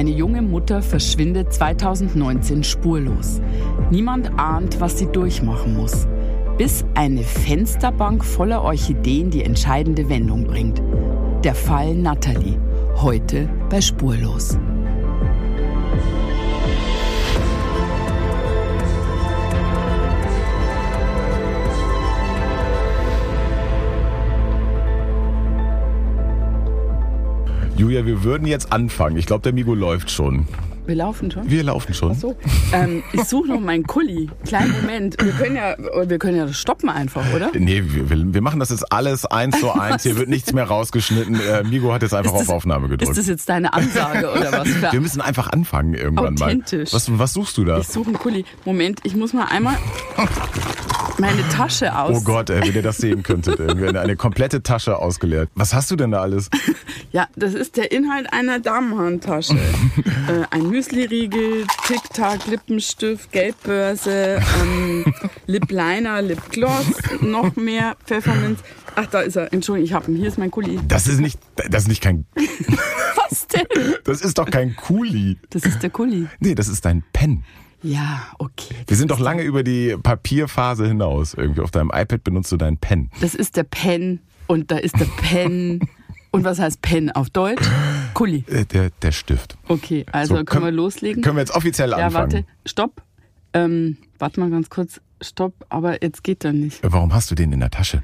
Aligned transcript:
Eine 0.00 0.12
junge 0.12 0.40
Mutter 0.40 0.80
verschwindet 0.80 1.52
2019 1.52 2.64
spurlos. 2.64 3.42
Niemand 3.90 4.30
ahnt, 4.38 4.80
was 4.80 4.98
sie 4.98 5.04
durchmachen 5.04 5.76
muss. 5.76 6.08
Bis 6.56 6.86
eine 6.94 7.22
Fensterbank 7.22 8.24
voller 8.24 8.62
Orchideen 8.62 9.28
die 9.28 9.44
entscheidende 9.44 10.08
Wendung 10.08 10.46
bringt. 10.46 10.80
Der 11.44 11.54
Fall 11.54 11.94
Natalie. 11.94 12.58
Heute 12.96 13.50
bei 13.68 13.82
Spurlos. 13.82 14.56
Julia, 27.80 28.04
wir 28.04 28.24
würden 28.24 28.46
jetzt 28.46 28.72
anfangen. 28.72 29.16
Ich 29.16 29.24
glaube, 29.24 29.40
der 29.40 29.54
Migo 29.54 29.74
läuft 29.74 30.10
schon. 30.10 30.46
Wir 30.90 30.96
laufen 30.96 31.30
schon? 31.30 31.48
Wir 31.48 31.62
laufen 31.62 31.94
schon. 31.94 32.10
Ach 32.16 32.20
so. 32.20 32.36
Ähm, 32.72 33.04
ich 33.12 33.22
suche 33.22 33.46
noch 33.46 33.60
meinen 33.60 33.84
Kulli. 33.84 34.28
Kleinen 34.44 34.72
Moment. 34.72 35.16
Wir 35.22 35.30
können 35.30 35.54
ja, 35.54 35.76
wir 35.78 36.18
können 36.18 36.36
ja 36.36 36.46
das 36.46 36.58
stoppen 36.58 36.88
einfach, 36.88 37.22
oder? 37.32 37.52
Nee, 37.54 37.84
wir, 37.86 38.34
wir 38.34 38.42
machen 38.42 38.58
das 38.58 38.70
jetzt 38.70 38.92
alles 38.92 39.24
eins 39.24 39.60
zu 39.60 39.70
eins. 39.70 40.02
Hier 40.02 40.16
wird 40.16 40.28
nichts 40.28 40.52
mehr 40.52 40.64
rausgeschnitten. 40.64 41.36
Äh, 41.36 41.62
Migo 41.62 41.92
hat 41.92 42.02
jetzt 42.02 42.12
einfach 42.12 42.32
das, 42.32 42.48
auf 42.48 42.48
Aufnahme 42.48 42.88
gedrückt. 42.88 43.08
Ist 43.08 43.18
das 43.18 43.28
jetzt 43.28 43.48
deine 43.48 43.72
Ansage 43.72 44.32
oder 44.32 44.50
was? 44.50 44.92
wir 44.92 45.00
müssen 45.00 45.20
einfach 45.20 45.52
anfangen 45.52 45.94
irgendwann 45.94 46.34
Authentisch. 46.34 46.90
mal. 46.90 46.96
Was, 46.96 47.18
was 47.20 47.34
suchst 47.34 47.56
du 47.56 47.64
da? 47.64 47.78
Ich 47.78 47.86
suche 47.86 48.08
einen 48.08 48.18
Kulli. 48.18 48.44
Moment, 48.64 48.98
ich 49.04 49.14
muss 49.14 49.32
mal 49.32 49.44
einmal 49.44 49.76
meine 51.20 51.46
Tasche 51.50 51.96
aus. 51.96 52.16
Oh 52.16 52.22
Gott, 52.22 52.50
ey, 52.50 52.62
wenn 52.62 52.74
ihr 52.74 52.82
das 52.82 52.96
sehen 52.96 53.22
könntet. 53.22 53.60
Eine, 53.60 54.00
eine 54.00 54.16
komplette 54.16 54.62
Tasche 54.62 54.98
ausgeleert. 54.98 55.50
Was 55.54 55.74
hast 55.74 55.90
du 55.90 55.96
denn 55.96 56.10
da 56.10 56.22
alles? 56.22 56.48
Ja, 57.12 57.26
das 57.36 57.54
ist 57.54 57.76
der 57.76 57.92
Inhalt 57.92 58.32
einer 58.32 58.60
Damenhandtasche. 58.60 59.54
äh, 60.28 60.44
ein 60.50 60.70
Müsli-Riegel, 60.80 61.66
Tic-Tac, 61.86 62.46
Lippenstift, 62.46 63.30
Gelbbörse, 63.32 64.40
ähm, 64.62 65.04
Lip-Liner, 65.46 66.22
Lip-Gloss, 66.22 66.86
noch 67.20 67.54
mehr 67.56 67.98
Pfefferminz. 68.06 68.60
Ach, 68.96 69.04
da 69.04 69.20
ist 69.20 69.36
er. 69.36 69.52
Entschuldigung, 69.52 69.84
ich 69.84 69.92
habe 69.92 70.10
ihn. 70.10 70.16
Hier 70.16 70.28
ist 70.28 70.38
mein 70.38 70.50
Kuli. 70.50 70.80
Das 70.88 71.06
ist 71.06 71.20
nicht, 71.20 71.38
das 71.68 71.82
ist 71.82 71.88
nicht 71.88 72.02
kein... 72.02 72.24
Was 72.34 73.46
denn? 73.48 73.66
Das 74.04 74.22
ist 74.22 74.38
doch 74.38 74.50
kein 74.50 74.74
Kuli. 74.74 75.36
Das 75.50 75.64
ist 75.64 75.82
der 75.82 75.90
Kuli. 75.90 76.28
Nee, 76.38 76.54
das 76.54 76.68
ist 76.68 76.82
dein 76.86 77.04
Pen. 77.12 77.44
Ja, 77.82 78.28
okay. 78.38 78.74
Wir 78.86 78.96
sind 78.96 79.10
doch 79.10 79.20
lange 79.20 79.42
über 79.42 79.62
die 79.62 79.98
Papierphase 80.02 80.86
hinaus. 80.86 81.34
Irgendwie 81.34 81.60
auf 81.60 81.70
deinem 81.70 81.90
iPad 81.92 82.24
benutzt 82.24 82.50
du 82.52 82.56
deinen 82.56 82.78
Pen. 82.78 83.10
Das 83.20 83.34
ist 83.34 83.58
der 83.58 83.64
Pen 83.64 84.20
und 84.46 84.70
da 84.70 84.78
ist 84.78 84.98
der 84.98 85.08
Pen. 85.28 85.80
und 86.30 86.44
was 86.44 86.58
heißt 86.58 86.80
Pen 86.80 87.10
auf 87.10 87.28
Deutsch? 87.28 87.68
Kuli. 88.14 88.44
Äh, 88.48 88.64
der, 88.64 88.90
der 89.02 89.12
Stift. 89.12 89.56
Okay, 89.68 90.06
also 90.12 90.36
so, 90.36 90.44
können 90.44 90.64
wir 90.64 90.72
loslegen. 90.72 91.22
Können 91.22 91.36
wir 91.36 91.42
jetzt 91.42 91.54
offiziell 91.54 91.90
ja, 91.90 91.96
anfangen? 91.96 92.30
Ja, 92.30 92.36
warte, 92.36 92.46
stopp. 92.66 93.02
Ähm, 93.52 93.96
warte 94.18 94.40
mal 94.40 94.50
ganz 94.50 94.70
kurz, 94.70 95.00
stopp, 95.20 95.54
aber 95.68 96.02
jetzt 96.02 96.22
geht 96.22 96.44
er 96.44 96.52
nicht. 96.52 96.80
Warum 96.82 97.12
hast 97.12 97.30
du 97.30 97.34
den 97.34 97.52
in 97.52 97.60
der 97.60 97.70
Tasche? 97.70 98.02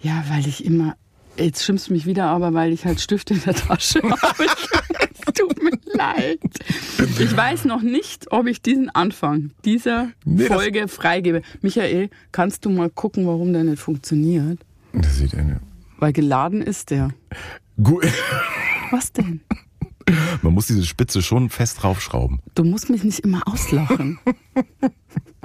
Ja, 0.00 0.24
weil 0.28 0.46
ich 0.46 0.64
immer, 0.64 0.96
jetzt 1.38 1.64
schimpfst 1.64 1.88
du 1.88 1.92
mich 1.92 2.06
wieder, 2.06 2.26
aber 2.26 2.54
weil 2.54 2.72
ich 2.72 2.84
halt 2.84 3.00
Stift 3.00 3.30
in 3.30 3.42
der 3.42 3.54
Tasche 3.54 4.02
habe. 4.02 4.46
Tut 5.34 5.62
mir 5.62 5.78
leid. 5.92 6.38
Ich 7.18 7.36
weiß 7.36 7.64
noch 7.64 7.82
nicht, 7.82 8.30
ob 8.32 8.46
ich 8.46 8.62
diesen 8.62 8.90
Anfang 8.90 9.50
dieser 9.64 10.10
nee, 10.24 10.44
Folge 10.44 10.88
freigebe. 10.88 11.42
Michael, 11.62 12.10
kannst 12.32 12.64
du 12.64 12.70
mal 12.70 12.90
gucken, 12.90 13.26
warum 13.26 13.52
der 13.52 13.64
nicht 13.64 13.80
funktioniert? 13.80 14.60
Das 14.92 15.16
sieht 15.16 15.34
er 15.34 15.44
nicht. 15.44 15.60
Weil 15.98 16.12
geladen 16.12 16.62
ist 16.62 16.90
der. 16.90 17.10
Gut. 17.82 18.06
Was 18.90 19.12
denn? 19.12 19.40
Man 20.42 20.54
muss 20.54 20.66
diese 20.66 20.84
Spitze 20.84 21.20
schon 21.22 21.50
fest 21.50 21.82
draufschrauben. 21.82 22.40
Du 22.54 22.64
musst 22.64 22.88
mich 22.90 23.02
nicht 23.02 23.20
immer 23.20 23.42
auslachen. 23.46 24.18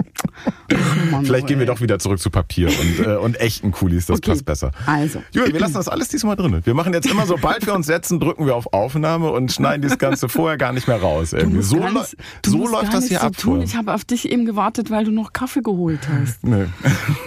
Mann, 1.10 1.24
Vielleicht 1.26 1.46
gehen 1.46 1.58
wir 1.58 1.66
doch 1.66 1.80
wieder 1.80 1.98
zurück 1.98 2.18
zu 2.18 2.30
Papier 2.30 2.68
und, 2.68 3.06
äh, 3.06 3.16
und 3.16 3.40
echten 3.40 3.72
Kulis, 3.72 4.06
das 4.06 4.18
okay. 4.18 4.30
passt 4.30 4.44
besser. 4.44 4.70
Also. 4.86 5.22
Julia, 5.32 5.52
wir 5.52 5.60
lassen 5.60 5.74
das 5.74 5.88
alles 5.88 6.08
diesmal 6.08 6.36
drin. 6.36 6.60
Wir 6.64 6.74
machen 6.74 6.92
jetzt 6.94 7.10
immer, 7.10 7.26
sobald 7.26 7.66
wir 7.66 7.74
uns 7.74 7.86
setzen, 7.86 8.20
drücken 8.20 8.46
wir 8.46 8.54
auf 8.54 8.72
Aufnahme 8.72 9.30
und 9.30 9.52
schneiden 9.52 9.82
das 9.82 9.98
Ganze 9.98 10.28
vorher 10.28 10.56
gar 10.56 10.72
nicht 10.72 10.88
mehr 10.88 11.00
raus. 11.00 11.32
Irgendwie. 11.32 11.62
So, 11.62 11.76
nicht, 11.76 12.16
so 12.46 12.66
läuft 12.66 12.94
das 12.94 13.06
hier 13.08 13.20
so 13.20 13.26
ab. 13.26 13.36
Tun. 13.36 13.62
Ich 13.62 13.76
habe 13.76 13.92
auf 13.92 14.04
dich 14.04 14.30
eben 14.30 14.46
gewartet, 14.46 14.90
weil 14.90 15.04
du 15.04 15.10
noch 15.10 15.32
Kaffee 15.32 15.62
geholt 15.62 16.00
hast. 16.08 16.44
Nee. 16.44 16.66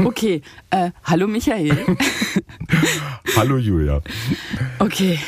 Okay, 0.03 0.41
äh, 0.69 0.91
hallo 1.03 1.27
Michael. 1.27 1.77
hallo 3.35 3.57
Julia. 3.57 4.01
Okay. 4.79 5.19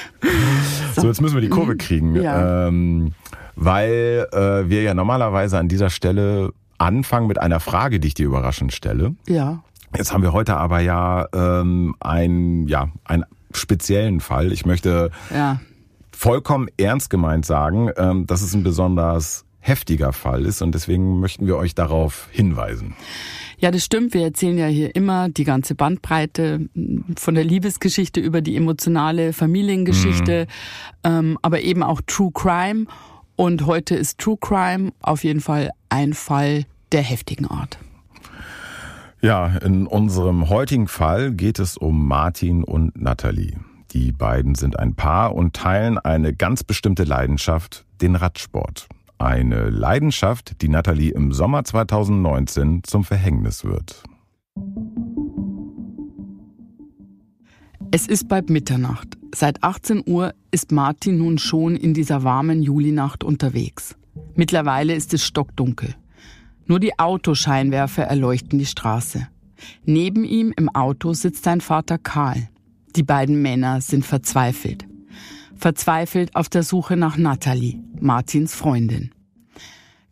So. 0.95 1.01
so, 1.01 1.07
jetzt 1.07 1.21
müssen 1.21 1.35
wir 1.35 1.41
die 1.41 1.49
Kurve 1.49 1.75
kriegen. 1.75 2.15
Ja. 2.15 2.67
Ähm, 2.67 3.13
weil 3.55 4.27
äh, 4.31 4.69
wir 4.69 4.83
ja 4.83 4.93
normalerweise 4.93 5.57
an 5.57 5.67
dieser 5.67 5.89
Stelle 5.89 6.53
anfangen 6.77 7.27
mit 7.27 7.39
einer 7.39 7.59
Frage, 7.59 7.99
die 7.99 8.09
ich 8.09 8.13
dir 8.13 8.25
überraschend 8.25 8.73
stelle. 8.73 9.15
Ja. 9.27 9.63
Jetzt 9.95 10.13
haben 10.13 10.21
wir 10.21 10.33
heute 10.33 10.57
aber 10.57 10.79
ja 10.79 11.27
ähm, 11.33 11.95
ein, 11.99 12.67
ja, 12.67 12.89
einen 13.05 13.25
speziellen 13.53 14.19
Fall. 14.19 14.51
Ich 14.51 14.65
möchte 14.65 15.11
ja. 15.33 15.59
vollkommen 16.11 16.67
ernst 16.77 17.09
gemeint 17.09 17.45
sagen, 17.45 17.89
ähm, 17.97 18.27
dass 18.27 18.41
es 18.41 18.53
ein 18.53 18.63
besonders 18.63 19.45
heftiger 19.59 20.13
Fall 20.13 20.45
ist 20.45 20.61
und 20.61 20.73
deswegen 20.73 21.19
möchten 21.19 21.45
wir 21.45 21.57
euch 21.57 21.75
darauf 21.75 22.27
hinweisen. 22.31 22.95
Ja, 23.59 23.71
das 23.71 23.83
stimmt. 23.83 24.13
Wir 24.13 24.23
erzählen 24.23 24.57
ja 24.57 24.67
hier 24.67 24.95
immer 24.95 25.29
die 25.29 25.43
ganze 25.43 25.73
Bandbreite 25.73 26.69
von 27.17 27.35
der 27.35 27.43
Liebesgeschichte 27.43 28.19
über 28.19 28.41
die 28.41 28.55
emotionale 28.55 29.33
Familiengeschichte, 29.33 30.47
mhm. 31.03 31.11
ähm, 31.11 31.39
aber 31.41 31.61
eben 31.61 31.83
auch 31.83 32.01
True 32.05 32.31
Crime. 32.33 32.85
Und 33.35 33.65
heute 33.65 33.95
ist 33.95 34.19
True 34.19 34.37
Crime 34.39 34.91
auf 35.01 35.23
jeden 35.23 35.41
Fall 35.41 35.71
ein 35.89 36.13
Fall 36.13 36.65
der 36.91 37.01
heftigen 37.01 37.45
Art. 37.45 37.77
Ja, 39.21 39.47
in 39.47 39.87
unserem 39.87 40.49
heutigen 40.49 40.87
Fall 40.87 41.31
geht 41.31 41.59
es 41.59 41.75
um 41.75 42.07
Martin 42.07 42.63
und 42.63 42.99
Natalie. 43.01 43.57
Die 43.91 44.11
beiden 44.11 44.55
sind 44.55 44.77
ein 44.77 44.95
Paar 44.95 45.33
und 45.33 45.55
teilen 45.55 45.97
eine 45.97 46.33
ganz 46.33 46.63
bestimmte 46.63 47.03
Leidenschaft, 47.03 47.85
den 48.01 48.15
Radsport. 48.15 48.87
Eine 49.17 49.69
Leidenschaft, 49.69 50.61
die 50.61 50.69
Natalie 50.69 51.11
im 51.11 51.31
Sommer 51.31 51.63
2019 51.63 52.83
zum 52.83 53.03
Verhängnis 53.03 53.63
wird. 53.63 54.03
Es 57.89 58.05
ist 58.05 58.27
bald 58.27 58.49
Mitternacht. 58.49 59.17
Seit 59.33 59.63
18 59.63 60.03
Uhr 60.05 60.33
ist 60.51 60.71
Martin 60.71 61.17
nun 61.17 61.37
schon 61.37 61.75
in 61.75 61.93
dieser 61.93 62.23
warmen 62.23 62.61
Julinacht 62.61 63.23
unterwegs. 63.23 63.95
Mittlerweile 64.37 64.93
ist 64.93 65.13
es 65.15 65.25
stockdunkel. 65.25 65.95
Nur 66.67 66.79
die 66.79 66.97
Autoscheinwerfer 66.99 68.03
erleuchten 68.03 68.59
die 68.59 68.67
Straße. 68.67 69.27
Neben 69.83 70.23
ihm 70.23 70.53
im 70.55 70.69
Auto 70.69 71.13
sitzt 71.13 71.43
sein 71.43 71.59
Vater 71.59 71.97
Karl. 71.97 72.47
Die 72.95 73.01
beiden 73.03 73.41
Männer 73.41 73.81
sind 73.81 74.05
verzweifelt. 74.05 74.85
Verzweifelt 75.55 76.35
auf 76.35 76.49
der 76.49 76.61
Suche 76.61 76.95
nach 76.95 77.17
Natalie, 77.17 77.79
Martins 77.99 78.53
Freundin. 78.53 79.09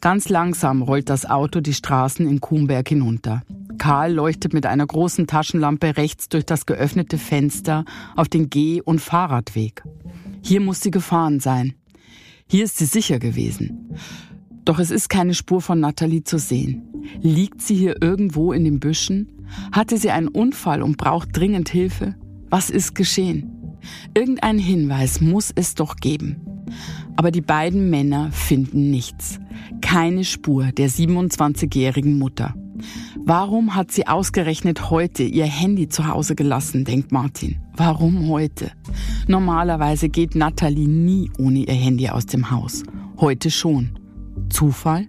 Ganz 0.01 0.27
langsam 0.29 0.81
rollt 0.81 1.09
das 1.09 1.27
Auto 1.27 1.61
die 1.61 1.75
Straßen 1.75 2.27
in 2.27 2.41
Kuhmberg 2.41 2.89
hinunter. 2.89 3.43
Karl 3.77 4.13
leuchtet 4.13 4.53
mit 4.53 4.65
einer 4.65 4.87
großen 4.87 5.27
Taschenlampe 5.27 5.97
rechts 5.97 6.29
durch 6.29 6.45
das 6.45 6.65
geöffnete 6.65 7.19
Fenster 7.19 7.85
auf 8.15 8.27
den 8.27 8.49
Geh- 8.49 8.81
und 8.81 9.01
Fahrradweg. 9.01 9.83
Hier 10.41 10.61
muss 10.61 10.81
sie 10.81 10.91
gefahren 10.91 11.39
sein. 11.39 11.75
Hier 12.47 12.63
ist 12.63 12.77
sie 12.77 12.85
sicher 12.85 13.19
gewesen. 13.19 13.95
Doch 14.65 14.79
es 14.79 14.91
ist 14.91 15.09
keine 15.09 15.33
Spur 15.33 15.61
von 15.61 15.79
Natalie 15.79 16.23
zu 16.23 16.37
sehen. 16.37 16.83
Liegt 17.21 17.61
sie 17.61 17.75
hier 17.75 18.01
irgendwo 18.01 18.51
in 18.51 18.63
den 18.63 18.79
Büschen? 18.79 19.45
Hatte 19.71 19.97
sie 19.97 20.11
einen 20.11 20.27
Unfall 20.27 20.81
und 20.81 20.97
braucht 20.97 21.29
dringend 21.33 21.69
Hilfe? 21.69 22.15
Was 22.49 22.69
ist 22.69 22.95
geschehen? 22.95 23.77
Irgendeinen 24.15 24.59
Hinweis 24.59 25.21
muss 25.21 25.51
es 25.55 25.75
doch 25.75 25.97
geben. 25.97 26.41
Aber 27.15 27.31
die 27.31 27.41
beiden 27.41 27.89
Männer 27.89 28.31
finden 28.31 28.89
nichts. 28.89 29.39
Keine 29.81 30.23
Spur 30.23 30.71
der 30.71 30.89
27-jährigen 30.89 32.17
Mutter. 32.17 32.55
Warum 33.17 33.75
hat 33.75 33.91
sie 33.91 34.07
ausgerechnet 34.07 34.89
heute 34.89 35.23
ihr 35.23 35.45
Handy 35.45 35.89
zu 35.89 36.07
Hause 36.07 36.35
gelassen, 36.35 36.85
denkt 36.85 37.11
Martin. 37.11 37.57
Warum 37.75 38.29
heute? 38.29 38.71
Normalerweise 39.27 40.09
geht 40.09 40.35
Natalie 40.35 40.87
nie 40.87 41.31
ohne 41.37 41.59
ihr 41.59 41.73
Handy 41.73 42.09
aus 42.09 42.25
dem 42.25 42.51
Haus. 42.51 42.83
Heute 43.17 43.51
schon. 43.51 43.99
Zufall? 44.49 45.07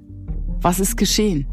Was 0.60 0.80
ist 0.80 0.96
geschehen? 0.96 1.46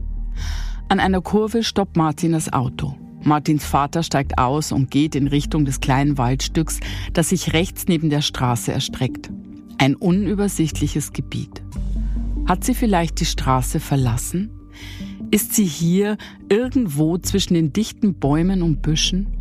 An 0.89 1.00
einer 1.00 1.21
Kurve 1.21 1.63
stoppt 1.63 1.98
Martin 1.98 2.33
das 2.33 2.51
Auto. 2.54 2.95
Martins 3.24 3.65
Vater 3.65 4.04
steigt 4.04 4.38
aus 4.38 4.71
und 4.71 4.92
geht 4.92 5.15
in 5.15 5.27
Richtung 5.27 5.65
des 5.65 5.80
kleinen 5.80 6.18
Waldstücks, 6.18 6.80
das 7.13 7.30
sich 7.30 7.54
rechts 7.54 7.86
neben 7.88 8.10
der 8.10 8.21
Straße 8.21 8.71
erstreckt. 8.71 9.31
Ein 9.77 9.95
unübersichtliches 9.95 11.13
Gebiet. 11.13 11.63
Hat 12.45 12.63
sie 12.63 12.74
vielleicht 12.74 13.19
die 13.21 13.25
Straße 13.25 13.80
verlassen? 13.80 14.51
Ist 15.33 15.56
sie 15.56 15.65
hier 15.65 16.18
irgendwo 16.47 17.18
zwischen 17.18 17.56
den 17.56 17.74
dichten 17.74 18.13
Bäumen 18.13 18.62
und 18.62 18.83
Büschen? 18.83 19.35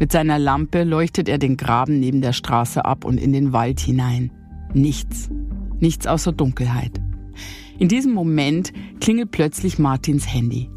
Mit 0.00 0.10
seiner 0.10 0.40
Lampe 0.40 0.82
leuchtet 0.82 1.28
er 1.28 1.38
den 1.38 1.56
Graben 1.56 2.00
neben 2.00 2.20
der 2.20 2.32
Straße 2.32 2.84
ab 2.84 3.04
und 3.04 3.16
in 3.16 3.32
den 3.32 3.52
Wald 3.52 3.78
hinein. 3.78 4.32
Nichts. 4.74 5.30
Nichts 5.78 6.08
außer 6.08 6.32
Dunkelheit. 6.32 7.00
In 7.78 7.86
diesem 7.86 8.12
Moment 8.12 8.72
klingelt 9.00 9.30
plötzlich 9.30 9.78
Martins 9.78 10.26
Handy. 10.26 10.68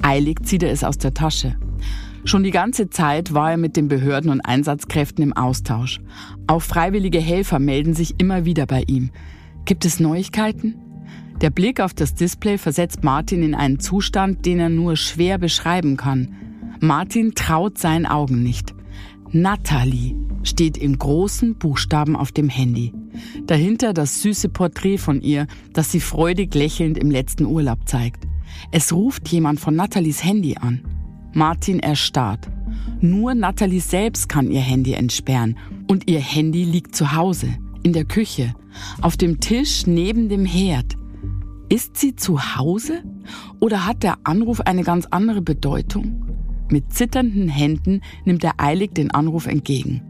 Eilig 0.00 0.42
zieht 0.42 0.62
er 0.62 0.72
es 0.72 0.84
aus 0.84 0.96
der 0.96 1.12
Tasche. 1.12 1.58
Schon 2.24 2.44
die 2.44 2.50
ganze 2.50 2.88
Zeit 2.88 3.34
war 3.34 3.50
er 3.50 3.58
mit 3.58 3.76
den 3.76 3.88
Behörden 3.88 4.30
und 4.30 4.40
Einsatzkräften 4.40 5.22
im 5.22 5.34
Austausch. 5.34 6.00
Auch 6.46 6.62
freiwillige 6.62 7.20
Helfer 7.20 7.58
melden 7.58 7.92
sich 7.92 8.14
immer 8.16 8.46
wieder 8.46 8.64
bei 8.64 8.84
ihm. 8.86 9.10
Gibt 9.66 9.84
es 9.84 10.00
Neuigkeiten? 10.00 10.76
Der 11.40 11.50
Blick 11.50 11.80
auf 11.80 11.94
das 11.94 12.14
Display 12.14 12.58
versetzt 12.58 13.04
Martin 13.04 13.42
in 13.44 13.54
einen 13.54 13.78
Zustand, 13.78 14.44
den 14.44 14.58
er 14.58 14.68
nur 14.68 14.96
schwer 14.96 15.38
beschreiben 15.38 15.96
kann. 15.96 16.34
Martin 16.80 17.34
traut 17.34 17.78
seinen 17.78 18.06
Augen 18.06 18.42
nicht. 18.42 18.74
Natalie 19.30 20.16
steht 20.42 20.76
in 20.76 20.98
großen 20.98 21.56
Buchstaben 21.56 22.16
auf 22.16 22.32
dem 22.32 22.48
Handy. 22.48 22.92
Dahinter 23.46 23.92
das 23.92 24.22
süße 24.22 24.48
Porträt 24.48 24.98
von 24.98 25.20
ihr, 25.20 25.46
das 25.72 25.92
sie 25.92 26.00
freudig 26.00 26.54
lächelnd 26.54 26.98
im 26.98 27.10
letzten 27.10 27.46
Urlaub 27.46 27.88
zeigt. 27.88 28.26
Es 28.72 28.92
ruft 28.92 29.28
jemand 29.28 29.60
von 29.60 29.76
Nathalies 29.76 30.24
Handy 30.24 30.56
an. 30.56 30.80
Martin 31.34 31.78
erstarrt. 31.78 32.48
Nur 33.00 33.34
Nathalie 33.34 33.80
selbst 33.80 34.28
kann 34.28 34.50
ihr 34.50 34.60
Handy 34.60 34.94
entsperren. 34.94 35.56
Und 35.86 36.10
ihr 36.10 36.20
Handy 36.20 36.64
liegt 36.64 36.96
zu 36.96 37.12
Hause, 37.12 37.48
in 37.82 37.92
der 37.92 38.04
Küche, 38.04 38.54
auf 39.00 39.16
dem 39.16 39.40
Tisch 39.40 39.86
neben 39.86 40.28
dem 40.28 40.44
Herd. 40.44 40.96
Ist 41.68 41.98
sie 41.98 42.16
zu 42.16 42.56
Hause? 42.56 43.02
Oder 43.60 43.84
hat 43.84 44.02
der 44.02 44.16
Anruf 44.24 44.62
eine 44.62 44.84
ganz 44.84 45.06
andere 45.10 45.42
Bedeutung? 45.42 46.24
Mit 46.70 46.94
zitternden 46.94 47.48
Händen 47.48 48.00
nimmt 48.24 48.42
er 48.42 48.54
eilig 48.56 48.94
den 48.94 49.10
Anruf 49.10 49.46
entgegen. 49.46 50.02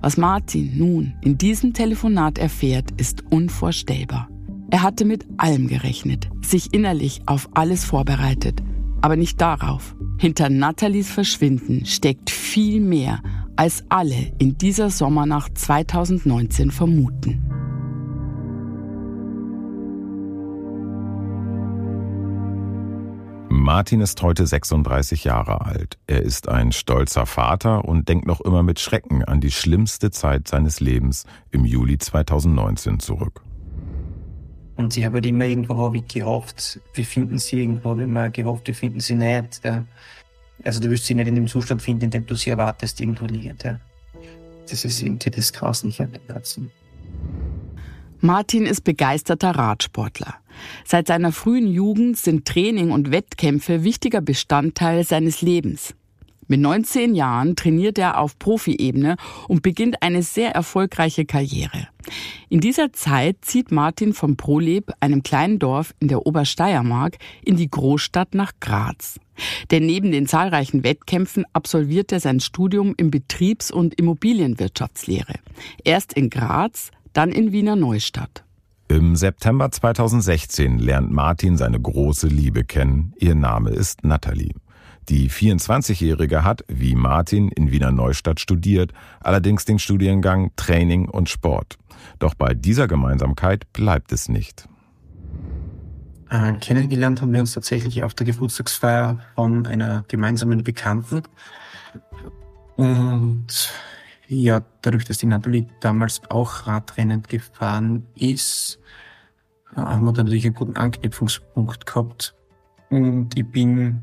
Was 0.00 0.16
Martin 0.16 0.78
nun 0.78 1.14
in 1.22 1.36
diesem 1.36 1.74
Telefonat 1.74 2.38
erfährt, 2.38 2.92
ist 2.98 3.24
unvorstellbar. 3.30 4.28
Er 4.70 4.82
hatte 4.82 5.04
mit 5.04 5.26
allem 5.36 5.68
gerechnet, 5.68 6.28
sich 6.42 6.72
innerlich 6.72 7.20
auf 7.26 7.48
alles 7.54 7.84
vorbereitet, 7.84 8.62
aber 9.02 9.16
nicht 9.16 9.40
darauf. 9.40 9.94
Hinter 10.18 10.48
Nathalies 10.48 11.10
Verschwinden 11.10 11.84
steckt 11.84 12.30
viel 12.30 12.80
mehr, 12.80 13.20
als 13.56 13.84
alle 13.90 14.32
in 14.38 14.56
dieser 14.56 14.90
Sommernacht 14.90 15.58
2019 15.58 16.70
vermuten. 16.70 17.65
Martin 23.56 24.02
ist 24.02 24.20
heute 24.22 24.46
36 24.46 25.24
Jahre 25.24 25.62
alt. 25.62 25.98
Er 26.06 26.20
ist 26.20 26.48
ein 26.48 26.72
stolzer 26.72 27.24
Vater 27.24 27.86
und 27.86 28.08
denkt 28.08 28.26
noch 28.26 28.42
immer 28.42 28.62
mit 28.62 28.78
Schrecken 28.78 29.24
an 29.24 29.40
die 29.40 29.50
schlimmste 29.50 30.10
Zeit 30.10 30.46
seines 30.46 30.80
Lebens 30.80 31.24
im 31.50 31.64
Juli 31.64 31.96
2019 31.96 33.00
zurück. 33.00 33.42
Und 34.76 34.94
ich 34.96 35.04
habe 35.06 35.14
halt 35.14 35.26
immer 35.26 35.46
irgendwo 35.46 35.78
habe 35.78 35.96
ich 35.96 36.06
gehofft, 36.06 36.80
wir 36.92 37.04
finden 37.06 37.38
sie 37.38 37.62
irgendwo, 37.62 37.90
habe 37.90 38.02
immer 38.02 38.28
gehofft, 38.28 38.66
wir 38.66 38.74
finden 38.74 39.00
sie 39.00 39.14
nicht. 39.14 39.64
Ja. 39.64 39.86
Also 40.62 40.80
du 40.80 40.90
wirst 40.90 41.06
sie 41.06 41.14
nicht 41.14 41.26
in 41.26 41.34
dem 41.34 41.46
Zustand 41.46 41.80
finden, 41.80 42.04
in 42.04 42.10
dem 42.10 42.26
du 42.26 42.34
sie 42.34 42.50
erwartest, 42.50 43.00
irgendwo 43.00 43.24
liegend. 43.24 43.64
Ja. 43.64 43.80
Das 44.68 44.84
ist 44.84 45.00
irgendwie 45.00 45.30
das 45.30 45.52
Grausliche 45.52 46.04
an 46.04 46.12
dem 46.12 46.26
Ganzen. 46.28 46.70
Martin 48.20 48.66
ist 48.66 48.84
begeisterter 48.84 49.52
Radsportler. 49.52 50.34
Seit 50.84 51.06
seiner 51.08 51.32
frühen 51.32 51.66
Jugend 51.66 52.16
sind 52.16 52.46
Training 52.46 52.90
und 52.90 53.10
Wettkämpfe 53.10 53.84
wichtiger 53.84 54.20
Bestandteil 54.20 55.04
seines 55.04 55.42
Lebens. 55.42 55.94
Mit 56.48 56.60
19 56.60 57.16
Jahren 57.16 57.56
trainiert 57.56 57.98
er 57.98 58.20
auf 58.20 58.38
Profiebene 58.38 59.16
und 59.48 59.62
beginnt 59.62 60.02
eine 60.02 60.22
sehr 60.22 60.52
erfolgreiche 60.52 61.24
Karriere. 61.24 61.88
In 62.48 62.60
dieser 62.60 62.92
Zeit 62.92 63.38
zieht 63.40 63.72
Martin 63.72 64.12
vom 64.12 64.36
Proleb, 64.36 64.92
einem 65.00 65.24
kleinen 65.24 65.58
Dorf 65.58 65.92
in 65.98 66.06
der 66.06 66.24
Obersteiermark, 66.24 67.18
in 67.42 67.56
die 67.56 67.68
Großstadt 67.68 68.34
nach 68.34 68.52
Graz. 68.60 69.18
Denn 69.72 69.86
neben 69.86 70.12
den 70.12 70.28
zahlreichen 70.28 70.84
Wettkämpfen 70.84 71.44
absolviert 71.52 72.12
er 72.12 72.20
sein 72.20 72.38
Studium 72.38 72.94
in 72.96 73.10
Betriebs- 73.10 73.72
und 73.72 73.98
Immobilienwirtschaftslehre. 73.98 75.34
Erst 75.82 76.12
in 76.12 76.30
Graz, 76.30 76.90
dann 77.12 77.32
in 77.32 77.50
Wiener 77.50 77.76
Neustadt. 77.76 78.45
Im 78.88 79.16
September 79.16 79.70
2016 79.70 80.78
lernt 80.78 81.10
Martin 81.10 81.56
seine 81.56 81.80
große 81.80 82.28
Liebe 82.28 82.62
kennen. 82.62 83.14
Ihr 83.18 83.34
Name 83.34 83.70
ist 83.70 84.04
Natalie. 84.04 84.54
Die 85.08 85.28
24-Jährige 85.28 86.44
hat, 86.44 86.64
wie 86.68 86.94
Martin, 86.94 87.48
in 87.48 87.72
Wiener 87.72 87.90
Neustadt 87.90 88.38
studiert, 88.38 88.92
allerdings 89.20 89.64
den 89.64 89.80
Studiengang 89.80 90.52
Training 90.54 91.08
und 91.08 91.28
Sport. 91.28 91.78
Doch 92.20 92.34
bei 92.34 92.54
dieser 92.54 92.86
Gemeinsamkeit 92.86 93.72
bleibt 93.72 94.12
es 94.12 94.28
nicht. 94.28 94.68
Äh, 96.30 96.54
kennengelernt 96.54 97.20
haben 97.22 97.32
wir 97.32 97.40
uns 97.40 97.54
tatsächlich 97.54 98.04
auf 98.04 98.14
der 98.14 98.26
Geburtstagsfeier 98.26 99.18
von 99.34 99.66
einer 99.66 100.04
gemeinsamen 100.08 100.62
Bekannten. 100.62 101.22
Und 102.76 103.72
ja, 104.28 104.62
dadurch, 104.82 105.04
dass 105.04 105.18
die 105.18 105.26
Nathalie 105.26 105.66
damals 105.80 106.22
auch 106.30 106.66
Radrennen 106.66 107.22
gefahren 107.22 108.06
ist, 108.14 108.78
haben 109.74 110.04
wir 110.04 110.12
da 110.12 110.22
natürlich 110.22 110.46
einen 110.46 110.54
guten 110.54 110.76
Anknüpfungspunkt 110.76 111.86
gehabt. 111.86 112.34
Und 112.90 113.36
ich 113.36 113.46
bin 113.46 114.02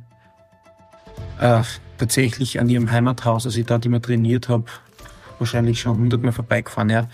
äh, 1.40 1.64
tatsächlich 1.98 2.60
an 2.60 2.70
ihrem 2.70 2.92
Heimathaus, 2.92 3.46
als 3.46 3.56
ich 3.56 3.66
dort 3.66 3.86
immer 3.86 4.02
trainiert 4.02 4.50
habe, 4.50 4.66
wahrscheinlich 5.40 5.82
schon 5.82 5.98
hundertmal 5.98 6.32
vorbeigefahren. 6.32 6.90
Ja. 6.90 7.08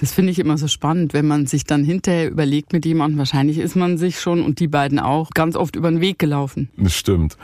Das 0.00 0.12
finde 0.12 0.30
ich 0.30 0.38
immer 0.38 0.56
so 0.58 0.68
spannend, 0.68 1.12
wenn 1.12 1.26
man 1.26 1.46
sich 1.46 1.64
dann 1.64 1.82
hinterher 1.82 2.30
überlegt 2.30 2.72
mit 2.72 2.86
jemandem, 2.86 3.18
wahrscheinlich 3.18 3.58
ist 3.58 3.74
man 3.74 3.98
sich 3.98 4.20
schon 4.20 4.42
und 4.42 4.60
die 4.60 4.68
beiden 4.68 5.00
auch 5.00 5.30
ganz 5.30 5.56
oft 5.56 5.74
über 5.74 5.90
den 5.90 6.00
Weg 6.00 6.20
gelaufen. 6.20 6.68
Das 6.76 6.94
stimmt. 6.94 7.36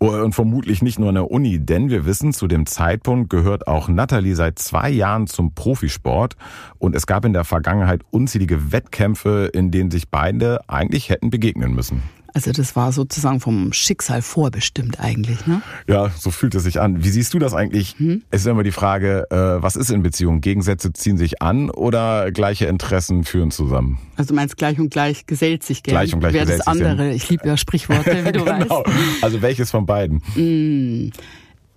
Oh, 0.00 0.08
und 0.08 0.34
vermutlich 0.34 0.82
nicht 0.82 0.98
nur 0.98 1.10
an 1.10 1.14
der 1.14 1.30
Uni, 1.30 1.64
denn 1.64 1.88
wir 1.88 2.06
wissen, 2.06 2.32
zu 2.32 2.48
dem 2.48 2.66
Zeitpunkt 2.66 3.30
gehört 3.30 3.68
auch 3.68 3.88
Natalie 3.88 4.34
seit 4.34 4.58
zwei 4.58 4.90
Jahren 4.90 5.28
zum 5.28 5.54
Profisport 5.54 6.34
und 6.78 6.96
es 6.96 7.06
gab 7.06 7.24
in 7.24 7.32
der 7.32 7.44
Vergangenheit 7.44 8.02
unzählige 8.10 8.72
Wettkämpfe, 8.72 9.48
in 9.52 9.70
denen 9.70 9.92
sich 9.92 10.08
beide 10.08 10.68
eigentlich 10.68 11.10
hätten 11.10 11.30
begegnen 11.30 11.72
müssen. 11.74 12.02
Also 12.34 12.52
das 12.52 12.76
war 12.76 12.92
sozusagen 12.92 13.40
vom 13.40 13.72
Schicksal 13.72 14.22
vorbestimmt 14.22 15.00
eigentlich, 15.00 15.46
ne? 15.46 15.62
Ja, 15.88 16.10
so 16.16 16.30
fühlt 16.30 16.54
es 16.54 16.62
sich 16.62 16.80
an. 16.80 17.02
Wie 17.02 17.08
siehst 17.08 17.34
du 17.34 17.38
das 17.38 17.54
eigentlich? 17.54 17.96
Hm? 17.98 18.22
Es 18.30 18.42
ist 18.42 18.46
immer 18.46 18.62
die 18.62 18.72
Frage, 18.72 19.26
äh, 19.30 19.62
was 19.62 19.76
ist 19.76 19.90
in 19.90 20.02
Beziehung? 20.02 20.40
Gegensätze 20.40 20.92
ziehen 20.92 21.18
sich 21.18 21.42
an 21.42 21.70
oder 21.70 22.30
gleiche 22.30 22.66
Interessen 22.66 23.24
führen 23.24 23.50
zusammen? 23.50 23.98
Also 24.16 24.28
du 24.28 24.34
meinst 24.34 24.56
gleich 24.56 24.78
und 24.78 24.90
gleich 24.90 25.26
gesellt 25.26 25.62
sich 25.62 25.82
gern. 25.82 25.94
Gleich 25.94 26.14
und 26.14 26.20
gleich 26.20 26.34
Wer 26.34 26.42
gesellt 26.42 26.60
das 26.60 26.66
andere. 26.66 27.12
Ich 27.12 27.28
liebe 27.28 27.46
ja 27.46 27.56
Sprichworte, 27.56 28.24
wie 28.24 28.32
du 28.32 28.44
genau. 28.44 28.84
weißt. 28.84 29.22
Also 29.22 29.42
welches 29.42 29.70
von 29.70 29.86
beiden? 29.86 30.22
Hm. 30.34 31.10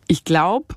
Ich 0.08 0.24
glaube, 0.26 0.76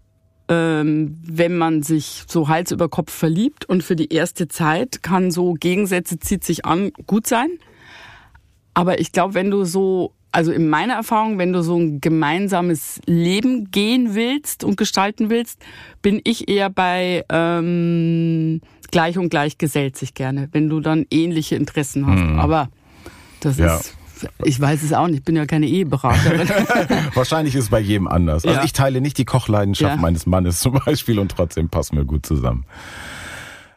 ähm, 0.49 1.19
wenn 1.23 1.57
man 1.57 1.83
sich 1.83 2.25
so 2.29 2.49
Hals 2.49 2.71
über 2.71 2.89
Kopf 2.89 3.13
verliebt 3.13 3.65
und 3.65 3.83
für 3.83 3.97
die 3.97 4.13
erste 4.13 4.49
Zeit 4.49 5.03
kann 5.03 5.31
so 5.31 5.55
Gegensätze 5.55 6.19
zieht 6.19 6.45
sich 6.45 6.65
an 6.65 6.93
gut 7.07 7.27
sein. 7.27 7.49
Aber 8.77 9.01
ich 9.01 9.11
glaube, 9.11 9.33
wenn 9.33 9.51
du 9.51 9.65
so, 9.65 10.13
also 10.33 10.53
in 10.53 10.69
meiner 10.69 10.93
Erfahrung, 10.93 11.39
wenn 11.39 11.51
du 11.55 11.63
so 11.63 11.79
ein 11.79 12.03
gemeinsames 12.03 13.01
Leben 13.07 13.71
gehen 13.71 14.15
willst 14.15 14.65
und 14.65 14.77
gestalten 14.77 15.31
willst, 15.31 15.65
bin 16.03 16.21
ich 16.25 16.51
eher 16.51 16.69
bei 16.69 17.25
ähm, 17.31 18.61
gleich 18.91 19.17
und 19.17 19.31
gleich 19.31 19.57
gesellt 19.57 19.97
sich 19.97 20.13
gerne, 20.13 20.51
wenn 20.53 20.69
du 20.69 20.81
dann 20.81 21.07
ähnliche 21.11 21.57
Interessen 21.57 22.07
hast. 22.07 22.21
Hm. 22.21 22.39
Aber 22.39 22.69
das 23.41 23.57
ja. 23.57 23.77
ist 23.77 23.97
ich 24.45 24.61
weiß 24.61 24.83
es 24.83 24.93
auch 24.93 25.07
nicht, 25.07 25.19
ich 25.19 25.25
bin 25.25 25.37
ja 25.37 25.47
keine 25.47 25.67
Eheberaterin. 25.67 26.49
Wahrscheinlich 27.15 27.55
ist 27.55 27.65
es 27.65 27.71
bei 27.71 27.81
jedem 27.81 28.09
anders. 28.09 28.45
Also 28.45 28.59
ja. 28.59 28.65
ich 28.65 28.75
teile 28.75 29.01
nicht 29.01 29.17
die 29.17 29.25
Kochleidenschaft 29.25 29.97
ja. 29.97 30.01
meines 30.01 30.27
Mannes 30.27 30.61
zum 30.61 30.81
Beispiel 30.87 31.19
und 31.19 31.31
trotzdem 31.31 31.71
passen 31.71 31.97
wir 31.97 32.05
gut 32.05 32.27
zusammen. 32.27 32.67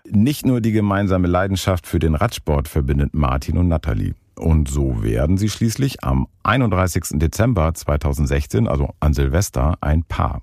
Nicht 0.09 0.45
nur 0.45 0.59
die 0.59 0.71
gemeinsame 0.71 1.27
Leidenschaft 1.27 1.87
für 1.87 1.99
den 1.99 2.15
Radsport 2.15 2.67
verbindet 2.67 3.13
Martin 3.13 3.57
und 3.57 3.69
Natalie. 3.69 4.13
Und 4.39 4.69
so 4.69 5.03
werden 5.03 5.37
sie 5.37 5.49
schließlich 5.49 6.01
am 6.03 6.27
31. 6.43 7.19
Dezember 7.19 7.73
2016, 7.73 8.69
also 8.69 8.89
an 9.01 9.13
Silvester, 9.13 9.77
ein 9.81 10.03
Paar. 10.03 10.41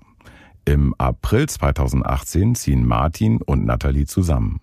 Im 0.65 0.93
April 0.99 1.49
2018 1.49 2.53
ziehen 2.53 2.85
Martin 2.85 3.41
und 3.41 3.65
Natalie 3.65 4.05
zusammen. 4.05 4.61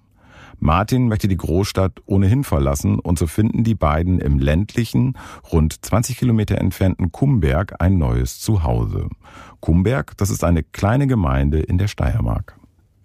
Martin 0.61 1.09
möchte 1.09 1.27
die 1.27 1.37
Großstadt 1.37 2.01
ohnehin 2.07 2.45
verlassen 2.45 3.01
und 3.01 3.19
so 3.19 3.27
finden 3.27 3.65
die 3.65 3.75
beiden 3.75 4.21
im 4.21 4.39
ländlichen, 4.39 5.19
rund 5.53 5.85
20 5.85 6.17
Kilometer 6.17 6.59
entfernten 6.59 7.11
Kumberg 7.11 7.75
ein 7.81 7.99
neues 7.99 8.39
Zuhause. 8.39 9.09
Kumberg, 9.59 10.17
das 10.17 10.31
ist 10.31 10.45
eine 10.45 10.63
kleine 10.63 11.09
Gemeinde 11.09 11.59
in 11.59 11.77
der 11.77 11.89
Steiermark. 11.89 12.57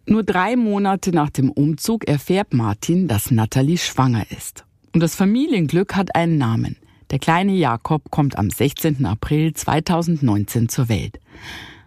Nur 0.05 0.24
drei 0.24 0.55
Monate 0.55 1.12
nach 1.12 1.31
dem 1.31 1.50
Umzug 1.50 2.07
erfährt 2.07 2.53
Martin, 2.53 3.07
dass 3.07 3.31
Natalie 3.31 3.77
schwanger 3.79 4.25
ist. 4.29 4.65
Und 4.93 5.01
das 5.01 5.15
Familienglück 5.15 5.96
hat 5.96 6.15
einen 6.15 6.38
Namen. 6.38 6.77
Der 7.12 7.19
kleine 7.19 7.53
Jakob 7.53 8.12
kommt 8.12 8.38
am 8.38 8.50
16. 8.50 9.05
April 9.05 9.53
2019 9.53 10.69
zur 10.69 10.89
Welt. 10.89 11.19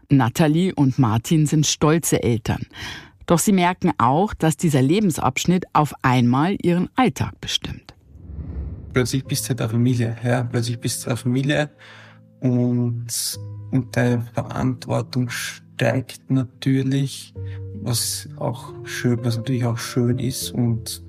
Natalie 0.09 0.75
und 0.75 0.99
Martin 0.99 1.47
sind 1.47 1.66
stolze 1.66 2.23
Eltern. 2.23 2.66
Doch 3.26 3.38
sie 3.38 3.52
merken 3.52 3.92
auch, 3.99 4.35
dass 4.35 4.56
dieser 4.56 4.82
Lebensabschnitt 4.82 5.64
auf 5.73 5.94
einmal 6.02 6.56
ihren 6.62 6.90
Alltag 6.97 7.40
bestimmt. 7.40 7.94
Plötzlich 8.92 9.25
bist 9.25 9.49
du 9.49 9.56
eine 9.56 9.68
Familie, 9.68 10.16
ja. 10.23 10.42
Plötzlich 10.44 10.78
bist 10.78 11.04
du 11.04 11.11
eine 11.11 11.16
Familie 11.16 11.71
und, 12.40 13.06
und 13.71 13.97
deine 13.97 14.23
Verantwortung 14.35 15.30
steigt 15.30 16.30
natürlich, 16.30 17.32
was 17.80 18.28
auch 18.37 18.75
schön, 18.85 19.18
was 19.25 19.37
natürlich 19.38 19.64
auch 19.64 19.78
schön 19.78 20.18
ist 20.18 20.50
und 20.50 21.02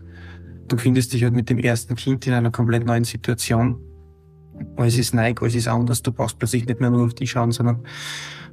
du 0.68 0.78
findest 0.78 1.14
dich 1.14 1.24
halt 1.24 1.34
mit 1.34 1.50
dem 1.50 1.60
ersten 1.60 1.96
Kind 1.96 2.28
in 2.28 2.34
einer 2.34 2.52
komplett 2.52 2.86
neuen 2.86 3.04
Situation. 3.04 3.80
Alles 4.78 4.98
ist 4.98 5.14
neu, 5.14 5.34
alles 5.40 5.56
ist 5.56 5.68
anders. 5.68 6.02
Du 6.02 6.12
brauchst 6.12 6.38
plötzlich 6.40 6.66
nicht 6.66 6.80
mehr 6.80 6.90
nur 6.90 7.06
auf 7.06 7.14
dich 7.14 7.32
schauen, 7.32 7.52
sondern 7.52 7.84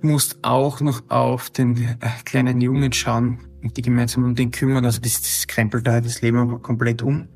musst 0.03 0.39
auch 0.43 0.81
noch 0.81 1.03
auf 1.09 1.51
den 1.51 1.77
äh, 1.77 1.97
kleinen 2.25 2.61
Jungen 2.61 2.93
schauen 2.93 3.39
und 3.63 3.77
die 3.77 3.83
gemeinsam 3.83 4.25
um 4.25 4.35
den 4.35 4.51
kümmern. 4.51 4.85
Also 4.85 5.01
das, 5.01 5.21
das 5.21 5.47
krempelt 5.47 5.87
da 5.87 5.93
halt 5.93 6.07
das 6.07 6.23
Leben 6.23 6.63
komplett 6.63 7.03
um. 7.03 7.29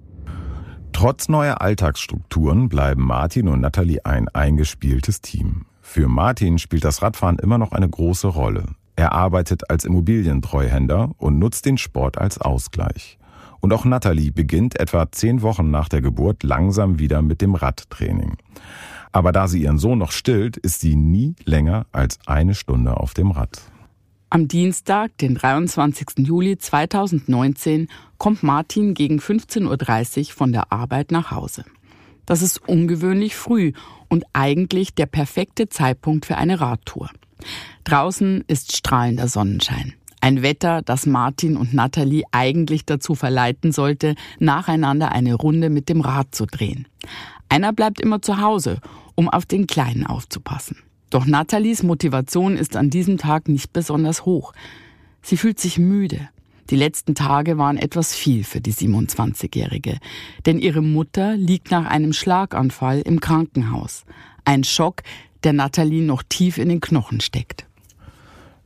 Trotz 0.93 1.29
neuer 1.29 1.61
Alltagsstrukturen 1.61 2.69
bleiben 2.69 3.03
Martin 3.03 3.49
und 3.49 3.61
Natalie 3.61 4.05
ein 4.05 4.29
eingespieltes 4.29 5.21
Team. 5.21 5.67
Für 5.81 6.09
Martin 6.09 6.59
spielt 6.59 6.85
das 6.85 7.03
Radfahren 7.03 7.39
immer 7.39 7.59
noch 7.59 7.73
eine 7.73 7.89
große 7.89 8.29
Rolle. 8.29 8.67
Er 8.97 9.13
arbeitet 9.13 9.71
als 9.71 9.85
Immobilientreuhänder 9.85 11.11
und 11.19 11.39
nutzt 11.39 11.67
den 11.67 11.79
Sport 11.79 12.17
als 12.17 12.39
Ausgleich. 12.39 13.19
Und 13.65 13.73
auch 13.73 13.87
Natalie 13.87 14.31
beginnt 14.31 14.79
etwa 14.79 15.11
zehn 15.11 15.41
Wochen 15.41 15.71
nach 15.71 15.89
der 15.89 16.03
Geburt 16.03 16.43
langsam 16.43 16.99
wieder 16.99 17.23
mit 17.23 17.41
dem 17.41 17.55
Radtraining. 17.55 18.37
Aber 19.11 19.33
da 19.33 19.49
sie 19.49 19.63
ihren 19.63 19.79
Sohn 19.79 19.97
noch 19.97 20.13
stillt, 20.13 20.59
ist 20.59 20.83
sie 20.83 20.97
nie 20.97 21.35
länger 21.47 21.87
als 21.91 22.19
eine 22.27 22.55
Stunde 22.55 22.99
auf 22.99 23.15
dem 23.15 23.31
Rad. 23.31 23.63
Am 24.29 24.49
Dienstag, 24.49 25.17
den 25.17 25.35
23. 25.35 26.27
Juli 26.27 26.59
2019, 26.59 27.89
kommt 28.19 28.43
Martin 28.43 28.93
gegen 28.93 29.19
15.30 29.19 30.19
Uhr 30.19 30.33
von 30.35 30.53
der 30.53 30.71
Arbeit 30.71 31.11
nach 31.11 31.31
Hause. 31.31 31.65
Das 32.27 32.43
ist 32.43 32.69
ungewöhnlich 32.69 33.35
früh 33.35 33.73
und 34.11 34.25
eigentlich 34.35 34.95
der 34.95 35.07
perfekte 35.07 35.71
Zeitpunkt 35.71 36.27
für 36.27 36.37
eine 36.37 36.61
Radtour. 36.61 37.09
Draußen 37.85 38.45
ist 38.47 38.77
strahlender 38.77 39.27
Sonnenschein. 39.27 39.95
Ein 40.25 40.41
Wetter, 40.41 40.81
das 40.81 41.05
Martin 41.05 41.55
und 41.55 41.75
Natalie 41.75 42.25
eigentlich 42.33 42.87
dazu 42.87 43.15
verleiten 43.15 43.73
sollte, 43.73 44.15
nacheinander 44.39 45.13
eine 45.13 45.35
Runde 45.35 45.69
mit 45.69 45.91
dem 45.91 46.01
Rad 46.01 46.35
zu 46.35 46.47
drehen. 46.47 46.89
Einer 47.51 47.75
bleibt 47.75 48.01
immer 48.01 48.23
zu 48.23 48.41
Hause, 48.41 48.79
um 49.17 49.29
auf 49.29 49.45
den 49.45 49.67
Kleinen 49.67 50.07
aufzupassen. 50.07 50.79
Doch 51.11 51.27
Nathalies 51.27 51.83
Motivation 51.83 52.57
ist 52.57 52.75
an 52.75 52.89
diesem 52.89 53.19
Tag 53.19 53.49
nicht 53.49 53.75
besonders 53.75 54.25
hoch. 54.25 54.55
Sie 55.21 55.37
fühlt 55.37 55.61
sich 55.61 55.79
müde. 55.79 56.31
Die 56.71 56.77
letzten 56.77 57.15
Tage 57.15 57.59
waren 57.59 57.77
etwas 57.77 58.15
viel 58.15 58.45
für 58.45 58.63
die 58.63 58.73
27-Jährige, 58.73 59.99
denn 60.47 60.59
ihre 60.59 60.81
Mutter 60.81 61.37
liegt 61.37 61.71
nach 61.71 61.85
einem 61.85 62.15
Schlaganfall 62.15 63.03
im 63.03 63.21
Krankenhaus. 63.21 64.07
Ein 64.47 64.65
Schock, 64.65 65.03
der 65.43 65.53
Nathalie 65.53 66.03
noch 66.03 66.23
tief 66.27 66.57
in 66.57 66.71
den 66.71 66.81
Knochen 66.81 67.21
steckt. 67.21 67.67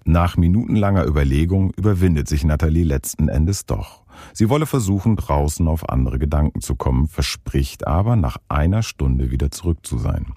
Nach 0.09 0.39
minutenlanger 0.39 1.05
Überlegung 1.05 1.71
überwindet 1.77 2.29
sich 2.29 2.43
Natalie 2.43 2.83
letzten 2.83 3.29
Endes 3.29 3.67
doch. 3.67 4.05
Sie 4.33 4.49
wolle 4.49 4.65
versuchen, 4.65 5.17
draußen 5.17 5.69
auf 5.69 5.87
andere 5.91 6.19
Gedanken 6.19 6.63
zu 6.63 6.77
kommen, 6.77 7.09
verspricht 7.09 7.87
aber, 7.87 8.17
nach 8.17 8.39
einer 8.49 8.83
Stunde 8.83 9.31
wieder 9.31 9.51
zurück 9.51 9.81
zu 9.83 9.99
sein. 9.99 10.33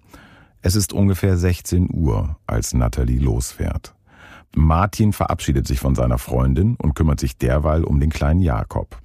Es 0.62 0.76
ist 0.76 0.92
ungefähr 0.92 1.38
16 1.38 1.88
Uhr, 1.90 2.36
als 2.48 2.74
Natalie 2.74 3.20
losfährt. 3.20 3.96
Martin 4.54 5.14
verabschiedet 5.14 5.66
sich 5.66 5.80
von 5.80 5.96
seiner 5.96 6.18
Freundin 6.18 6.76
und 6.76 6.94
kümmert 6.94 7.22
sich 7.22 7.38
derweil 7.38 7.86
um 7.86 8.02
den 8.02 8.10
kleinen 8.10 8.42
Jakob. 8.42 9.00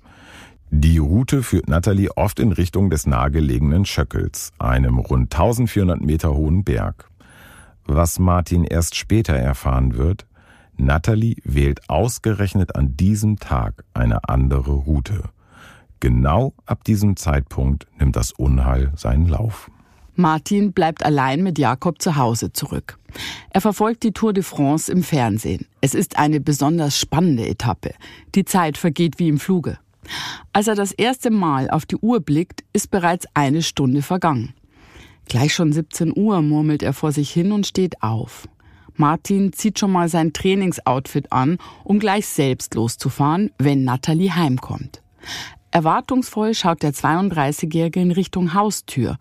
Die 0.70 0.98
Route 0.98 1.44
führt 1.44 1.68
Natalie 1.68 2.10
oft 2.16 2.40
in 2.40 2.50
Richtung 2.50 2.90
des 2.90 3.06
nahegelegenen 3.06 3.84
Schöckels, 3.84 4.52
einem 4.58 4.98
rund 4.98 5.32
1400 5.32 6.00
Meter 6.00 6.34
hohen 6.34 6.64
Berg. 6.64 7.08
Was 7.84 8.18
Martin 8.18 8.64
erst 8.64 8.96
später 8.96 9.34
erfahren 9.34 9.96
wird, 9.96 10.26
Natalie 10.78 11.36
wählt 11.44 11.88
ausgerechnet 11.88 12.76
an 12.76 12.96
diesem 12.96 13.38
Tag 13.38 13.84
eine 13.94 14.28
andere 14.28 14.72
Route. 14.72 15.24
Genau 16.00 16.54
ab 16.66 16.84
diesem 16.84 17.16
Zeitpunkt 17.16 17.86
nimmt 17.98 18.16
das 18.16 18.32
Unheil 18.32 18.92
seinen 18.96 19.26
Lauf. 19.26 19.70
Martin 20.14 20.72
bleibt 20.72 21.04
allein 21.04 21.42
mit 21.42 21.58
Jakob 21.58 22.00
zu 22.00 22.16
Hause 22.16 22.52
zurück. 22.52 22.98
Er 23.50 23.60
verfolgt 23.60 24.02
die 24.02 24.12
Tour 24.12 24.32
de 24.32 24.42
France 24.42 24.90
im 24.90 25.02
Fernsehen. 25.02 25.66
Es 25.80 25.94
ist 25.94 26.18
eine 26.18 26.40
besonders 26.40 26.98
spannende 26.98 27.46
Etappe. 27.46 27.92
Die 28.34 28.44
Zeit 28.44 28.78
vergeht 28.78 29.18
wie 29.18 29.28
im 29.28 29.38
Fluge. 29.38 29.78
Als 30.52 30.68
er 30.68 30.74
das 30.74 30.92
erste 30.92 31.30
Mal 31.30 31.70
auf 31.70 31.84
die 31.84 31.96
Uhr 31.96 32.20
blickt, 32.20 32.64
ist 32.72 32.90
bereits 32.90 33.26
eine 33.34 33.62
Stunde 33.62 34.02
vergangen. 34.02 34.54
Gleich 35.28 35.52
schon 35.52 35.72
17 35.72 36.12
Uhr 36.16 36.40
murmelt 36.40 36.82
er 36.82 36.92
vor 36.92 37.12
sich 37.12 37.30
hin 37.30 37.52
und 37.52 37.66
steht 37.66 38.02
auf. 38.02 38.48
Martin 38.96 39.52
zieht 39.52 39.78
schon 39.78 39.92
mal 39.92 40.08
sein 40.08 40.32
Trainingsoutfit 40.32 41.32
an, 41.32 41.58
um 41.84 41.98
gleich 41.98 42.26
selbst 42.26 42.74
loszufahren, 42.74 43.50
wenn 43.58 43.84
Natalie 43.84 44.34
heimkommt. 44.34 45.02
Erwartungsvoll 45.70 46.54
schaut 46.54 46.82
der 46.82 46.94
32-Jährige 46.94 48.00
in 48.00 48.10
Richtung 48.10 48.54
Haustür. 48.54 49.18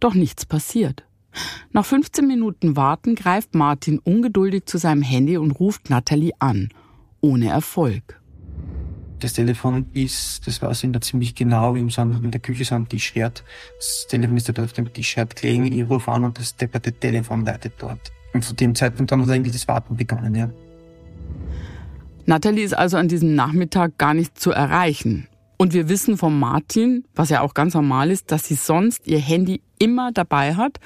Doch 0.00 0.14
nichts 0.14 0.46
passiert. 0.46 1.04
Nach 1.72 1.84
15 1.84 2.26
Minuten 2.26 2.76
Warten 2.76 3.14
greift 3.14 3.54
Martin 3.54 3.98
ungeduldig 3.98 4.66
zu 4.66 4.78
seinem 4.78 5.02
Handy 5.02 5.38
und 5.38 5.52
ruft 5.52 5.90
Natalie 5.90 6.32
an. 6.38 6.68
Ohne 7.20 7.48
Erfolg. 7.48 8.20
Das 9.20 9.34
Telefon 9.34 9.86
ist, 9.92 10.46
das 10.46 10.60
war 10.62 10.74
sind 10.74 10.94
da 10.94 11.00
ziemlich 11.00 11.34
genau, 11.34 11.76
im 11.76 11.88
in 11.88 12.30
der 12.32 12.40
Küche 12.40 12.64
so 12.64 12.76
Tischherd. 12.80 13.44
Das 13.76 14.06
Telefon 14.08 14.36
ist 14.36 14.48
dort 14.48 14.58
auf 14.58 14.72
dem 14.72 14.92
Tischherd 14.92 15.36
gelegen, 15.36 15.64
ich 15.64 15.88
rufe 15.88 16.10
an 16.10 16.24
und 16.24 16.38
das 16.38 16.56
depperte 16.56 16.92
Telefon 16.92 17.44
leitet 17.44 17.74
dort. 17.78 18.12
Und 18.32 18.44
zu 18.44 18.54
dem 18.54 18.74
Zeitpunkt 18.74 19.12
dann 19.12 19.22
hat 19.22 19.28
eigentlich 19.28 19.52
das 19.52 19.68
Warten 19.68 19.96
begonnen, 19.96 20.34
ja. 20.34 20.50
Natalie 22.24 22.64
ist 22.64 22.74
also 22.74 22.96
an 22.96 23.08
diesem 23.08 23.34
Nachmittag 23.34 23.98
gar 23.98 24.14
nicht 24.14 24.38
zu 24.38 24.52
erreichen. 24.52 25.26
Und 25.58 25.74
wir 25.74 25.88
wissen 25.88 26.16
von 26.16 26.38
Martin, 26.38 27.04
was 27.14 27.30
ja 27.30 27.40
auch 27.40 27.54
ganz 27.54 27.74
normal 27.74 28.10
ist, 28.10 28.32
dass 28.32 28.44
sie 28.44 28.54
sonst 28.54 29.06
ihr 29.06 29.18
Handy 29.18 29.62
immer 29.78 30.12
dabei 30.12 30.54
hat 30.54 30.78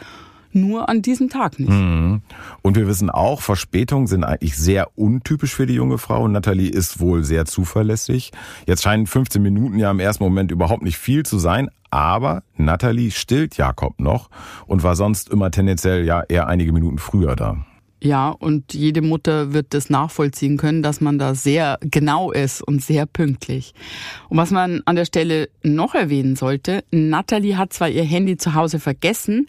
nur 0.57 0.89
an 0.89 1.03
diesem 1.03 1.29
Tag 1.29 1.61
nicht. 1.61 1.71
Mhm. 1.71 2.23
Und 2.63 2.77
wir 2.77 2.89
wissen 2.89 3.11
auch, 3.11 3.41
Verspätungen 3.41 4.09
sind 4.09 4.25
eigentlich 4.25 4.57
sehr 4.57 4.89
untypisch 4.97 5.55
für 5.55 5.67
die 5.67 5.75
junge 5.75 5.99
Frau. 5.99 6.27
Natalie 6.27 6.71
ist 6.71 6.99
wohl 6.99 7.23
sehr 7.23 7.45
zuverlässig. 7.45 8.33
Jetzt 8.67 8.83
scheinen 8.83 9.07
15 9.07 9.41
Minuten 9.41 9.79
ja 9.79 9.91
im 9.91 10.01
ersten 10.01 10.25
Moment 10.25 10.51
überhaupt 10.51 10.83
nicht 10.83 10.99
viel 10.99 11.25
zu 11.25 11.39
sein, 11.39 11.71
aber 11.91 12.43
Natalie 12.57 13.11
stillt 13.11 13.57
Jakob 13.57 14.01
noch 14.01 14.31
und 14.67 14.83
war 14.83 14.97
sonst 14.97 15.29
immer 15.29 15.51
tendenziell 15.51 16.05
ja 16.05 16.23
eher 16.29 16.49
einige 16.49 16.73
Minuten 16.73 16.99
früher 16.99 17.37
da. 17.37 17.65
Ja, 18.03 18.29
und 18.29 18.75
jede 18.75 19.01
Mutter 19.01 19.55
wird 19.55 19.73
das 19.73 19.89
nachvollziehen 19.89 20.59
können, 20.59 20.83
dass 20.83 21.01
man 21.01 21.19
da 21.19 21.35
sehr 21.35 21.79
genau 21.81 22.31
ist 22.31 22.61
und 22.63 22.83
sehr 22.83 23.07
pünktlich. 23.07 23.75
Und 24.29 24.37
was 24.37 24.51
man 24.51 24.83
an 24.85 24.97
der 24.97 25.07
Stelle 25.07 25.49
noch 25.63 25.95
erwähnen 25.95 26.37
sollte, 26.37 26.85
Natalie 26.91 27.57
hat 27.57 27.73
zwar 27.73 27.89
ihr 27.89 28.05
Handy 28.05 28.37
zu 28.37 28.55
Hause 28.55 28.81
vergessen, 28.81 29.49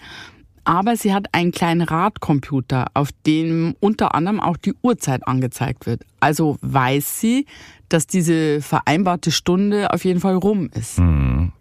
aber 0.68 0.98
sie 0.98 1.14
hat 1.14 1.34
einen 1.34 1.54
kleinen 1.54 1.82
Radcomputer, 1.82 2.88
auf 2.94 3.10
dem 3.26 3.74
unter 3.80 4.14
anderem 4.14 4.42
auch 4.42 4.58
die 4.58 4.74
Uhrzeit 4.82 5.26
angezeigt 5.26 5.86
wird. 5.86 6.04
Also 6.20 6.58
weiß 6.62 7.22
sie, 7.22 7.46
dass 7.88 8.06
diese 8.06 8.60
vereinbarte 8.60 9.32
Stunde 9.32 9.94
auf 9.94 10.04
jeden 10.04 10.20
Fall 10.20 10.36
rum 10.36 10.70
ist. 10.74 11.00
Mhm. 11.00 11.54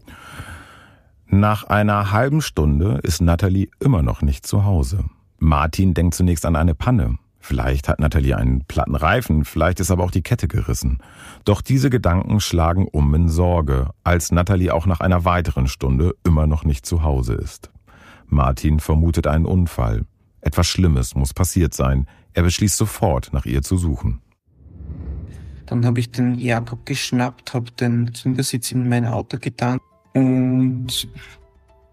Nach 1.29 1.65
einer 1.65 2.11
halben 2.11 2.43
Stunde 2.43 2.99
ist 3.05 3.23
Natalie 3.23 3.69
immer 3.79 4.03
noch 4.03 4.23
nicht 4.23 4.45
zu 4.45 4.65
Hause. 4.65 5.05
Martin 5.39 5.95
denkt 5.95 6.15
zunächst 6.15 6.45
an 6.45 6.57
eine 6.57 6.75
Panne. 6.75 7.17
Vielleicht 7.39 7.89
hat 7.89 8.01
Natalie 8.01 8.37
einen 8.37 8.65
platten 8.65 8.97
Reifen, 8.97 9.45
vielleicht 9.45 9.79
ist 9.79 9.93
aber 9.93 10.03
auch 10.03 10.11
die 10.11 10.23
Kette 10.23 10.49
gerissen. 10.49 10.99
Doch 11.45 11.61
diese 11.61 11.91
Gedanken 11.91 12.41
schlagen 12.41 12.89
um 12.89 13.15
in 13.15 13.29
Sorge, 13.29 13.91
als 14.03 14.33
Natalie 14.33 14.75
auch 14.75 14.87
nach 14.87 14.99
einer 14.99 15.25
weiteren 15.25 15.69
Stunde 15.69 16.17
immer 16.25 16.49
noch 16.49 16.65
nicht 16.65 16.85
zu 16.85 17.05
Hause 17.05 17.35
ist. 17.35 17.71
Martin 18.29 18.81
vermutet 18.81 19.27
einen 19.27 19.47
Unfall. 19.47 20.05
Etwas 20.41 20.67
Schlimmes 20.67 21.15
muss 21.15 21.35
passiert 21.35 21.75
sein. 21.75 22.07
Er 22.33 22.43
beschließt 22.43 22.77
sofort, 22.77 23.33
nach 23.33 23.47
ihr 23.47 23.63
zu 23.63 23.77
suchen. 23.77 24.21
Dann 25.67 25.85
habe 25.85 25.99
ich 25.99 26.11
den 26.13 26.37
Jakob 26.37 26.87
geschnappt, 26.87 27.55
habe 27.55 27.71
den 27.73 28.13
Kindersitz 28.13 28.71
in 28.71 28.89
mein 28.89 29.07
Auto 29.07 29.39
getan 29.39 29.81
und 30.15 31.09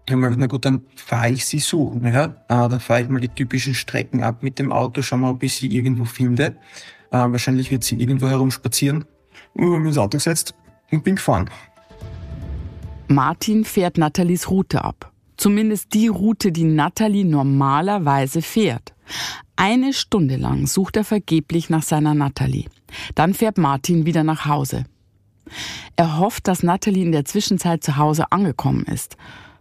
habe 0.08 0.20
mir 0.20 0.28
gedacht, 0.28 0.38
na 0.38 0.46
gut, 0.46 0.64
dann 0.64 0.82
fahre 0.96 1.30
ich 1.30 1.44
sie 1.44 1.58
suchen. 1.58 2.04
Ja? 2.04 2.36
Ah, 2.48 2.68
dann 2.68 2.78
fahre 2.78 3.02
ich 3.02 3.08
mal 3.08 3.20
die 3.20 3.28
typischen 3.28 3.74
Strecken 3.74 4.22
ab 4.22 4.42
mit 4.42 4.58
dem 4.58 4.70
Auto, 4.70 5.02
schau 5.02 5.16
mal, 5.16 5.30
ob 5.30 5.42
ich 5.42 5.56
sie 5.56 5.74
irgendwo 5.74 6.04
finde. 6.04 6.56
Äh, 7.10 7.16
wahrscheinlich 7.16 7.70
wird 7.70 7.84
sie 7.84 7.96
irgendwo 7.96 8.28
herumspazieren. 8.28 9.04
Und 9.54 9.64
habe 9.64 9.80
mich 9.80 9.88
ins 9.88 9.98
Auto 9.98 10.18
gesetzt 10.18 10.54
und 10.90 11.02
bin 11.02 11.16
gefahren. 11.16 11.50
Martin 13.08 13.64
fährt 13.64 13.98
Nathalies 13.98 14.50
Route 14.50 14.84
ab. 14.84 15.12
Zumindest 15.36 15.94
die 15.94 16.08
Route, 16.08 16.52
die 16.52 16.64
Natalie 16.64 17.24
normalerweise 17.24 18.42
fährt. 18.42 18.94
Eine 19.56 19.92
Stunde 19.92 20.36
lang 20.36 20.66
sucht 20.66 20.96
er 20.96 21.04
vergeblich 21.04 21.70
nach 21.70 21.82
seiner 21.82 22.14
Natalie. 22.14 22.66
Dann 23.14 23.34
fährt 23.34 23.58
Martin 23.58 24.06
wieder 24.06 24.24
nach 24.24 24.46
Hause. 24.46 24.84
Er 25.96 26.18
hofft, 26.18 26.48
dass 26.48 26.62
Natalie 26.62 27.04
in 27.04 27.12
der 27.12 27.24
Zwischenzeit 27.24 27.84
zu 27.84 27.96
Hause 27.96 28.32
angekommen 28.32 28.84
ist. 28.84 29.16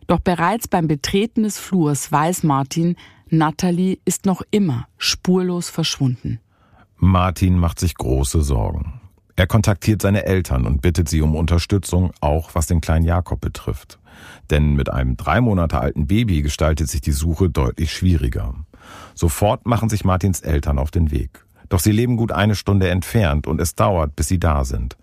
Doch 0.07 0.19
bereits 0.19 0.67
beim 0.67 0.87
Betreten 0.87 1.43
des 1.43 1.57
Flurs 1.57 2.11
weiß 2.11 2.43
Martin, 2.43 2.95
Natalie 3.29 3.99
ist 4.05 4.25
noch 4.25 4.41
immer 4.51 4.87
spurlos 4.97 5.69
verschwunden. 5.69 6.39
Martin 6.97 7.57
macht 7.57 7.79
sich 7.79 7.95
große 7.95 8.41
Sorgen. 8.41 9.01
Er 9.35 9.47
kontaktiert 9.47 10.01
seine 10.01 10.25
Eltern 10.25 10.65
und 10.67 10.81
bittet 10.81 11.09
sie 11.09 11.21
um 11.21 11.35
Unterstützung, 11.35 12.11
auch 12.21 12.51
was 12.53 12.67
den 12.67 12.81
kleinen 12.81 13.05
Jakob 13.05 13.41
betrifft. 13.41 13.99
Denn 14.49 14.75
mit 14.75 14.91
einem 14.91 15.17
drei 15.17 15.41
Monate 15.41 15.79
alten 15.79 16.07
Baby 16.07 16.41
gestaltet 16.41 16.89
sich 16.89 17.01
die 17.01 17.11
Suche 17.11 17.49
deutlich 17.49 17.91
schwieriger. 17.91 18.55
Sofort 19.15 19.65
machen 19.65 19.89
sich 19.89 20.03
Martins 20.03 20.41
Eltern 20.41 20.77
auf 20.77 20.91
den 20.91 21.11
Weg. 21.11 21.45
Doch 21.69 21.79
sie 21.79 21.91
leben 21.91 22.17
gut 22.17 22.31
eine 22.31 22.55
Stunde 22.55 22.89
entfernt 22.89 23.47
und 23.47 23.59
es 23.59 23.75
dauert, 23.75 24.15
bis 24.15 24.27
sie 24.27 24.39
da 24.39 24.63
sind. 24.65 24.97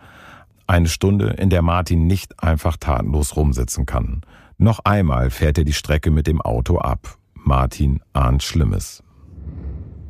Eine 0.67 0.89
Stunde, 0.89 1.31
in 1.31 1.51
der 1.51 1.63
Martin 1.63 2.07
nicht 2.07 2.43
einfach 2.43 2.77
tatenlos 2.77 3.35
rumsitzen 3.37 3.87
kann. 3.87 4.21
Noch 4.57 4.81
einmal 4.85 5.31
fährt 5.31 5.59
er 5.59 5.65
die 5.65 5.73
Strecke 5.73 6.11
mit 6.11 6.27
dem 6.27 6.41
Auto 6.41 6.79
ab. 6.79 7.17
Martin 7.35 8.01
ahnt 8.13 8.43
Schlimmes. 8.43 9.03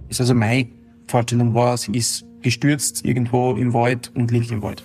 Also 0.09 0.35
meine 0.35 0.69
Vorstellung 1.07 1.55
war, 1.55 1.77
sie 1.77 1.93
ist 1.93 2.25
gestürzt 2.43 3.05
irgendwo 3.05 3.55
im 3.55 3.73
Wald 3.73 4.13
und 4.15 4.31
liegt 4.31 4.51
im 4.51 4.63
Wald. 4.63 4.85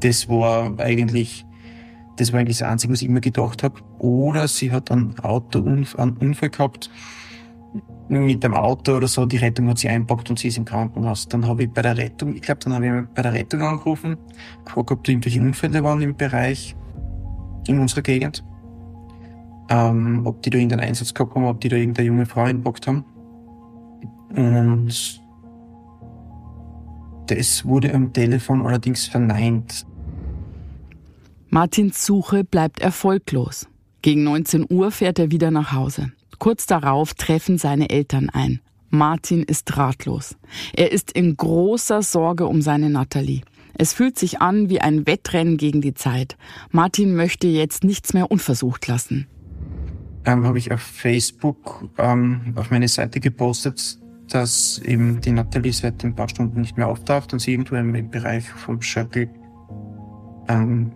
Das 0.00 0.28
war 0.28 0.78
eigentlich, 0.78 1.44
das 2.16 2.32
war 2.32 2.40
eigentlich 2.40 2.58
das 2.58 2.68
Einzige, 2.68 2.92
was 2.92 3.02
ich 3.02 3.08
immer 3.08 3.20
gedacht 3.20 3.62
habe. 3.62 3.80
Oder 3.98 4.48
sie 4.48 4.72
hat 4.72 4.90
einen 4.90 5.18
Autounfall, 5.20 6.08
einen 6.08 6.16
Unfall 6.16 6.50
gehabt 6.50 6.90
mit 8.08 8.42
dem 8.42 8.54
Auto 8.54 8.96
oder 8.96 9.08
so. 9.08 9.26
Die 9.26 9.36
Rettung 9.36 9.68
hat 9.68 9.78
sie 9.78 9.88
einpackt 9.88 10.30
und 10.30 10.38
sie 10.38 10.48
ist 10.48 10.58
im 10.58 10.64
Krankenhaus. 10.64 11.28
Dann 11.28 11.46
habe 11.46 11.64
ich 11.64 11.70
bei 11.70 11.82
der 11.82 11.96
Rettung, 11.96 12.34
ich 12.34 12.42
glaube, 12.42 12.60
dann 12.60 12.74
habe 12.74 12.86
ich 12.86 12.92
bei 13.14 13.22
der 13.22 13.32
Rettung 13.32 13.62
angerufen, 13.62 14.16
gefragt, 14.64 14.90
ob 14.90 15.04
da 15.04 15.12
irgendwelche 15.12 15.40
Unfälle 15.40 15.82
waren 15.82 16.00
im 16.00 16.16
Bereich 16.16 16.76
in 17.66 17.78
unserer 17.78 18.02
Gegend. 18.02 18.44
Ähm, 19.68 20.22
ob 20.24 20.42
die 20.42 20.50
da 20.50 20.58
irgendeinen 20.58 20.88
Einsatz 20.88 21.12
gehabt 21.12 21.34
haben, 21.34 21.44
ob 21.44 21.60
die 21.60 21.68
da 21.68 21.76
irgendeine 21.76 22.06
junge 22.06 22.26
Frau 22.26 22.46
entpackt 22.46 22.86
haben. 22.86 23.04
Und 24.36 25.20
das 27.26 27.64
wurde 27.64 27.92
am 27.92 28.12
Telefon 28.12 28.64
allerdings 28.64 29.06
verneint. 29.06 29.85
Martins 31.56 32.04
Suche 32.04 32.44
bleibt 32.44 32.80
erfolglos. 32.80 33.66
Gegen 34.02 34.24
19 34.24 34.66
Uhr 34.68 34.90
fährt 34.90 35.18
er 35.18 35.30
wieder 35.30 35.50
nach 35.50 35.72
Hause. 35.72 36.12
Kurz 36.38 36.66
darauf 36.66 37.14
treffen 37.14 37.56
seine 37.56 37.88
Eltern 37.88 38.28
ein. 38.28 38.60
Martin 38.90 39.42
ist 39.42 39.74
ratlos. 39.78 40.36
Er 40.74 40.92
ist 40.92 41.12
in 41.12 41.34
großer 41.34 42.02
Sorge 42.02 42.46
um 42.46 42.60
seine 42.60 42.90
Natalie. 42.90 43.40
Es 43.72 43.94
fühlt 43.94 44.18
sich 44.18 44.42
an 44.42 44.68
wie 44.68 44.82
ein 44.82 45.06
Wettrennen 45.06 45.56
gegen 45.56 45.80
die 45.80 45.94
Zeit. 45.94 46.36
Martin 46.72 47.16
möchte 47.16 47.46
jetzt 47.46 47.84
nichts 47.84 48.12
mehr 48.12 48.30
unversucht 48.30 48.86
lassen. 48.86 49.26
Ähm, 50.26 50.44
habe 50.44 50.58
ich 50.58 50.72
auf 50.72 50.82
Facebook 50.82 51.88
ähm, 51.96 52.52
auf 52.56 52.70
meine 52.70 52.88
Seite 52.88 53.18
gepostet, 53.18 53.98
dass 54.28 54.78
eben 54.80 55.22
die 55.22 55.32
Natalie 55.32 55.72
seit 55.72 56.04
ein 56.04 56.14
paar 56.14 56.28
Stunden 56.28 56.60
nicht 56.60 56.76
mehr 56.76 56.88
auftaucht 56.88 57.32
und 57.32 57.38
sie 57.38 57.52
irgendwo 57.52 57.76
im 57.76 58.10
Bereich 58.10 58.46
vom 58.46 58.82
Shuttle 58.82 59.30
ähm, 60.48 60.92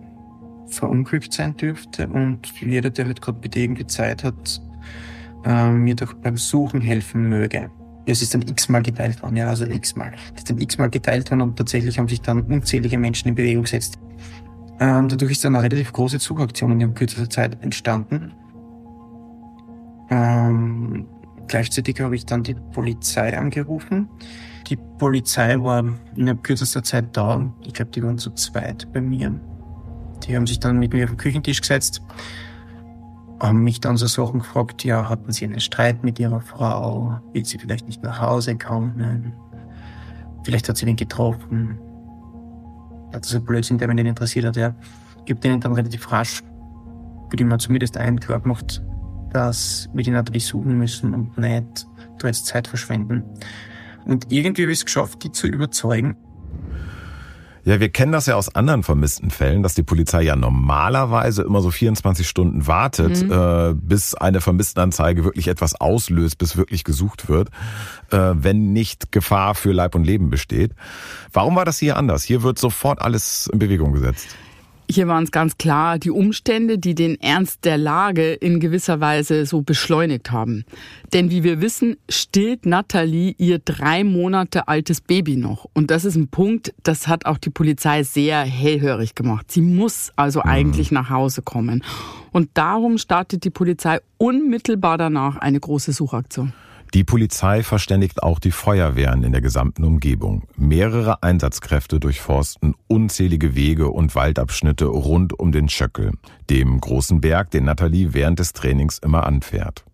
verunglückt 0.73 1.33
sein 1.33 1.55
dürfte. 1.57 2.07
Und 2.07 2.47
jeder, 2.61 2.89
der 2.89 3.05
halt 3.05 3.21
gerade 3.21 3.39
bitte 3.39 3.59
irgendwie 3.59 3.87
Zeit 3.87 4.23
hat, 4.23 4.61
äh, 5.45 5.71
mir 5.71 5.95
doch 5.95 6.13
beim 6.13 6.37
Suchen 6.37 6.81
helfen 6.81 7.29
möge. 7.29 7.69
Es 8.05 8.21
ist 8.21 8.33
dann 8.33 8.41
x-mal 8.41 8.81
geteilt 8.81 9.21
worden, 9.21 9.35
ja, 9.35 9.47
also 9.47 9.65
x-mal. 9.65 10.11
Es 10.33 10.39
ist 10.39 10.49
dann 10.49 10.59
x-mal 10.59 10.89
geteilt 10.89 11.29
worden 11.29 11.41
und 11.41 11.57
tatsächlich 11.57 11.99
haben 11.99 12.07
sich 12.07 12.21
dann 12.21 12.41
unzählige 12.41 12.97
Menschen 12.97 13.29
in 13.29 13.35
Bewegung 13.35 13.63
gesetzt. 13.63 13.99
Ähm, 14.79 15.07
dadurch 15.07 15.33
ist 15.33 15.45
dann 15.45 15.55
eine 15.55 15.63
relativ 15.63 15.93
große 15.93 16.17
Suchaktion 16.17 16.79
in 16.81 16.93
kürzester 16.95 17.29
Zeit 17.29 17.61
entstanden. 17.61 18.33
Ähm, 20.09 21.05
gleichzeitig 21.47 22.01
habe 22.01 22.15
ich 22.15 22.25
dann 22.25 22.41
die 22.41 22.55
Polizei 22.73 23.37
angerufen. 23.37 24.09
Die 24.67 24.77
Polizei 24.97 25.59
war 25.59 25.83
in 26.15 26.41
kürzester 26.41 26.83
Zeit 26.83 27.15
da. 27.15 27.53
Ich 27.63 27.73
glaube, 27.73 27.91
die 27.91 28.01
waren 28.01 28.17
zu 28.17 28.31
zweit 28.31 28.91
bei 28.91 29.01
mir. 29.01 29.39
Die 30.27 30.35
haben 30.35 30.47
sich 30.47 30.59
dann 30.59 30.79
mit 30.79 30.93
mir 30.93 31.05
auf 31.05 31.11
den 31.11 31.17
Küchentisch 31.17 31.61
gesetzt 31.61 32.01
haben 33.41 33.63
mich 33.63 33.81
dann 33.81 33.97
so 33.97 34.05
Sachen 34.05 34.39
gefragt, 34.39 34.83
ja, 34.83 35.09
hatten 35.09 35.31
Sie 35.31 35.45
einen 35.45 35.59
Streit 35.59 36.03
mit 36.03 36.19
Ihrer 36.19 36.41
Frau? 36.41 37.19
Will 37.33 37.43
sie 37.43 37.57
vielleicht 37.57 37.87
nicht 37.87 38.03
nach 38.03 38.21
Hause 38.21 38.55
kommen? 38.55 39.33
Vielleicht 40.43 40.69
hat 40.69 40.77
sie 40.77 40.85
den 40.85 40.95
getroffen. 40.95 41.79
Das 43.11 43.27
ist 43.27 43.35
ein 43.35 43.43
Blödsinn, 43.43 43.77
der 43.79 43.87
mich 43.87 43.95
nicht 43.95 44.07
interessiert 44.07 44.45
hat, 44.45 44.55
ja. 44.55 44.75
Gibt 45.25 45.43
denen 45.43 45.59
dann 45.59 45.73
relativ 45.73 46.11
rasch, 46.11 46.41
die 47.33 47.43
man 47.43 47.59
zumindest 47.59 47.97
einen 47.97 48.19
klar 48.19 48.39
gemacht, 48.39 48.83
dass 49.31 49.89
wir 49.93 50.03
die 50.03 50.11
Natalie 50.11 50.39
suchen 50.39 50.77
müssen 50.77 51.13
und 51.13 51.37
nicht 51.37 51.87
da 52.19 52.27
jetzt 52.27 52.45
Zeit 52.45 52.67
verschwenden. 52.67 53.23
Und 54.05 54.31
irgendwie 54.31 54.63
habe 54.63 54.71
ich 54.71 54.79
es 54.79 54.85
geschafft, 54.85 55.23
die 55.23 55.31
zu 55.31 55.47
überzeugen, 55.47 56.15
ja, 57.63 57.79
wir 57.79 57.89
kennen 57.89 58.11
das 58.11 58.25
ja 58.25 58.35
aus 58.35 58.53
anderen 58.55 58.83
vermissten 58.83 59.29
Fällen, 59.29 59.61
dass 59.61 59.75
die 59.75 59.83
Polizei 59.83 60.23
ja 60.23 60.35
normalerweise 60.35 61.43
immer 61.43 61.61
so 61.61 61.69
24 61.69 62.27
Stunden 62.27 62.67
wartet, 62.67 63.23
mhm. 63.23 63.31
äh, 63.31 63.73
bis 63.73 64.15
eine 64.15 64.41
Vermisstenanzeige 64.41 65.23
wirklich 65.23 65.47
etwas 65.47 65.79
auslöst, 65.79 66.37
bis 66.37 66.57
wirklich 66.57 66.83
gesucht 66.83 67.29
wird, 67.29 67.49
äh, 68.11 68.17
wenn 68.33 68.73
nicht 68.73 69.11
Gefahr 69.11 69.55
für 69.55 69.71
Leib 69.71 69.95
und 69.95 70.05
Leben 70.05 70.29
besteht. 70.29 70.73
Warum 71.31 71.55
war 71.55 71.65
das 71.65 71.77
hier 71.77 71.97
anders? 71.97 72.23
Hier 72.23 72.43
wird 72.43 72.57
sofort 72.57 73.01
alles 73.01 73.47
in 73.51 73.59
Bewegung 73.59 73.93
gesetzt. 73.93 74.35
Hier 74.91 75.07
waren 75.07 75.23
es 75.23 75.31
ganz 75.31 75.57
klar 75.57 75.99
die 75.99 76.11
Umstände, 76.11 76.77
die 76.77 76.95
den 76.95 77.17
Ernst 77.21 77.63
der 77.63 77.77
Lage 77.77 78.33
in 78.33 78.59
gewisser 78.59 78.99
Weise 78.99 79.45
so 79.45 79.61
beschleunigt 79.61 80.33
haben. 80.33 80.65
Denn 81.13 81.31
wie 81.31 81.45
wir 81.45 81.61
wissen, 81.61 81.95
stillt 82.09 82.65
Nathalie 82.65 83.33
ihr 83.37 83.59
drei 83.59 84.03
Monate 84.03 84.67
altes 84.67 84.99
Baby 84.99 85.37
noch. 85.37 85.65
Und 85.73 85.91
das 85.91 86.03
ist 86.03 86.17
ein 86.17 86.27
Punkt, 86.27 86.73
das 86.83 87.07
hat 87.07 87.25
auch 87.25 87.37
die 87.37 87.51
Polizei 87.51 88.03
sehr 88.03 88.41
hellhörig 88.41 89.15
gemacht. 89.15 89.49
Sie 89.49 89.61
muss 89.61 90.11
also 90.17 90.41
mhm. 90.43 90.49
eigentlich 90.49 90.91
nach 90.91 91.09
Hause 91.09 91.41
kommen. 91.41 91.85
Und 92.33 92.49
darum 92.55 92.97
startet 92.97 93.45
die 93.45 93.49
Polizei 93.49 93.99
unmittelbar 94.17 94.97
danach 94.97 95.37
eine 95.37 95.61
große 95.61 95.93
Suchaktion. 95.93 96.51
Die 96.93 97.05
Polizei 97.05 97.63
verständigt 97.63 98.21
auch 98.21 98.37
die 98.37 98.51
Feuerwehren 98.51 99.23
in 99.23 99.31
der 99.31 99.39
gesamten 99.39 99.85
Umgebung. 99.85 100.43
Mehrere 100.57 101.23
Einsatzkräfte 101.23 102.01
durchforsten 102.01 102.75
unzählige 102.87 103.55
Wege 103.55 103.89
und 103.89 104.13
Waldabschnitte 104.13 104.87
rund 104.87 105.39
um 105.39 105.53
den 105.53 105.69
Schöckel, 105.69 106.11
dem 106.49 106.81
großen 106.81 107.21
Berg, 107.21 107.49
den 107.51 107.63
Nathalie 107.63 108.13
während 108.13 108.39
des 108.39 108.51
Trainings 108.51 108.97
immer 108.97 109.25
anfährt. 109.25 109.85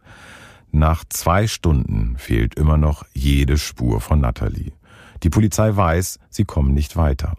Nach 0.71 1.03
zwei 1.07 1.45
Stunden 1.45 2.15
fehlt 2.17 2.55
immer 2.55 2.77
noch 2.77 3.05
jede 3.13 3.59
Spur 3.59 4.01
von 4.01 4.19
Nathalie. 4.19 4.73
Die 5.21 5.29
Polizei 5.29 5.75
weiß, 5.75 6.17
sie 6.31 6.45
kommen 6.45 6.73
nicht 6.73 6.95
weiter. 6.95 7.35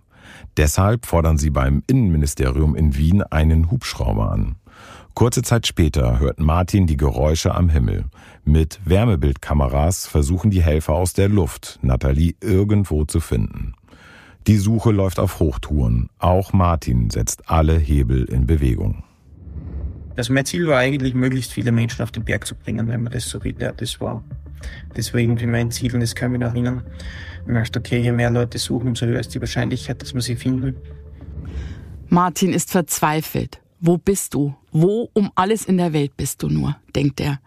Deshalb 0.57 1.05
fordern 1.05 1.37
sie 1.37 1.51
beim 1.51 1.83
Innenministerium 1.89 2.77
in 2.77 2.97
Wien 2.97 3.25
einen 3.25 3.73
Hubschrauber 3.73 4.31
an. 4.31 4.55
Kurze 5.19 5.43
Zeit 5.43 5.67
später 5.67 6.21
hört 6.21 6.39
Martin 6.39 6.87
die 6.87 6.97
Geräusche 6.97 7.53
am 7.53 7.69
Himmel. 7.69 8.05
Mit 8.45 8.79
Wärmebildkameras 8.85 10.07
versuchen 10.07 10.53
die 10.53 10.63
Helfer 10.63 10.93
aus 10.93 11.13
der 11.13 11.29
Luft, 11.29 11.81
Nathalie 11.83 12.37
irgendwo 12.41 13.05
zu 13.05 13.19
finden. 13.19 13.75
Die 14.47 14.59
Suche 14.59 14.93
läuft 14.93 15.19
auf 15.19 15.41
Hochtouren. 15.41 16.09
Auch 16.21 16.53
Martin 16.53 17.11
setzt 17.11 17.51
alle 17.51 17.77
Hebel 17.77 18.27
in 18.27 18.47
Bewegung. 18.47 19.03
Also 20.17 20.33
mein 20.33 20.45
Ziel 20.45 20.69
war 20.69 20.79
eigentlich, 20.79 21.15
möglichst 21.15 21.53
viele 21.53 21.73
Menschen 21.73 22.05
auf 22.05 22.13
den 22.13 22.25
Berg 22.25 22.47
zu 22.47 22.55
bringen, 22.55 22.87
wenn 22.87 23.03
man 23.03 23.13
das 23.13 23.29
so 23.29 23.43
will. 23.43 23.57
Ja, 23.59 23.73
das 23.73 24.01
war, 24.01 24.23
das 24.95 25.13
war 25.13 25.19
irgendwie 25.19 25.47
mein 25.47 25.73
Ziel 25.73 25.93
und 25.95 26.01
das 26.01 26.15
kann 26.15 26.29
ich 26.29 26.39
mich 26.39 26.47
noch 26.47 26.55
erinnern. 26.55 26.85
Ich 27.45 27.53
möchte, 27.53 27.81
okay, 27.81 27.99
je 27.99 28.13
mehr 28.13 28.31
Leute 28.31 28.59
suchen, 28.59 28.87
umso 28.87 29.05
höher 29.07 29.19
ist 29.19 29.35
die 29.35 29.41
Wahrscheinlichkeit, 29.41 30.01
dass 30.01 30.15
man 30.15 30.21
sie 30.21 30.37
finden. 30.37 30.77
Martin 32.09 32.53
ist 32.53 32.71
verzweifelt. 32.71 33.61
Wo 33.81 33.97
bist 33.97 34.35
du? 34.35 34.57
Wo 34.73 35.09
um 35.13 35.31
alles 35.37 35.65
in 35.65 35.79
der 35.79 35.93
Welt 35.93 36.17
bist 36.17 36.43
du 36.43 36.49
nur? 36.49 36.77
denkt 36.97 37.21
er. 37.21 37.41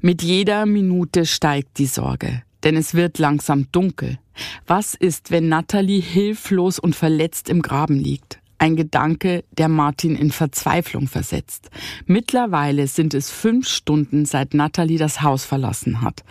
Mit 0.00 0.22
jeder 0.22 0.66
Minute 0.66 1.26
steigt 1.26 1.78
die 1.78 1.86
Sorge, 1.86 2.42
denn 2.62 2.76
es 2.76 2.94
wird 2.94 3.18
langsam 3.18 3.66
dunkel. 3.72 4.18
Was 4.66 4.94
ist, 4.94 5.30
wenn 5.30 5.48
Natalie 5.48 6.00
hilflos 6.00 6.78
und 6.78 6.94
verletzt 6.94 7.48
im 7.48 7.60
Graben 7.60 7.98
liegt? 7.98 8.38
Ein 8.58 8.76
Gedanke, 8.76 9.44
der 9.58 9.68
Martin 9.68 10.14
in 10.14 10.30
Verzweiflung 10.30 11.08
versetzt. 11.08 11.70
Mittlerweile 12.06 12.86
sind 12.86 13.12
es 13.12 13.30
fünf 13.30 13.68
Stunden, 13.68 14.26
seit 14.26 14.54
Natalie 14.54 14.96
das 14.96 15.22
Haus 15.22 15.44
verlassen 15.44 16.02
hat. 16.02 16.22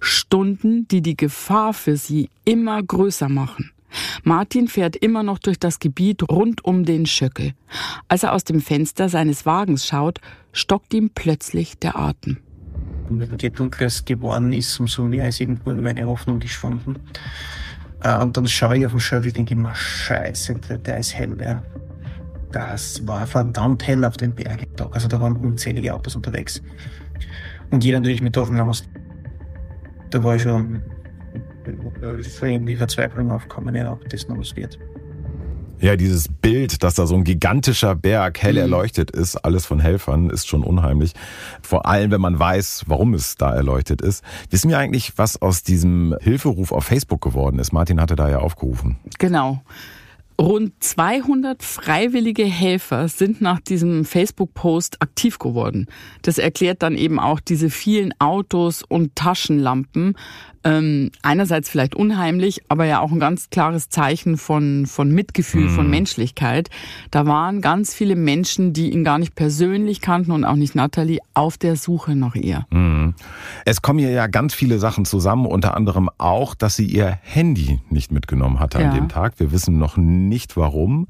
Stunden, 0.00 0.88
die 0.88 1.02
die 1.02 1.16
Gefahr 1.16 1.74
für 1.74 1.98
sie 1.98 2.30
immer 2.46 2.82
größer 2.82 3.28
machen. 3.28 3.72
Martin 4.22 4.68
fährt 4.68 4.96
immer 4.96 5.22
noch 5.22 5.38
durch 5.38 5.58
das 5.58 5.78
Gebiet 5.78 6.22
rund 6.28 6.64
um 6.64 6.84
den 6.84 7.06
Schöckel. 7.06 7.52
Als 8.08 8.22
er 8.22 8.32
aus 8.32 8.44
dem 8.44 8.60
Fenster 8.60 9.08
seines 9.08 9.46
Wagens 9.46 9.86
schaut, 9.86 10.20
stockt 10.52 10.94
ihm 10.94 11.10
plötzlich 11.14 11.78
der 11.78 11.98
Atem. 11.98 12.38
Je 13.38 13.50
dunkler 13.50 13.86
es 13.86 14.04
geworden 14.04 14.52
ist, 14.52 14.78
umso 14.80 15.04
mehr 15.04 15.28
ist 15.28 15.40
irgendwo 15.40 15.72
meine 15.72 16.06
Hoffnung 16.06 16.40
geschwunden. 16.40 16.96
Äh, 18.02 18.18
und 18.18 18.36
dann 18.36 18.46
schaue 18.46 18.78
ich 18.78 18.86
auf 18.86 18.92
den 18.92 19.00
Shuttle 19.00 19.28
und 19.28 19.36
denke 19.36 19.54
immer, 19.54 19.74
scheiße, 19.74 20.54
der, 20.84 20.98
ist 20.98 21.14
hell. 21.14 21.62
Das 22.52 23.06
war 23.06 23.26
verdammt 23.26 23.86
hell 23.86 24.04
auf 24.04 24.16
dem 24.16 24.34
Berg. 24.34 24.66
Also 24.92 25.08
da 25.08 25.20
waren 25.20 25.36
unzählige 25.36 25.94
Autos 25.94 26.16
unterwegs. 26.16 26.62
Und 27.70 27.84
jeder 27.84 28.00
natürlich 28.00 28.22
mit 28.22 28.36
offenen. 28.36 28.70
Da 30.10 30.22
war 30.22 30.36
ich 30.36 30.42
schon 30.42 30.82
irgendwie 31.68 32.76
Verzweiflung 32.76 33.30
aufgekommen, 33.30 33.74
ja, 33.74 33.92
ob 33.92 34.08
das 34.08 34.28
noch 34.28 34.38
was 34.38 34.54
wird. 34.56 34.78
Ja, 35.78 35.96
dieses 35.96 36.28
Bild, 36.28 36.82
dass 36.82 36.94
da 36.94 37.06
so 37.06 37.14
ein 37.14 37.24
gigantischer 37.24 37.94
Berg 37.94 38.42
hell 38.42 38.54
mhm. 38.54 38.60
erleuchtet 38.60 39.10
ist, 39.10 39.36
alles 39.36 39.66
von 39.66 39.78
Helfern, 39.78 40.30
ist 40.30 40.48
schon 40.48 40.62
unheimlich. 40.62 41.12
Vor 41.60 41.86
allem, 41.86 42.10
wenn 42.10 42.20
man 42.20 42.38
weiß, 42.38 42.84
warum 42.86 43.12
es 43.12 43.36
da 43.36 43.54
erleuchtet 43.54 44.00
ist. 44.00 44.24
Wissen 44.48 44.70
wir 44.70 44.78
eigentlich, 44.78 45.18
was 45.18 45.40
aus 45.42 45.62
diesem 45.62 46.16
Hilferuf 46.20 46.72
auf 46.72 46.84
Facebook 46.84 47.20
geworden 47.20 47.58
ist? 47.58 47.72
Martin 47.72 48.00
hatte 48.00 48.16
da 48.16 48.30
ja 48.30 48.38
aufgerufen. 48.38 48.96
Genau. 49.18 49.62
Rund 50.38 50.72
200 50.80 51.62
freiwillige 51.62 52.44
Helfer 52.44 53.08
sind 53.08 53.40
nach 53.40 53.58
diesem 53.58 54.04
Facebook-Post 54.04 55.00
aktiv 55.00 55.38
geworden. 55.38 55.86
Das 56.20 56.36
erklärt 56.36 56.82
dann 56.82 56.94
eben 56.94 57.18
auch 57.18 57.40
diese 57.40 57.70
vielen 57.70 58.12
Autos 58.20 58.82
und 58.82 59.16
Taschenlampen, 59.16 60.14
ähm, 60.66 61.10
einerseits 61.22 61.70
vielleicht 61.70 61.94
unheimlich, 61.94 62.62
aber 62.68 62.84
ja 62.84 63.00
auch 63.00 63.12
ein 63.12 63.20
ganz 63.20 63.50
klares 63.50 63.88
Zeichen 63.88 64.36
von, 64.36 64.86
von 64.86 65.10
Mitgefühl, 65.10 65.68
mhm. 65.68 65.74
von 65.74 65.90
Menschlichkeit. 65.90 66.70
Da 67.10 67.26
waren 67.26 67.60
ganz 67.60 67.94
viele 67.94 68.16
Menschen, 68.16 68.72
die 68.72 68.90
ihn 68.90 69.04
gar 69.04 69.18
nicht 69.18 69.34
persönlich 69.34 70.00
kannten 70.00 70.32
und 70.32 70.44
auch 70.44 70.56
nicht 70.56 70.74
Natalie, 70.74 71.20
auf 71.34 71.56
der 71.56 71.76
Suche 71.76 72.16
nach 72.16 72.34
ihr. 72.34 72.66
Mhm. 72.70 73.14
Es 73.64 73.82
kommen 73.82 73.98
hier 73.98 74.10
ja 74.10 74.26
ganz 74.26 74.54
viele 74.54 74.78
Sachen 74.78 75.04
zusammen, 75.04 75.46
unter 75.46 75.76
anderem 75.76 76.10
auch, 76.18 76.54
dass 76.54 76.76
sie 76.76 76.86
ihr 76.86 77.18
Handy 77.22 77.80
nicht 77.88 78.10
mitgenommen 78.10 78.58
hatte 78.58 78.80
ja. 78.80 78.90
an 78.90 78.94
dem 78.94 79.08
Tag. 79.08 79.38
Wir 79.38 79.52
wissen 79.52 79.78
noch 79.78 79.96
nicht 79.96 80.56
warum. 80.56 81.06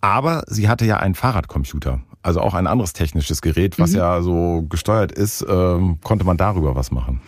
Aber 0.00 0.44
sie 0.46 0.68
hatte 0.68 0.86
ja 0.86 0.98
einen 0.98 1.16
Fahrradcomputer, 1.16 2.00
also 2.22 2.40
auch 2.40 2.54
ein 2.54 2.68
anderes 2.68 2.92
technisches 2.92 3.42
Gerät, 3.42 3.78
was 3.78 3.90
mhm. 3.90 3.96
ja 3.96 4.22
so 4.22 4.64
gesteuert 4.68 5.12
ist. 5.12 5.44
Ähm, 5.48 5.98
konnte 6.02 6.24
man 6.24 6.36
darüber 6.36 6.76
was 6.76 6.92
machen? 6.92 7.20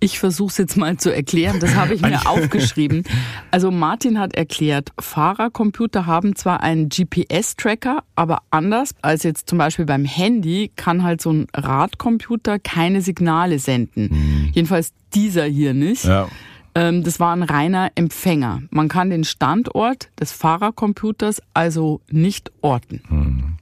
Ich 0.00 0.20
versuche 0.20 0.50
es 0.50 0.58
jetzt 0.58 0.76
mal 0.76 0.96
zu 0.96 1.12
erklären, 1.12 1.58
das 1.60 1.74
habe 1.74 1.94
ich 1.94 2.02
mir 2.02 2.26
aufgeschrieben. 2.28 3.02
Also 3.50 3.70
Martin 3.70 4.18
hat 4.20 4.34
erklärt, 4.34 4.92
Fahrercomputer 5.00 6.06
haben 6.06 6.36
zwar 6.36 6.62
einen 6.62 6.88
GPS-Tracker, 6.88 8.04
aber 8.14 8.42
anders 8.50 8.94
als 9.02 9.24
jetzt 9.24 9.48
zum 9.48 9.58
Beispiel 9.58 9.86
beim 9.86 10.04
Handy 10.04 10.70
kann 10.76 11.02
halt 11.02 11.20
so 11.20 11.32
ein 11.32 11.46
Radcomputer 11.54 12.58
keine 12.58 13.02
Signale 13.02 13.58
senden. 13.58 14.08
Mhm. 14.10 14.50
Jedenfalls 14.52 14.92
dieser 15.14 15.44
hier 15.44 15.74
nicht. 15.74 16.04
Ja. 16.04 16.28
Ähm, 16.74 17.02
das 17.02 17.18
war 17.18 17.34
ein 17.34 17.42
reiner 17.42 17.90
Empfänger. 17.96 18.62
Man 18.70 18.88
kann 18.88 19.10
den 19.10 19.24
Standort 19.24 20.10
des 20.20 20.30
Fahrercomputers 20.30 21.42
also 21.54 22.00
nicht 22.10 22.52
orten. 22.60 23.02
Mhm. 23.08 23.57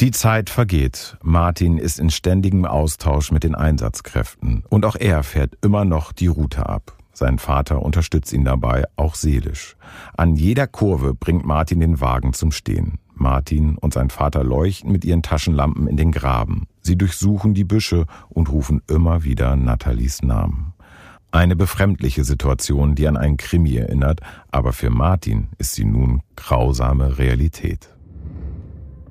Die 0.00 0.10
Zeit 0.10 0.50
vergeht. 0.50 1.16
Martin 1.22 1.78
ist 1.78 1.98
in 1.98 2.10
ständigem 2.10 2.66
Austausch 2.66 3.32
mit 3.32 3.44
den 3.44 3.54
Einsatzkräften 3.54 4.62
und 4.68 4.84
auch 4.84 4.96
er 4.96 5.22
fährt 5.22 5.56
immer 5.62 5.86
noch 5.86 6.12
die 6.12 6.26
Route 6.26 6.68
ab. 6.68 6.98
Sein 7.14 7.38
Vater 7.38 7.80
unterstützt 7.80 8.34
ihn 8.34 8.44
dabei, 8.44 8.84
auch 8.96 9.14
seelisch. 9.14 9.74
An 10.14 10.36
jeder 10.36 10.66
Kurve 10.66 11.14
bringt 11.14 11.46
Martin 11.46 11.80
den 11.80 11.98
Wagen 11.98 12.34
zum 12.34 12.52
Stehen. 12.52 12.98
Martin 13.14 13.78
und 13.78 13.94
sein 13.94 14.10
Vater 14.10 14.44
leuchten 14.44 14.92
mit 14.92 15.06
ihren 15.06 15.22
Taschenlampen 15.22 15.86
in 15.86 15.96
den 15.96 16.12
Graben. 16.12 16.66
Sie 16.82 16.98
durchsuchen 16.98 17.54
die 17.54 17.64
Büsche 17.64 18.04
und 18.28 18.52
rufen 18.52 18.82
immer 18.88 19.24
wieder 19.24 19.56
Nathalies 19.56 20.20
Namen. 20.20 20.74
Eine 21.32 21.56
befremdliche 21.56 22.24
Situation, 22.24 22.96
die 22.96 23.08
an 23.08 23.16
einen 23.16 23.38
Krimi 23.38 23.76
erinnert, 23.76 24.20
aber 24.52 24.74
für 24.74 24.90
Martin 24.90 25.48
ist 25.56 25.72
sie 25.72 25.86
nun 25.86 26.20
grausame 26.36 27.16
Realität 27.16 27.95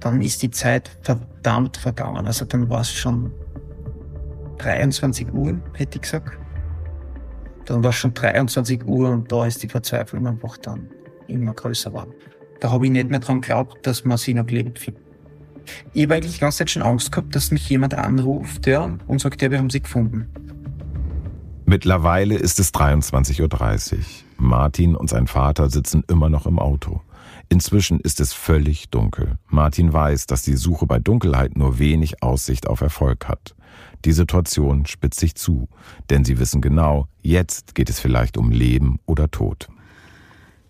dann 0.05 0.21
ist 0.21 0.43
die 0.43 0.51
Zeit 0.51 0.99
verdammt 1.01 1.77
vergangen. 1.77 2.27
Also 2.27 2.45
dann 2.45 2.69
war 2.69 2.81
es 2.81 2.91
schon 2.91 3.31
23 4.59 5.33
Uhr, 5.33 5.59
hätte 5.73 5.95
ich 5.95 6.03
gesagt. 6.03 6.37
Dann 7.65 7.83
war 7.83 7.89
es 7.89 7.95
schon 7.95 8.13
23 8.13 8.85
Uhr 8.85 9.09
und 9.09 9.31
da 9.31 9.47
ist 9.47 9.63
die 9.63 9.67
Verzweiflung 9.67 10.27
einfach 10.27 10.57
dann 10.57 10.91
immer 11.27 11.55
größer 11.55 11.89
geworden. 11.89 12.13
Da 12.59 12.69
habe 12.69 12.85
ich 12.85 12.91
nicht 12.91 13.09
mehr 13.09 13.19
dran 13.19 13.41
geglaubt, 13.41 13.79
dass 13.87 14.05
man 14.05 14.19
sie 14.19 14.35
noch 14.35 14.45
lebt 14.45 14.77
findet. 14.77 15.01
Ich 15.93 16.03
habe 16.03 16.13
eigentlich 16.13 16.35
die 16.35 16.39
ganze 16.39 16.59
Zeit 16.59 16.69
schon 16.69 16.83
Angst 16.83 17.11
gehabt, 17.11 17.35
dass 17.35 17.49
mich 17.49 17.67
jemand 17.67 17.95
anruft 17.95 18.67
ja, 18.67 18.95
und 19.07 19.19
sagt, 19.19 19.41
ja, 19.41 19.49
wir 19.49 19.57
haben 19.57 19.71
sie 19.71 19.81
gefunden. 19.81 20.27
Mittlerweile 21.65 22.35
ist 22.35 22.59
es 22.59 22.71
23.30 22.75 23.41
Uhr. 23.41 23.99
Martin 24.37 24.95
und 24.95 25.09
sein 25.09 25.25
Vater 25.25 25.71
sitzen 25.71 26.03
immer 26.07 26.29
noch 26.29 26.45
im 26.45 26.59
Auto. 26.59 27.01
Inzwischen 27.49 27.99
ist 27.99 28.19
es 28.19 28.33
völlig 28.33 28.89
dunkel. 28.89 29.37
Martin 29.47 29.93
weiß, 29.93 30.25
dass 30.25 30.41
die 30.41 30.55
Suche 30.55 30.85
bei 30.85 30.99
Dunkelheit 30.99 31.57
nur 31.57 31.79
wenig 31.79 32.21
Aussicht 32.23 32.67
auf 32.67 32.81
Erfolg 32.81 33.27
hat. 33.27 33.55
Die 34.03 34.11
Situation 34.11 34.85
spitzt 34.85 35.19
sich 35.19 35.35
zu, 35.35 35.67
denn 36.09 36.23
sie 36.23 36.39
wissen 36.39 36.61
genau, 36.61 37.07
jetzt 37.21 37.75
geht 37.75 37.89
es 37.89 37.99
vielleicht 37.99 38.37
um 38.37 38.51
Leben 38.51 38.99
oder 39.05 39.29
Tod. 39.31 39.67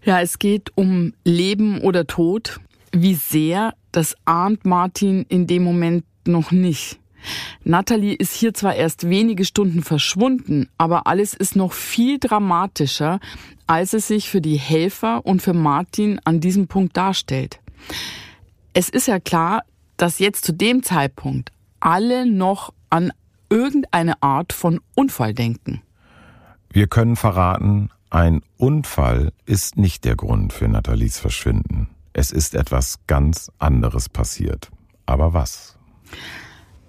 Ja, 0.03 0.21
es 0.21 0.39
geht 0.39 0.71
um 0.75 1.13
Leben 1.23 1.81
oder 1.81 2.07
Tod. 2.07 2.59
Wie 2.91 3.15
sehr, 3.15 3.73
das 3.91 4.15
ahnt 4.25 4.65
Martin 4.65 5.25
in 5.29 5.47
dem 5.47 5.63
Moment 5.63 6.05
noch 6.27 6.51
nicht. 6.51 6.99
Natalie 7.63 8.13
ist 8.13 8.33
hier 8.33 8.53
zwar 8.53 8.75
erst 8.75 9.09
wenige 9.09 9.45
Stunden 9.45 9.83
verschwunden, 9.83 10.69
aber 10.77 11.07
alles 11.07 11.33
ist 11.33 11.55
noch 11.55 11.73
viel 11.73 12.19
dramatischer, 12.19 13.19
als 13.67 13.93
es 13.93 14.07
sich 14.07 14.29
für 14.29 14.41
die 14.41 14.57
Helfer 14.57 15.25
und 15.25 15.41
für 15.41 15.53
Martin 15.53 16.19
an 16.23 16.39
diesem 16.39 16.67
Punkt 16.67 16.95
darstellt. 16.95 17.59
Es 18.73 18.89
ist 18.89 19.07
ja 19.07 19.19
klar, 19.19 19.63
dass 19.97 20.19
jetzt 20.19 20.45
zu 20.45 20.53
dem 20.53 20.83
Zeitpunkt 20.83 21.51
alle 21.79 22.25
noch 22.25 22.73
an 22.89 23.11
irgendeine 23.49 24.21
Art 24.21 24.53
von 24.53 24.81
Unfall 24.95 25.33
denken. 25.33 25.81
Wir 26.69 26.87
können 26.87 27.15
verraten, 27.15 27.89
ein 28.09 28.41
Unfall 28.57 29.31
ist 29.45 29.77
nicht 29.77 30.05
der 30.05 30.15
Grund 30.15 30.53
für 30.53 30.67
Nathalies 30.67 31.19
Verschwinden. 31.19 31.89
Es 32.13 32.31
ist 32.31 32.55
etwas 32.55 32.99
ganz 33.07 33.51
anderes 33.59 34.09
passiert. 34.09 34.69
Aber 35.05 35.33
was? 35.33 35.77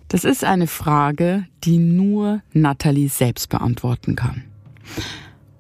Das 0.09 0.25
ist 0.25 0.45
eine 0.45 0.66
Frage, 0.66 1.47
die 1.64 1.79
nur 1.79 2.42
Natalie 2.53 3.09
selbst 3.09 3.49
beantworten 3.49 4.14
kann. 4.14 4.45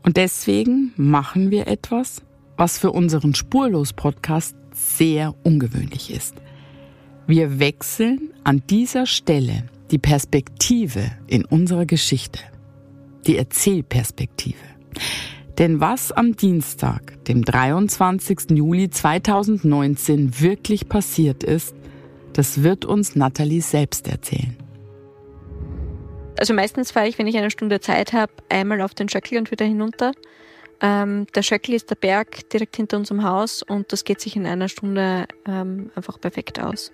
Und 0.02 0.16
deswegen 0.16 0.92
machen 0.96 1.50
wir 1.50 1.66
etwas, 1.66 2.22
was 2.56 2.78
für 2.78 2.92
unseren 2.92 3.34
Spurlos-Podcast 3.34 4.56
sehr 4.72 5.34
ungewöhnlich 5.42 6.12
ist. 6.12 6.36
Wir 7.26 7.58
wechseln 7.58 8.30
an 8.44 8.62
dieser 8.70 9.06
Stelle 9.06 9.64
die 9.90 9.98
Perspektive 9.98 11.10
in 11.26 11.44
unserer 11.44 11.86
Geschichte, 11.86 12.40
die 13.26 13.36
Erzählperspektive. 13.36 14.58
Denn 15.58 15.80
was 15.80 16.12
am 16.12 16.36
Dienstag, 16.36 17.24
dem 17.24 17.42
23. 17.42 18.50
Juli 18.50 18.90
2019 18.90 20.40
wirklich 20.40 20.88
passiert 20.88 21.42
ist, 21.42 21.74
das 22.36 22.62
wird 22.62 22.84
uns 22.84 23.16
Nathalie 23.16 23.62
selbst 23.62 24.08
erzählen. 24.08 24.56
Also 26.38 26.52
meistens 26.52 26.90
fahre 26.90 27.08
ich, 27.08 27.18
wenn 27.18 27.26
ich 27.26 27.36
eine 27.38 27.50
Stunde 27.50 27.80
Zeit 27.80 28.12
habe, 28.12 28.32
einmal 28.50 28.82
auf 28.82 28.92
den 28.92 29.08
Schöckel 29.08 29.38
und 29.38 29.50
wieder 29.50 29.64
hinunter. 29.64 30.12
Ähm, 30.82 31.26
der 31.34 31.42
Schöckel 31.42 31.74
ist 31.74 31.88
der 31.88 31.94
Berg 31.94 32.50
direkt 32.50 32.76
hinter 32.76 32.98
unserem 32.98 33.22
Haus 33.22 33.62
und 33.62 33.90
das 33.90 34.04
geht 34.04 34.20
sich 34.20 34.36
in 34.36 34.44
einer 34.44 34.68
Stunde 34.68 35.26
ähm, 35.46 35.90
einfach 35.94 36.20
perfekt 36.20 36.60
aus. 36.60 36.92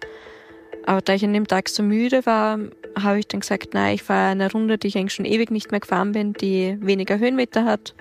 Aber 0.86 1.00
da 1.00 1.14
ich 1.14 1.24
an 1.24 1.32
dem 1.32 1.48
Tag 1.48 1.68
so 1.68 1.82
müde 1.82 2.24
war, 2.24 2.60
habe 2.96 3.18
ich 3.18 3.26
dann 3.26 3.40
gesagt, 3.40 3.74
nein, 3.74 3.96
ich 3.96 4.04
fahre 4.04 4.30
eine 4.30 4.50
Runde, 4.52 4.78
die 4.78 4.88
ich 4.88 4.96
eigentlich 4.96 5.14
schon 5.14 5.24
ewig 5.24 5.50
nicht 5.50 5.72
mehr 5.72 5.80
gefahren 5.80 6.12
bin, 6.12 6.34
die 6.34 6.76
weniger 6.80 7.18
Höhenmeter 7.18 7.64
hat 7.64 7.94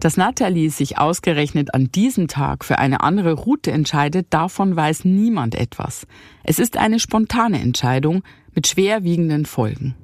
dass 0.00 0.16
Nathalie 0.16 0.70
sich 0.70 0.98
ausgerechnet 0.98 1.74
an 1.74 1.92
diesem 1.92 2.26
Tag 2.26 2.64
für 2.64 2.78
eine 2.78 3.02
andere 3.02 3.32
Route 3.34 3.70
entscheidet, 3.70 4.28
davon 4.30 4.74
weiß 4.74 5.04
niemand 5.04 5.54
etwas. 5.54 6.06
Es 6.42 6.58
ist 6.58 6.76
eine 6.76 6.98
spontane 6.98 7.60
Entscheidung 7.60 8.22
mit 8.54 8.66
schwerwiegenden 8.66 9.46
Folgen. 9.46 9.94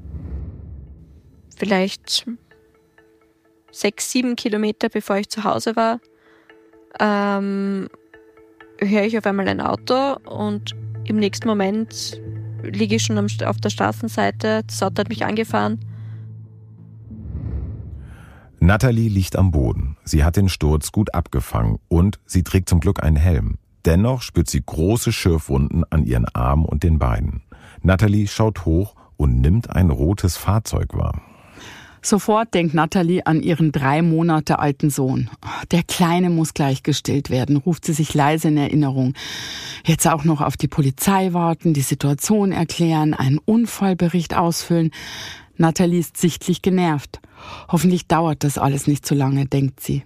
Vielleicht 1.57 2.27
sechs, 3.73 4.13
sieben 4.13 4.37
Kilometer 4.37 4.89
bevor 4.89 5.17
ich 5.17 5.29
zu 5.29 5.45
Hause 5.45 5.75
war, 5.77 6.01
ähm, 7.01 7.89
höre 8.79 9.05
ich 9.05 9.17
auf 9.17 9.27
einmal 9.27 9.49
ein 9.49 9.61
Auto 9.61 10.17
und 10.29 10.75
im 11.05 11.17
nächsten 11.17 11.49
Moment 11.49 12.21
liege 12.63 12.97
ich 12.97 13.03
schon 13.03 13.19
auf 13.19 13.57
der 13.59 13.71
Straßenseite. 13.71 14.63
Das 14.67 14.83
Auto 14.83 15.01
hat 15.01 15.09
mich 15.09 15.25
angefahren 15.25 15.81
Natalie 18.59 19.09
liegt 19.09 19.37
am 19.37 19.51
Boden. 19.51 19.97
Sie 20.05 20.25
hat 20.25 20.37
den 20.37 20.49
Sturz 20.49 20.91
gut 20.93 21.15
abgefangen 21.15 21.79
und 21.89 22.19
sie 22.27 22.43
trägt 22.43 22.69
zum 22.69 22.81
Glück 22.81 23.03
einen 23.03 23.17
Helm. 23.17 23.59
Dennoch 23.85 24.23
spürt 24.23 24.51
sie 24.51 24.63
große 24.65 25.13
Schürfwunden 25.13 25.85
an 25.91 26.05
ihren 26.05 26.27
Armen 26.35 26.65
und 26.65 26.83
den 26.83 26.99
Beinen. 26.99 27.43
Natalie 27.83 28.27
schaut 28.27 28.65
hoch 28.65 28.95
und 29.17 29.41
nimmt 29.41 29.71
ein 29.71 29.91
rotes 29.91 30.37
Fahrzeug 30.37 30.95
wahr. 30.95 31.23
Sofort 32.03 32.55
denkt 32.55 32.73
Natalie 32.73 33.27
an 33.27 33.43
ihren 33.43 33.73
drei 33.73 34.01
Monate 34.01 34.61
alten 34.61 34.91
Sohn. 34.91 35.29
Der 35.73 35.83
Kleine 35.83 36.31
muss 36.31 36.55
gleich 36.55 36.85
gestillt 36.85 37.31
werden, 37.31 37.57
ruft 37.57 37.85
sie 37.85 37.95
sich 37.95 38.15
leise 38.15 38.47
in 38.47 38.57
Erinnerung. 38.57 39.15
Jetzt 39.85 40.07
auch 40.07 40.23
noch 40.23 40.41
auf 40.41 40.57
die 40.57 40.69
Polizei 40.69 41.33
warten, 41.33 41.75
die 41.75 41.81
Situation 41.81 42.53
erklären, 42.53 43.13
einen 43.13 43.39
Unfallbericht 43.39 44.37
ausfüllen. 44.37 44.93
Natalie 45.57 46.01
ist 46.01 46.17
sichtlich 46.17 46.63
genervt. 46.63 47.21
Hoffentlich 47.69 48.07
dauert 48.07 48.45
das 48.45 48.59
alles 48.59 48.87
nicht 48.87 49.07
zu 49.07 49.15
lange, 49.15 49.47
denkt 49.47 49.81
sie. 49.81 50.05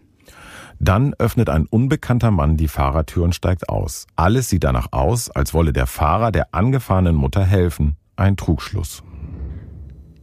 Dann 0.79 1.15
öffnet 1.19 1.51
ein 1.51 1.67
unbekannter 1.67 2.31
Mann 2.31 2.57
die 2.57 2.69
Fahrertür 2.69 3.25
und 3.25 3.35
steigt 3.35 3.69
aus. 3.69 4.07
Alles 4.17 4.49
sieht 4.49 4.65
danach 4.65 4.89
aus, 4.93 5.31
als 5.31 5.53
wolle 5.53 5.73
der 5.73 5.87
Fahrer 5.87 6.33
der 6.33 6.55
angefahrenen 6.55 7.15
Mutter 7.15 7.45
helfen. 7.45 7.97
Ein 8.17 8.37
Trugschluss 8.37 9.03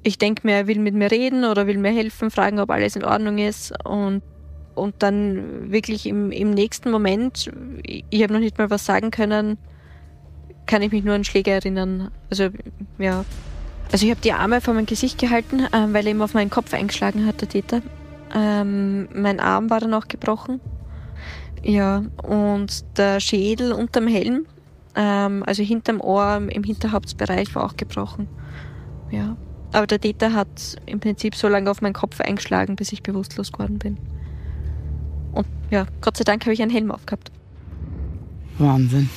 ich 0.08 0.18
denke 0.18 0.48
mir, 0.48 0.56
er 0.56 0.68
will 0.68 0.80
mit 0.80 0.96
mir 0.96 1.12
reden 1.12 1.44
oder 1.44 1.68
will 1.68 1.78
mir 1.78 1.92
helfen, 1.92 2.32
fragen, 2.32 2.60
ob 2.60 2.72
alles 2.72 2.96
in 2.96 3.04
Ordnung 3.04 3.38
ist. 3.40 3.74
Und, 3.84 4.22
und 4.74 4.96
dann 5.00 5.70
wirklich 5.70 6.06
im, 6.06 6.32
im 6.32 6.52
nächsten 6.52 6.92
Moment, 6.92 7.52
ich 7.84 8.24
habe 8.24 8.32
noch 8.32 8.40
nicht 8.40 8.58
mal 8.58 8.70
was 8.70 8.86
sagen 8.86 9.12
können, 9.12 9.58
kann 10.66 10.82
ich 10.82 10.94
mich 10.94 11.04
nur 11.04 11.14
an 11.14 11.26
Schläge 11.26 11.52
erinnern. 11.52 12.12
Also, 12.30 12.50
ja. 12.98 13.26
Also 13.92 14.06
ich 14.06 14.12
habe 14.12 14.22
die 14.22 14.34
Arme 14.34 14.62
vor 14.62 14.74
mein 14.74 14.86
Gesicht 14.86 15.18
gehalten, 15.18 15.68
ähm, 15.74 15.94
weil 15.94 16.06
er 16.06 16.12
eben 16.12 16.22
auf 16.22 16.34
meinen 16.34 16.50
Kopf 16.50 16.74
eingeschlagen 16.74 17.26
hat, 17.26 17.42
der 17.42 17.50
Täter. 17.50 17.82
Ähm, 18.36 19.08
mein 19.14 19.40
Arm 19.40 19.70
war 19.70 19.80
dann 19.80 19.94
auch 19.94 20.08
gebrochen. 20.08 20.60
Ja, 21.64 22.04
und 22.24 22.86
der 22.98 23.20
Schädel 23.20 23.72
unterm 23.72 24.08
Helm, 24.08 24.46
ähm, 24.96 25.44
also 25.46 25.64
hinterm 25.64 26.02
Ohr 26.02 26.38
im 26.50 26.64
Hinterhauptsbereich 26.64 27.54
war 27.56 27.66
auch 27.66 27.78
gebrochen. 27.78 28.28
Ja. 29.12 29.38
Aber 29.74 29.88
der 29.88 30.00
Täter 30.00 30.34
hat 30.34 30.78
im 30.86 31.00
Prinzip 31.00 31.36
so 31.36 31.48
lange 31.48 31.70
auf 31.70 31.82
meinen 31.82 31.94
Kopf 31.94 32.22
eingeschlagen, 32.22 32.76
bis 32.76 32.92
ich 32.94 33.04
bewusstlos 33.04 33.52
geworden 33.52 33.80
bin. 33.80 33.98
Und 35.34 35.48
ja, 35.70 35.88
Gott 36.02 36.18
sei 36.18 36.24
Dank 36.24 36.44
habe 36.44 36.54
ich 36.54 36.62
einen 36.62 36.72
Helm 36.72 36.92
aufgehabt. 36.92 37.32
Wahnsinn. 38.58 39.10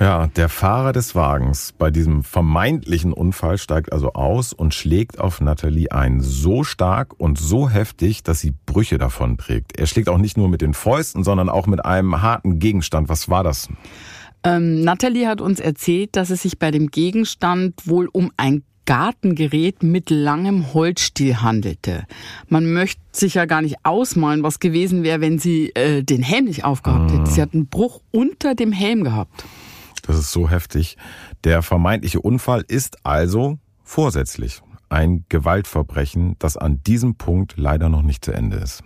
Ja, 0.00 0.28
der 0.28 0.48
Fahrer 0.48 0.94
des 0.94 1.14
Wagens 1.14 1.74
bei 1.76 1.90
diesem 1.90 2.24
vermeintlichen 2.24 3.12
Unfall 3.12 3.58
steigt 3.58 3.92
also 3.92 4.14
aus 4.14 4.54
und 4.54 4.72
schlägt 4.72 5.20
auf 5.20 5.42
Natalie 5.42 5.92
ein. 5.92 6.22
So 6.22 6.64
stark 6.64 7.20
und 7.20 7.38
so 7.38 7.68
heftig, 7.68 8.22
dass 8.22 8.40
sie 8.40 8.54
Brüche 8.64 8.96
davon 8.96 9.36
trägt. 9.36 9.78
Er 9.78 9.86
schlägt 9.86 10.08
auch 10.08 10.16
nicht 10.16 10.38
nur 10.38 10.48
mit 10.48 10.62
den 10.62 10.72
Fäusten, 10.72 11.22
sondern 11.22 11.50
auch 11.50 11.66
mit 11.66 11.84
einem 11.84 12.22
harten 12.22 12.58
Gegenstand. 12.58 13.10
Was 13.10 13.28
war 13.28 13.44
das? 13.44 13.68
Ähm, 14.42 14.80
Natalie 14.80 15.28
hat 15.28 15.42
uns 15.42 15.60
erzählt, 15.60 16.16
dass 16.16 16.30
es 16.30 16.40
sich 16.40 16.58
bei 16.58 16.70
dem 16.70 16.86
Gegenstand 16.86 17.86
wohl 17.86 18.08
um 18.10 18.32
ein 18.38 18.62
Gartengerät 18.86 19.82
mit 19.82 20.08
langem 20.08 20.72
Holzstiel 20.72 21.42
handelte. 21.42 22.06
Man 22.48 22.72
möchte 22.72 23.02
sich 23.12 23.34
ja 23.34 23.44
gar 23.44 23.60
nicht 23.60 23.76
ausmalen, 23.82 24.42
was 24.42 24.60
gewesen 24.60 25.02
wäre, 25.02 25.20
wenn 25.20 25.38
sie 25.38 25.72
äh, 25.74 26.02
den 26.02 26.22
Helm 26.22 26.46
nicht 26.46 26.64
aufgehabt 26.64 27.12
hätte. 27.12 27.26
Sie 27.30 27.42
hat 27.42 27.52
einen 27.52 27.66
Bruch 27.66 28.00
unter 28.10 28.54
dem 28.54 28.72
Helm 28.72 29.04
gehabt. 29.04 29.44
Das 30.10 30.18
ist 30.18 30.32
so 30.32 30.50
heftig. 30.50 30.96
Der 31.44 31.62
vermeintliche 31.62 32.20
Unfall 32.20 32.64
ist 32.66 33.06
also 33.06 33.58
vorsätzlich. 33.84 34.60
Ein 34.88 35.24
Gewaltverbrechen, 35.28 36.34
das 36.40 36.56
an 36.56 36.82
diesem 36.82 37.14
Punkt 37.14 37.54
leider 37.56 37.88
noch 37.88 38.02
nicht 38.02 38.24
zu 38.24 38.32
Ende 38.32 38.56
ist. 38.56 38.82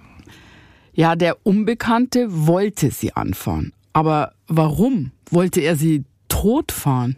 Ja, 0.92 1.16
der 1.16 1.46
Unbekannte 1.46 2.26
wollte 2.28 2.90
sie 2.90 3.16
anfahren. 3.16 3.72
Aber 3.94 4.32
warum 4.48 5.12
wollte 5.30 5.62
er 5.62 5.76
sie 5.76 6.04
totfahren? 6.28 7.16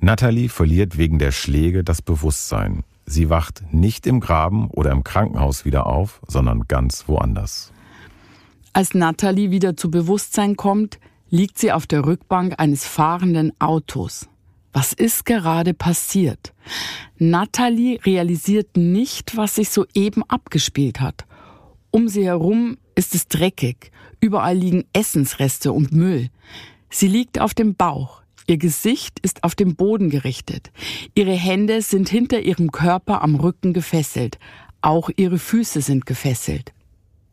Natalie 0.00 0.48
verliert 0.48 0.98
wegen 0.98 1.20
der 1.20 1.30
Schläge 1.30 1.84
das 1.84 2.02
Bewusstsein. 2.02 2.82
Sie 3.06 3.30
wacht 3.30 3.62
nicht 3.70 4.04
im 4.04 4.18
Graben 4.18 4.68
oder 4.68 4.90
im 4.90 5.04
Krankenhaus 5.04 5.64
wieder 5.64 5.86
auf, 5.86 6.20
sondern 6.26 6.66
ganz 6.66 7.06
woanders. 7.06 7.72
Als 8.72 8.94
Natalie 8.94 9.52
wieder 9.52 9.76
zu 9.76 9.92
Bewusstsein 9.92 10.56
kommt, 10.56 10.98
liegt 11.30 11.58
sie 11.58 11.72
auf 11.72 11.86
der 11.86 12.04
Rückbank 12.04 12.54
eines 12.58 12.84
fahrenden 12.84 13.52
Autos. 13.60 14.28
Was 14.72 14.92
ist 14.92 15.24
gerade 15.24 15.74
passiert? 15.74 16.52
Natalie 17.18 17.98
realisiert 18.04 18.76
nicht, 18.76 19.36
was 19.36 19.56
sich 19.56 19.70
soeben 19.70 20.22
abgespielt 20.28 21.00
hat. 21.00 21.24
Um 21.90 22.08
sie 22.08 22.24
herum 22.24 22.76
ist 22.94 23.14
es 23.14 23.26
dreckig. 23.26 23.90
Überall 24.20 24.56
liegen 24.56 24.84
Essensreste 24.92 25.72
und 25.72 25.92
Müll. 25.92 26.28
Sie 26.88 27.08
liegt 27.08 27.40
auf 27.40 27.54
dem 27.54 27.74
Bauch. 27.74 28.22
Ihr 28.46 28.58
Gesicht 28.58 29.18
ist 29.20 29.44
auf 29.44 29.54
den 29.54 29.76
Boden 29.76 30.10
gerichtet. 30.10 30.70
Ihre 31.14 31.32
Hände 31.32 31.82
sind 31.82 32.08
hinter 32.08 32.40
ihrem 32.40 32.70
Körper 32.70 33.22
am 33.22 33.36
Rücken 33.36 33.72
gefesselt. 33.72 34.38
Auch 34.82 35.10
ihre 35.16 35.38
Füße 35.38 35.82
sind 35.82 36.06
gefesselt. 36.06 36.72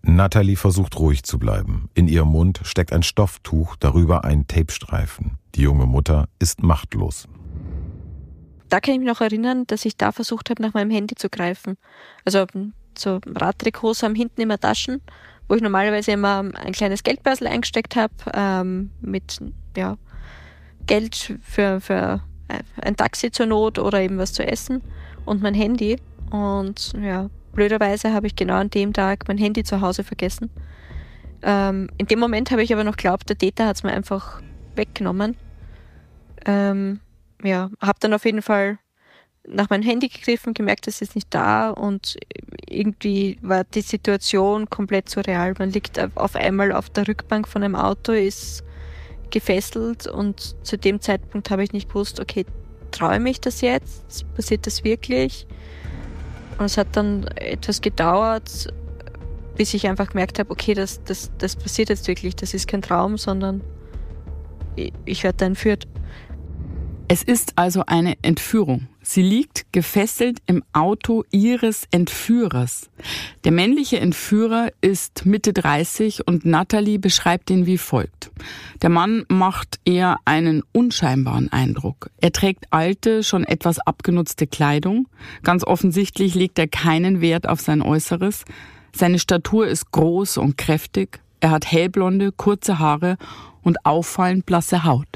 Natalie 0.07 0.55
versucht 0.55 0.97
ruhig 0.97 1.23
zu 1.23 1.37
bleiben. 1.37 1.89
In 1.93 2.07
ihrem 2.07 2.29
Mund 2.29 2.61
steckt 2.63 2.93
ein 2.93 3.03
Stofftuch, 3.03 3.75
darüber 3.75 4.23
ein 4.23 4.47
Tapestreifen. 4.47 5.37
Die 5.55 5.61
junge 5.61 5.85
Mutter 5.85 6.29
ist 6.39 6.63
machtlos. 6.63 7.27
Da 8.69 8.79
kann 8.79 8.93
ich 8.93 8.99
mich 8.99 9.07
noch 9.07 9.21
erinnern, 9.21 9.65
dass 9.67 9.85
ich 9.85 9.97
da 9.97 10.11
versucht 10.11 10.49
habe, 10.49 10.61
nach 10.61 10.73
meinem 10.73 10.91
Handy 10.91 11.15
zu 11.15 11.29
greifen. 11.29 11.77
Also 12.25 12.45
so 12.97 13.19
Radtrikots 13.25 14.01
haben 14.03 14.15
hinten 14.15 14.41
immer 14.41 14.57
Taschen, 14.59 15.01
wo 15.47 15.55
ich 15.55 15.61
normalerweise 15.61 16.11
immer 16.11 16.43
ein 16.53 16.73
kleines 16.73 17.03
Geldbörsel 17.03 17.47
eingesteckt 17.47 17.95
habe, 17.95 18.13
ähm, 18.33 18.91
mit 19.01 19.39
ja, 19.75 19.97
Geld 20.85 21.37
für, 21.41 21.81
für 21.81 22.21
ein 22.81 22.95
Taxi 22.95 23.31
zur 23.31 23.45
Not 23.45 23.77
oder 23.77 24.01
eben 24.01 24.17
was 24.17 24.33
zu 24.33 24.45
essen 24.45 24.81
und 25.25 25.41
mein 25.41 25.53
Handy. 25.53 25.97
Und 26.31 26.93
ja, 27.01 27.29
blöderweise 27.57 28.13
habe 28.13 28.27
ich 28.27 28.35
genau 28.37 28.53
an 28.53 28.69
dem 28.69 28.93
Tag 28.93 29.27
mein 29.27 29.37
Handy 29.37 29.63
zu 29.63 29.81
Hause 29.81 30.05
vergessen. 30.05 30.49
Ähm, 31.41 31.89
in 31.97 32.05
dem 32.05 32.19
Moment 32.19 32.51
habe 32.51 32.63
ich 32.63 32.71
aber 32.71 32.85
noch 32.85 32.95
geglaubt, 32.95 33.27
der 33.27 33.37
Täter 33.37 33.65
hat 33.65 33.75
es 33.75 33.83
mir 33.83 33.91
einfach 33.91 34.41
weggenommen. 34.75 35.35
Ähm, 36.45 37.01
ja, 37.43 37.69
habe 37.81 37.99
dann 37.99 38.13
auf 38.13 38.25
jeden 38.25 38.41
Fall 38.41 38.77
nach 39.47 39.69
meinem 39.69 39.83
Handy 39.83 40.07
gegriffen, 40.07 40.53
gemerkt, 40.53 40.87
es 40.87 41.01
ist 41.01 41.15
nicht 41.15 41.33
da 41.33 41.69
und 41.69 42.17
irgendwie 42.67 43.37
war 43.41 43.63
die 43.63 43.81
Situation 43.81 44.69
komplett 44.69 45.09
surreal. 45.09 45.53
Man 45.57 45.71
liegt 45.71 45.99
auf 46.15 46.35
einmal 46.35 46.71
auf 46.71 46.89
der 46.89 47.07
Rückbank 47.07 47.47
von 47.47 47.63
einem 47.63 47.75
Auto, 47.75 48.11
ist 48.11 48.63
gefesselt 49.31 50.05
und 50.05 50.55
zu 50.65 50.77
dem 50.77 51.01
Zeitpunkt 51.01 51.49
habe 51.49 51.63
ich 51.63 51.73
nicht 51.73 51.89
gewusst, 51.89 52.19
okay, 52.19 52.45
träume 52.91 53.29
ich 53.29 53.41
das 53.41 53.61
jetzt? 53.61 54.25
Passiert 54.35 54.67
das 54.67 54.83
wirklich? 54.83 55.47
Und 56.57 56.65
es 56.65 56.77
hat 56.77 56.87
dann 56.93 57.25
etwas 57.35 57.81
gedauert, 57.81 58.73
bis 59.55 59.73
ich 59.73 59.87
einfach 59.87 60.09
gemerkt 60.09 60.39
habe, 60.39 60.51
okay, 60.51 60.73
das, 60.73 61.03
das, 61.03 61.31
das 61.37 61.55
passiert 61.55 61.89
jetzt 61.89 62.07
wirklich, 62.07 62.35
das 62.35 62.53
ist 62.53 62.67
kein 62.67 62.81
Traum, 62.81 63.17
sondern 63.17 63.61
ich, 64.75 64.93
ich 65.05 65.23
werde 65.23 65.45
entführt. 65.45 65.87
Es 67.07 67.23
ist 67.23 67.53
also 67.55 67.83
eine 67.85 68.15
Entführung. 68.21 68.87
Sie 69.09 69.21
liegt 69.21 69.71
gefesselt 69.71 70.39
im 70.47 70.65
Auto 70.73 71.23
ihres 71.31 71.87
Entführers. 71.91 72.89
Der 73.45 73.53
männliche 73.53 74.01
Entführer 74.01 74.67
ist 74.81 75.25
Mitte 75.25 75.53
30 75.53 76.27
und 76.27 76.45
Natalie 76.45 76.99
beschreibt 76.99 77.49
ihn 77.49 77.65
wie 77.65 77.77
folgt. 77.77 78.31
Der 78.81 78.89
Mann 78.89 79.23
macht 79.29 79.79
eher 79.85 80.17
einen 80.25 80.61
unscheinbaren 80.73 81.49
Eindruck. 81.49 82.09
Er 82.17 82.33
trägt 82.33 82.65
alte, 82.71 83.23
schon 83.23 83.45
etwas 83.45 83.79
abgenutzte 83.79 84.45
Kleidung. 84.45 85.07
Ganz 85.41 85.63
offensichtlich 85.63 86.35
legt 86.35 86.59
er 86.59 86.67
keinen 86.67 87.21
Wert 87.21 87.47
auf 87.47 87.61
sein 87.61 87.81
Äußeres. 87.81 88.43
Seine 88.93 89.19
Statur 89.19 89.67
ist 89.67 89.89
groß 89.91 90.35
und 90.35 90.57
kräftig. 90.57 91.21
Er 91.39 91.51
hat 91.51 91.71
hellblonde, 91.71 92.33
kurze 92.33 92.77
Haare 92.77 93.15
und 93.61 93.85
auffallend 93.85 94.45
blasse 94.45 94.83
Haut. 94.83 95.07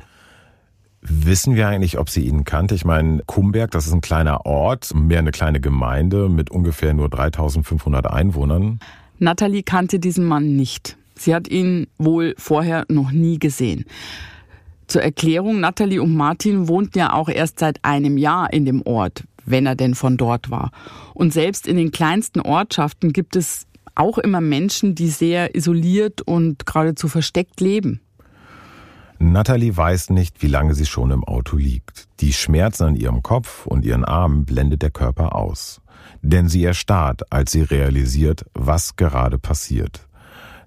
Wissen 1.01 1.55
wir 1.55 1.67
eigentlich, 1.67 1.97
ob 1.97 2.09
sie 2.09 2.21
ihn 2.21 2.43
kannte? 2.43 2.75
Ich 2.75 2.85
meine, 2.85 3.23
Kumberg, 3.25 3.71
das 3.71 3.87
ist 3.87 3.93
ein 3.93 4.01
kleiner 4.01 4.45
Ort, 4.45 4.93
mehr 4.93 5.19
eine 5.19 5.31
kleine 5.31 5.59
Gemeinde 5.59 6.29
mit 6.29 6.51
ungefähr 6.51 6.93
nur 6.93 7.09
3500 7.09 8.05
Einwohnern. 8.05 8.79
Natalie 9.17 9.63
kannte 9.63 9.99
diesen 9.99 10.25
Mann 10.25 10.55
nicht. 10.55 10.97
Sie 11.15 11.33
hat 11.33 11.47
ihn 11.47 11.87
wohl 11.97 12.35
vorher 12.37 12.85
noch 12.87 13.11
nie 13.11 13.39
gesehen. 13.39 13.85
Zur 14.87 15.01
Erklärung, 15.01 15.59
Natalie 15.59 16.01
und 16.01 16.15
Martin 16.15 16.67
wohnten 16.67 16.99
ja 16.99 17.13
auch 17.13 17.29
erst 17.29 17.59
seit 17.59 17.83
einem 17.83 18.17
Jahr 18.17 18.51
in 18.51 18.65
dem 18.65 18.81
Ort, 18.85 19.23
wenn 19.45 19.65
er 19.65 19.75
denn 19.75 19.95
von 19.95 20.17
dort 20.17 20.51
war. 20.51 20.71
Und 21.13 21.33
selbst 21.33 21.67
in 21.67 21.77
den 21.77 21.91
kleinsten 21.91 22.41
Ortschaften 22.41 23.13
gibt 23.13 23.35
es 23.35 23.65
auch 23.95 24.17
immer 24.17 24.41
Menschen, 24.41 24.93
die 24.93 25.07
sehr 25.07 25.55
isoliert 25.55 26.21
und 26.21 26.65
geradezu 26.65 27.07
versteckt 27.07 27.59
leben. 27.61 28.01
Natalie 29.23 29.77
weiß 29.77 30.09
nicht, 30.09 30.41
wie 30.41 30.47
lange 30.47 30.73
sie 30.73 30.87
schon 30.87 31.11
im 31.11 31.23
Auto 31.23 31.55
liegt. 31.55 32.07
Die 32.21 32.33
Schmerzen 32.33 32.85
an 32.85 32.95
ihrem 32.95 33.21
Kopf 33.21 33.67
und 33.67 33.85
ihren 33.85 34.03
Armen 34.03 34.45
blendet 34.45 34.81
der 34.81 34.89
Körper 34.89 35.35
aus. 35.35 35.79
Denn 36.23 36.49
sie 36.49 36.63
erstarrt, 36.63 37.31
als 37.31 37.51
sie 37.51 37.61
realisiert, 37.61 38.45
was 38.55 38.95
gerade 38.95 39.37
passiert. 39.37 40.07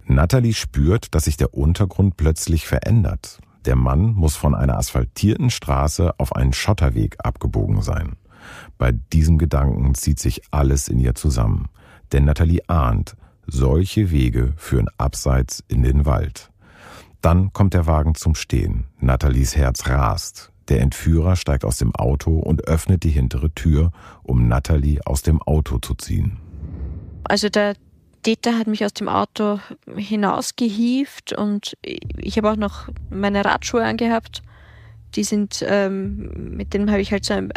Natalie 0.07 0.55
spürt, 0.55 1.17
dass 1.17 1.25
sich 1.25 1.37
der 1.37 1.53
Untergrund 1.53 2.17
plötzlich 2.17 2.65
verändert. 2.65 3.41
Der 3.65 3.75
Mann 3.75 4.13
muss 4.13 4.37
von 4.37 4.55
einer 4.55 4.79
asphaltierten 4.79 5.51
Straße 5.51 6.15
auf 6.19 6.37
einen 6.37 6.53
Schotterweg 6.53 7.17
abgebogen 7.25 7.83
sein. 7.83 8.13
Bei 8.79 8.93
diesem 8.93 9.37
Gedanken 9.37 9.97
zieht 9.97 10.21
sich 10.21 10.43
alles 10.53 10.87
in 10.87 11.01
ihr 11.01 11.17
zusammen. 11.17 11.71
Denn 12.13 12.25
Nathalie 12.25 12.63
ahnt, 12.69 13.17
solche 13.49 14.13
Wege 14.13 14.53
führen 14.57 14.87
abseits 14.97 15.65
in 15.67 15.83
den 15.83 16.07
Wald. 16.07 16.53
Dann 17.25 17.55
kommt 17.55 17.73
der 17.73 17.87
Wagen 17.87 18.15
zum 18.15 18.35
Stehen. 18.35 18.85
Nathalies 19.01 19.57
Herz 19.57 19.89
rast. 19.89 20.53
Der 20.69 20.83
Entführer 20.83 21.37
steigt 21.37 21.65
aus 21.65 21.79
dem 21.79 21.95
Auto 21.95 22.39
und 22.39 22.69
öffnet 22.69 23.03
die 23.03 23.09
hintere 23.09 23.51
Tür, 23.51 23.93
um 24.23 24.47
Nathalie 24.47 25.01
aus 25.07 25.23
dem 25.23 25.41
Auto 25.41 25.79
zu 25.79 25.95
ziehen. 25.95 26.37
Also 27.25 27.49
der 27.49 27.77
Täter 28.25 28.59
hat 28.59 28.67
mich 28.67 28.85
aus 28.85 28.93
dem 28.93 29.09
Auto 29.09 29.59
hinausgehievt 29.97 31.33
und 31.33 31.79
ich 31.83 32.37
habe 32.37 32.51
auch 32.51 32.57
noch 32.57 32.91
meine 33.09 33.43
Radschuhe 33.43 33.83
angehabt. 33.83 34.43
Die 35.15 35.25
sind, 35.25 35.65
ähm, 35.67 36.55
mit 36.55 36.75
denen 36.75 36.91
habe 36.91 37.01
ich 37.01 37.11
halt 37.11 37.25
so 37.25 37.33
ein 37.33 37.51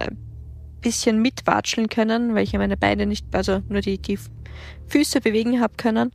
bisschen 0.80 1.22
mitwatscheln 1.22 1.90
können, 1.90 2.36
weil 2.36 2.46
ich 2.46 2.54
ja 2.54 2.60
meine 2.60 2.78
Beine 2.78 3.06
nicht, 3.06 3.36
also 3.36 3.62
nur 3.68 3.82
die, 3.82 3.98
die 3.98 4.18
Füße 4.88 5.20
bewegen 5.20 5.60
habe 5.60 5.74
können. 5.76 6.12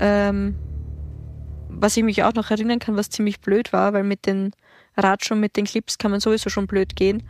Ähm, 0.00 0.56
was 1.80 1.96
ich 1.96 2.04
mich 2.04 2.22
auch 2.22 2.34
noch 2.34 2.50
erinnern 2.50 2.78
kann, 2.78 2.96
was 2.96 3.10
ziemlich 3.10 3.40
blöd 3.40 3.72
war, 3.72 3.92
weil 3.92 4.04
mit 4.04 4.26
den 4.26 4.52
Radschuhen, 4.96 5.40
mit 5.40 5.56
den 5.56 5.64
Clips 5.64 5.98
kann 5.98 6.10
man 6.10 6.20
sowieso 6.20 6.50
schon 6.50 6.66
blöd 6.66 6.96
gehen. 6.96 7.22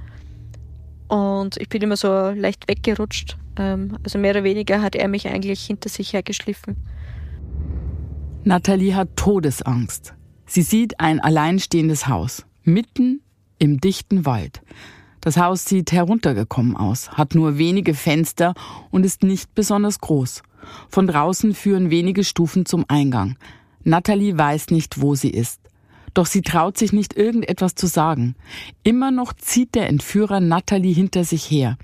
Und 1.09 1.57
ich 1.59 1.69
bin 1.69 1.83
immer 1.83 1.97
so 1.97 2.31
leicht 2.31 2.69
weggerutscht. 2.69 3.37
Ähm, 3.57 3.97
also 4.03 4.19
mehr 4.19 4.33
oder 4.33 4.45
weniger 4.45 4.83
hat 4.83 4.95
er 4.95 5.09
mich 5.09 5.29
eigentlich 5.29 5.65
hinter 5.65 5.89
sich 5.89 6.13
hergeschliffen. 6.13 6.77
Nathalie 8.45 8.95
hat 8.95 9.17
Todesangst. 9.17 10.15
Sie 10.47 10.63
sieht 10.63 11.01
ein 11.01 11.19
alleinstehendes 11.19 12.07
Haus, 12.07 12.47
mitten 12.63 13.21
im 13.59 13.81
dichten 13.81 14.25
Wald. 14.25 14.63
Das 15.21 15.37
Haus 15.37 15.65
sieht 15.65 15.91
heruntergekommen 15.91 16.77
aus, 16.77 17.11
hat 17.11 17.35
nur 17.35 17.59
wenige 17.59 17.95
Fenster 17.95 18.55
und 18.93 19.05
ist 19.05 19.25
nicht 19.25 19.53
besonders 19.57 19.99
groß. 19.99 20.43
Von 20.89 21.09
draußen 21.09 21.55
führen 21.55 21.91
wenige 21.91 22.23
Stufen 22.23 22.67
zum 22.67 22.85
Eingang. 22.87 23.37
Nathalie 23.87 24.37
weiß 24.37 24.71
nicht, 24.71 25.01
wo 25.01 25.15
sie 25.15 25.31
ist. 25.31 25.61
Doch 26.13 26.27
sie 26.27 26.43
traut 26.43 26.77
sich 26.77 26.93
nicht 26.93 27.17
irgendetwas 27.17 27.77
zu 27.77 27.87
sagen. 27.87 28.35
Immer 28.83 29.13
noch 29.13 29.33
zieht 29.33 29.77
der 29.77 29.89
Entführer 29.89 30.41
Natalie 30.41 30.93
hinter 30.93 31.23
sich 31.23 31.49
her. 31.49 31.79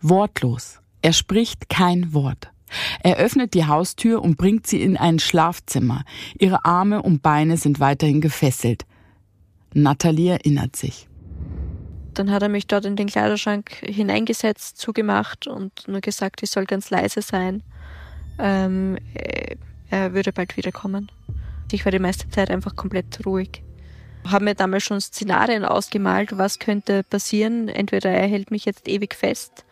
Wortlos. 0.00 0.80
Er 1.02 1.12
spricht 1.12 1.68
kein 1.68 2.12
Wort. 2.12 2.50
Er 3.00 3.18
öffnet 3.18 3.54
die 3.54 3.66
Haustür 3.66 4.22
und 4.22 4.36
bringt 4.36 4.66
sie 4.66 4.82
in 4.82 4.96
ein 4.96 5.20
Schlafzimmer. 5.20 6.04
Ihre 6.36 6.64
Arme 6.64 7.00
und 7.00 7.22
Beine 7.22 7.56
sind 7.58 7.78
weiterhin 7.78 8.20
gefesselt. 8.20 8.84
Natalie 9.72 10.32
erinnert 10.32 10.74
sich. 10.74 11.06
Dann 12.14 12.32
hat 12.32 12.42
er 12.42 12.48
mich 12.48 12.66
dort 12.66 12.86
in 12.86 12.96
den 12.96 13.06
Kleiderschrank 13.06 13.70
hineingesetzt, 13.84 14.78
zugemacht 14.78 15.46
und 15.46 15.86
nur 15.86 16.00
gesagt, 16.00 16.42
ich 16.42 16.50
soll 16.50 16.64
ganz 16.64 16.90
leise 16.90 17.22
sein. 17.22 17.62
Ähm, 18.38 18.98
äh, 19.14 19.54
er 19.90 20.12
würde 20.12 20.32
bald 20.32 20.56
wiederkommen. 20.56 21.12
Ich 21.72 21.84
war 21.84 21.92
die 21.92 21.98
meiste 21.98 22.28
Zeit 22.28 22.50
einfach 22.50 22.76
komplett 22.76 23.24
ruhig 23.26 23.62
habe 24.30 24.44
mir 24.44 24.54
damals 24.54 24.84
schon 24.84 25.00
Szenarien 25.00 25.64
ausgemalt, 25.64 26.36
was 26.38 26.58
könnte 26.58 27.02
passieren. 27.02 27.68
Entweder 27.68 28.10
er 28.10 28.26
hält 28.26 28.50
mich 28.50 28.64
jetzt 28.64 28.88
ewig 28.88 29.14
fest 29.14 29.64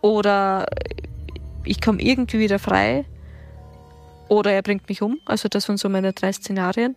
oder 0.00 0.66
ich 1.64 1.80
komme 1.80 2.00
irgendwie 2.00 2.38
wieder 2.38 2.58
frei 2.58 3.04
oder 4.28 4.52
er 4.52 4.62
bringt 4.62 4.88
mich 4.88 5.02
um. 5.02 5.18
Also 5.24 5.48
das 5.48 5.68
waren 5.68 5.76
so 5.76 5.88
meine 5.88 6.12
drei 6.12 6.32
Szenarien. 6.32 6.94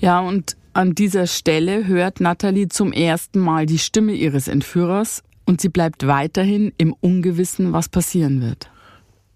Ja, 0.00 0.20
und 0.20 0.56
an 0.72 0.94
dieser 0.94 1.26
Stelle 1.26 1.86
hört 1.86 2.20
Natalie 2.20 2.68
zum 2.68 2.92
ersten 2.92 3.38
Mal 3.38 3.66
die 3.66 3.78
Stimme 3.78 4.12
ihres 4.12 4.48
Entführers 4.48 5.22
und 5.46 5.60
sie 5.60 5.68
bleibt 5.68 6.06
weiterhin 6.06 6.72
im 6.78 6.92
Ungewissen, 6.92 7.72
was 7.72 7.88
passieren 7.88 8.42
wird. 8.42 8.70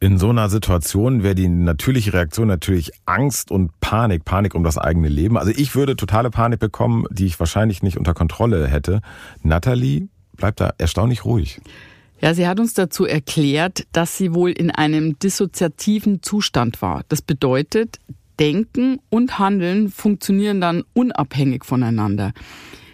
In 0.01 0.19
so 0.19 0.31
einer 0.31 0.49
Situation 0.49 1.25
wäre 1.25 1.35
die 1.35 1.49
natürliche 1.49 2.13
Reaktion 2.13 2.47
natürlich 2.47 2.93
Angst 3.05 3.51
und 3.51 3.73
Panik, 3.81 4.25
Panik 4.25 4.55
um 4.55 4.63
das 4.63 4.79
eigene 4.79 5.09
Leben. 5.09 5.37
Also 5.37 5.51
ich 5.55 5.75
würde 5.75 5.97
totale 5.97 6.31
Panik 6.31 6.61
bekommen, 6.61 7.05
die 7.11 7.27
ich 7.27 7.41
wahrscheinlich 7.41 7.83
nicht 7.83 7.99
unter 7.99 8.15
Kontrolle 8.15 8.69
hätte. 8.69 9.01
Natalie 9.43 10.09
bleibt 10.37 10.61
da 10.61 10.73
erstaunlich 10.79 11.25
ruhig. 11.25 11.61
Ja, 12.21 12.33
sie 12.33 12.47
hat 12.47 12.61
uns 12.61 12.75
dazu 12.75 13.07
erklärt, 13.07 13.87
dass 13.91 14.17
sie 14.17 14.35
wohl 14.35 14.51
in 14.51 14.71
einem 14.71 15.19
dissoziativen 15.19 16.23
Zustand 16.23 16.81
war. 16.81 17.03
Das 17.09 17.21
bedeutet, 17.21 17.99
Denken 18.39 19.01
und 19.11 19.41
Handeln 19.41 19.89
funktionieren 19.89 20.61
dann 20.61 20.85
unabhängig 20.95 21.65
voneinander. 21.65 22.33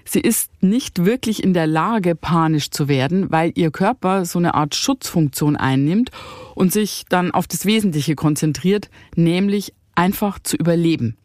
Sie 0.06 0.20
ist 0.20 0.50
nicht 0.62 1.04
wirklich 1.04 1.42
in 1.42 1.54
der 1.54 1.66
Lage, 1.66 2.14
panisch 2.14 2.70
zu 2.70 2.88
werden, 2.88 3.30
weil 3.30 3.52
ihr 3.54 3.70
Körper 3.70 4.24
so 4.24 4.38
eine 4.38 4.54
Art 4.54 4.74
Schutzfunktion 4.74 5.56
einnimmt 5.56 6.10
und 6.54 6.72
sich 6.72 7.04
dann 7.08 7.30
auf 7.30 7.46
das 7.46 7.64
Wesentliche 7.66 8.14
konzentriert, 8.14 8.90
nämlich 9.16 9.72
einfach 9.94 10.38
zu 10.38 10.56
überleben. 10.56 11.16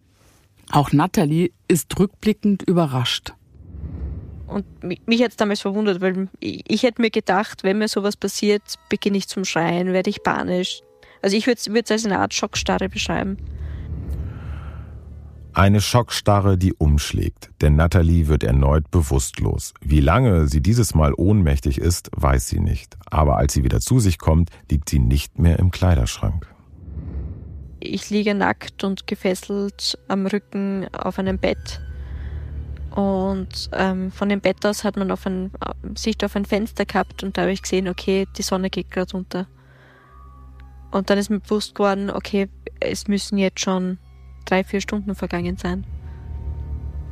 Auch 0.72 0.92
Natalie 0.92 1.52
ist 1.68 2.00
rückblickend 2.00 2.64
überrascht. 2.64 3.34
Und 4.48 4.66
mich 4.84 5.22
hat 5.22 5.32
es 5.32 5.38
damals 5.38 5.62
verwundert, 5.62 6.02
weil 6.02 6.28
ich 6.40 6.84
hätte 6.84 7.02
mir 7.02 7.12
gedacht, 7.12 7.64
wenn 7.64 7.78
mir 7.78 7.88
sowas 7.88 8.18
passiert, 8.18 8.62
beginne 8.90 9.18
ich 9.18 9.28
zum 9.28 9.46
Schreien, 9.46 9.94
werde 9.94 10.10
ich 10.10 10.24
panisch. 10.24 10.82
Also 11.22 11.38
ich 11.38 11.46
würde 11.46 11.60
es 11.60 11.92
als 11.92 12.06
eine 12.06 12.20
Art 12.20 12.34
Schockstarre 12.34 12.90
beschreiben. 12.90 13.38
Eine 15.60 15.82
Schockstarre, 15.82 16.58
die 16.58 16.74
umschlägt, 16.74 17.50
denn 17.60 17.76
Natalie 17.76 18.30
wird 18.30 18.46
erneut 18.46 18.92
bewusstlos. 18.92 19.74
Wie 19.82 20.00
lange 20.00 20.48
sie 20.48 20.62
dieses 20.62 20.96
Mal 20.96 21.14
ohnmächtig 21.14 21.80
ist, 21.80 22.10
weiß 22.16 22.48
sie 22.48 22.62
nicht. 22.62 22.96
Aber 23.08 23.36
als 23.36 23.56
sie 23.56 23.66
wieder 23.66 23.82
zu 23.82 24.00
sich 24.00 24.20
kommt, 24.20 24.52
liegt 24.72 24.88
sie 24.88 25.00
nicht 25.00 25.38
mehr 25.38 25.60
im 25.60 25.70
Kleiderschrank. 25.70 26.48
Ich 27.82 28.10
liege 28.10 28.36
nackt 28.36 28.86
und 28.86 29.06
gefesselt 29.06 30.00
am 30.08 30.28
Rücken 30.28 30.88
auf 30.94 31.20
einem 31.20 31.38
Bett. 31.38 31.82
Und 32.96 33.70
ähm, 33.74 34.12
von 34.14 34.30
dem 34.30 34.40
Bett 34.40 34.66
aus 34.66 34.86
hat 34.86 34.96
man 34.96 35.12
auf 35.12 35.26
ein, 35.26 35.52
Sicht 35.94 36.24
auf 36.24 36.38
ein 36.38 36.46
Fenster 36.46 36.86
gehabt 36.86 37.22
und 37.22 37.36
da 37.36 37.42
habe 37.42 37.52
ich 37.52 37.64
gesehen, 37.64 37.90
okay, 37.90 38.28
die 38.38 38.44
Sonne 38.44 38.70
geht 38.70 38.92
gerade 38.92 39.18
unter. 39.18 39.46
Und 40.92 41.10
dann 41.10 41.18
ist 41.18 41.30
mir 41.30 41.42
bewusst 41.42 41.76
geworden, 41.76 42.10
okay, 42.10 42.48
es 42.80 43.10
müssen 43.10 43.38
jetzt 43.38 43.60
schon 43.60 44.00
drei, 44.46 44.64
vier 44.64 44.82
Stunden 44.82 45.16
vergangen 45.16 45.58
sein. 45.58 45.86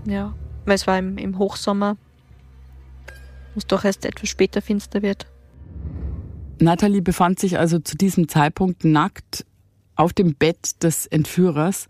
Ja, 0.06 0.34
weil 0.66 0.76
es 0.76 0.88
war 0.88 0.98
im, 0.98 1.18
im 1.18 1.38
Hochsommer, 1.38 1.98
wo 3.54 3.58
es 3.58 3.68
doch 3.68 3.84
erst 3.84 4.06
etwas 4.06 4.30
später 4.30 4.62
finster 4.62 5.02
wird. 5.02 5.28
Natalie 6.60 7.02
befand 7.02 7.40
sich 7.40 7.60
also 7.60 7.80
zu 7.80 7.96
diesem 7.98 8.28
Zeitpunkt 8.28 8.84
nackt 8.84 9.46
auf 9.96 10.14
dem 10.14 10.36
Bett 10.36 10.84
des 10.84 11.06
Entführers. 11.08 11.88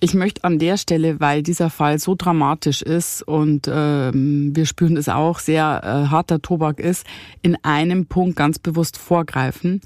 Ich 0.00 0.14
möchte 0.14 0.44
an 0.44 0.58
der 0.58 0.78
Stelle, 0.78 1.20
weil 1.20 1.42
dieser 1.42 1.68
Fall 1.68 1.98
so 1.98 2.14
dramatisch 2.16 2.80
ist 2.80 3.22
und 3.22 3.68
ähm, 3.70 4.56
wir 4.56 4.64
spüren 4.64 4.96
es 4.96 5.10
auch, 5.10 5.38
sehr 5.38 5.82
äh, 5.84 6.08
harter 6.08 6.40
Tobak 6.40 6.80
ist, 6.80 7.06
in 7.42 7.56
einem 7.62 8.06
Punkt 8.06 8.36
ganz 8.36 8.58
bewusst 8.58 8.96
vorgreifen. 8.96 9.82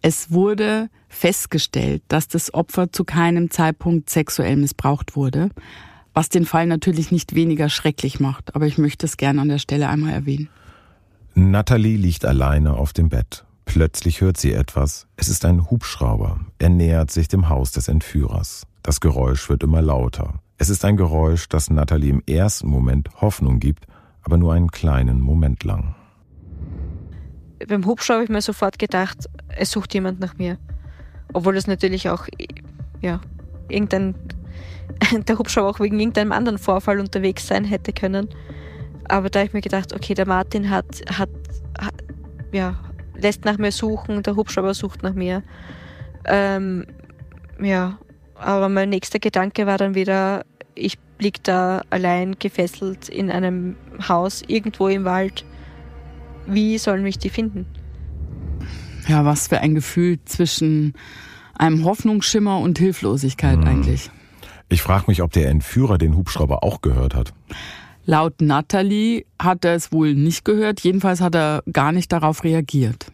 Es 0.00 0.30
wurde 0.30 0.88
festgestellt, 1.08 2.02
dass 2.08 2.28
das 2.28 2.52
Opfer 2.54 2.92
zu 2.92 3.04
keinem 3.04 3.50
Zeitpunkt 3.50 4.10
sexuell 4.10 4.56
missbraucht 4.56 5.16
wurde, 5.16 5.50
was 6.14 6.28
den 6.28 6.44
Fall 6.44 6.66
natürlich 6.66 7.10
nicht 7.10 7.34
weniger 7.34 7.68
schrecklich 7.68 8.20
macht, 8.20 8.54
aber 8.54 8.66
ich 8.66 8.78
möchte 8.78 9.06
es 9.06 9.16
gerne 9.16 9.40
an 9.40 9.48
der 9.48 9.58
Stelle 9.58 9.88
einmal 9.88 10.12
erwähnen. 10.12 10.48
Natalie 11.34 11.96
liegt 11.96 12.24
alleine 12.24 12.74
auf 12.74 12.92
dem 12.92 13.08
Bett. 13.08 13.44
Plötzlich 13.64 14.20
hört 14.20 14.38
sie 14.38 14.52
etwas. 14.52 15.06
Es 15.16 15.28
ist 15.28 15.44
ein 15.44 15.70
Hubschrauber. 15.70 16.40
Er 16.58 16.70
nähert 16.70 17.10
sich 17.10 17.28
dem 17.28 17.48
Haus 17.48 17.70
des 17.70 17.88
Entführers. 17.88 18.66
Das 18.82 19.00
Geräusch 19.00 19.48
wird 19.48 19.62
immer 19.62 19.82
lauter. 19.82 20.40
Es 20.56 20.70
ist 20.70 20.84
ein 20.84 20.96
Geräusch, 20.96 21.48
das 21.48 21.70
Natalie 21.70 22.10
im 22.10 22.22
ersten 22.26 22.68
Moment 22.68 23.10
Hoffnung 23.20 23.60
gibt, 23.60 23.86
aber 24.22 24.38
nur 24.38 24.54
einen 24.54 24.70
kleinen 24.70 25.20
Moment 25.20 25.62
lang. 25.64 25.94
Beim 27.68 27.86
Hubschrauber 27.86 28.16
habe 28.16 28.24
ich 28.24 28.30
mir 28.30 28.42
sofort 28.42 28.78
gedacht, 28.78 29.28
es 29.48 29.70
sucht 29.70 29.94
jemand 29.94 30.18
nach 30.20 30.36
mir. 30.38 30.58
Obwohl 31.32 31.54
das 31.54 31.66
natürlich 31.66 32.08
auch, 32.08 32.26
ja, 33.00 33.20
irgendein, 33.68 34.14
der 35.26 35.38
Hubschrauber 35.38 35.68
auch 35.68 35.80
wegen 35.80 35.98
irgendeinem 35.98 36.32
anderen 36.32 36.58
Vorfall 36.58 37.00
unterwegs 37.00 37.46
sein 37.46 37.64
hätte 37.64 37.92
können. 37.92 38.28
Aber 39.08 39.30
da 39.30 39.40
habe 39.40 39.48
ich 39.48 39.54
mir 39.54 39.60
gedacht, 39.60 39.94
okay, 39.94 40.14
der 40.14 40.26
Martin 40.26 40.70
hat, 40.70 40.86
hat, 41.10 41.30
hat 41.78 41.94
ja, 42.52 42.78
lässt 43.14 43.44
nach 43.44 43.58
mir 43.58 43.72
suchen, 43.72 44.22
der 44.22 44.36
Hubschrauber 44.36 44.74
sucht 44.74 45.02
nach 45.02 45.14
mir. 45.14 45.42
Ähm, 46.24 46.86
ja, 47.60 47.98
aber 48.34 48.68
mein 48.68 48.90
nächster 48.90 49.18
Gedanke 49.18 49.66
war 49.66 49.78
dann 49.78 49.94
wieder, 49.94 50.44
ich 50.74 50.98
blick 51.18 51.42
da 51.42 51.82
allein 51.90 52.38
gefesselt 52.38 53.08
in 53.08 53.30
einem 53.30 53.76
Haus 54.08 54.42
irgendwo 54.46 54.88
im 54.88 55.04
Wald. 55.04 55.44
Wie 56.46 56.78
sollen 56.78 57.02
mich 57.02 57.18
die 57.18 57.30
finden? 57.30 57.66
Ja, 59.08 59.24
was 59.24 59.48
für 59.48 59.60
ein 59.60 59.74
Gefühl 59.74 60.18
zwischen 60.24 60.92
einem 61.54 61.84
Hoffnungsschimmer 61.84 62.58
und 62.60 62.78
Hilflosigkeit 62.78 63.58
mhm. 63.58 63.66
eigentlich. 63.66 64.10
Ich 64.68 64.82
frage 64.82 65.04
mich, 65.08 65.22
ob 65.22 65.32
der 65.32 65.48
Entführer 65.48 65.98
den 65.98 66.14
Hubschrauber 66.14 66.62
auch 66.62 66.82
gehört 66.82 67.14
hat. 67.14 67.32
Laut 68.04 68.40
Natalie 68.40 69.24
hat 69.38 69.64
er 69.64 69.74
es 69.74 69.92
wohl 69.92 70.14
nicht 70.14 70.44
gehört, 70.44 70.80
jedenfalls 70.80 71.20
hat 71.20 71.34
er 71.34 71.62
gar 71.72 71.92
nicht 71.92 72.12
darauf 72.12 72.44
reagiert. 72.44 73.12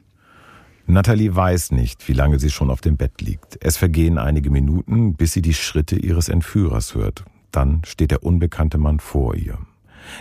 Natalie 0.87 1.35
weiß 1.35 1.73
nicht, 1.73 2.07
wie 2.09 2.13
lange 2.13 2.39
sie 2.39 2.51
schon 2.51 2.71
auf 2.71 2.81
dem 2.81 2.97
Bett 2.97 3.21
liegt. 3.21 3.59
Es 3.61 3.77
vergehen 3.77 4.19
einige 4.19 4.51
Minuten, 4.51 5.15
bis 5.15 5.33
sie 5.33 5.43
die 5.43 5.55
Schritte 5.55 5.97
ihres 5.97 6.29
Entführers 6.29 6.95
hört. 6.95 7.25
Dann 7.53 7.83
steht 7.87 8.11
der 8.11 8.23
unbekannte 8.23 8.79
Mann 8.79 9.01
vor 9.01 9.35
ihr. 9.35 9.59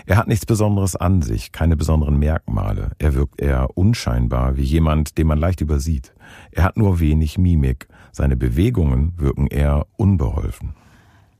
Er 0.05 0.17
hat 0.17 0.27
nichts 0.27 0.45
Besonderes 0.45 0.95
an 0.95 1.21
sich, 1.21 1.51
keine 1.51 1.75
besonderen 1.75 2.17
Merkmale. 2.17 2.91
Er 2.99 3.13
wirkt 3.13 3.41
eher 3.41 3.69
unscheinbar, 3.75 4.57
wie 4.57 4.63
jemand, 4.63 5.17
den 5.17 5.27
man 5.27 5.39
leicht 5.39 5.61
übersieht. 5.61 6.13
Er 6.51 6.63
hat 6.63 6.77
nur 6.77 6.99
wenig 6.99 7.38
Mimik. 7.38 7.88
Seine 8.11 8.38
Bewegungen 8.38 9.13
wirken 9.17 9.47
eher 9.47 9.88
unbeholfen. 9.97 10.75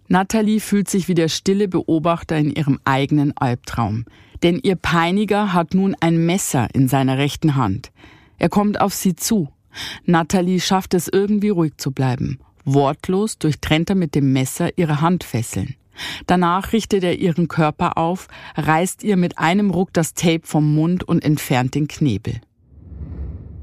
Natalie 0.08 0.60
fühlt 0.60 0.90
sich 0.90 1.08
wie 1.08 1.16
der 1.16 1.30
stille 1.30 1.68
Beobachter 1.68 2.38
in 2.38 2.52
ihrem 2.52 2.80
eigenen 2.86 3.36
Albtraum. 3.38 4.06
Denn 4.44 4.60
ihr 4.62 4.76
Peiniger 4.76 5.54
hat 5.54 5.74
nun 5.74 5.96
ein 6.00 6.26
Messer 6.26 6.68
in 6.74 6.88
seiner 6.88 7.18
rechten 7.18 7.56
Hand. 7.56 7.92
Er 8.38 8.50
kommt 8.50 8.82
auf 8.82 8.94
sie 8.94 9.16
zu. 9.16 9.50
Natalie 10.06 10.60
schafft 10.60 10.94
es 10.94 11.08
irgendwie 11.08 11.50
ruhig 11.50 11.78
zu 11.78 11.92
bleiben. 11.92 12.40
Wortlos 12.66 13.38
durchtrennt 13.38 13.90
er 13.90 13.96
mit 13.96 14.16
dem 14.16 14.34
Messer 14.34 14.78
ihre 14.78 15.02
Handfesseln. 15.02 15.76
Danach 16.28 16.74
richtet 16.74 17.04
er 17.04 17.18
ihren 17.18 17.48
Körper 17.48 17.98
auf, 17.98 18.28
reißt 18.56 19.04
ihr 19.04 19.18
mit 19.18 19.38
einem 19.38 19.72
Ruck 19.72 19.94
das 19.94 20.14
Tape 20.14 20.42
vom 20.44 20.74
Mund 20.74 21.04
und 21.04 21.24
entfernt 21.24 21.76
den 21.76 21.88
Knebel. 21.88 22.42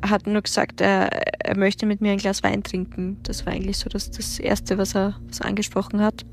Er 0.03 0.11
hat 0.11 0.27
nur 0.27 0.41
gesagt, 0.41 0.81
er, 0.81 1.11
er 1.45 1.57
möchte 1.57 1.85
mit 1.85 2.01
mir 2.01 2.13
ein 2.13 2.19
Glas 2.19 2.43
Wein 2.43 2.63
trinken. 2.63 3.19
Das 3.23 3.45
war 3.45 3.53
eigentlich 3.53 3.79
so 3.79 3.89
das, 3.89 4.11
das 4.11 4.39
Erste, 4.39 4.79
was 4.79 4.95
er, 4.95 5.17
was 5.29 5.41
er 5.41 5.47
angesprochen 5.47 6.01
hat. 6.01 6.25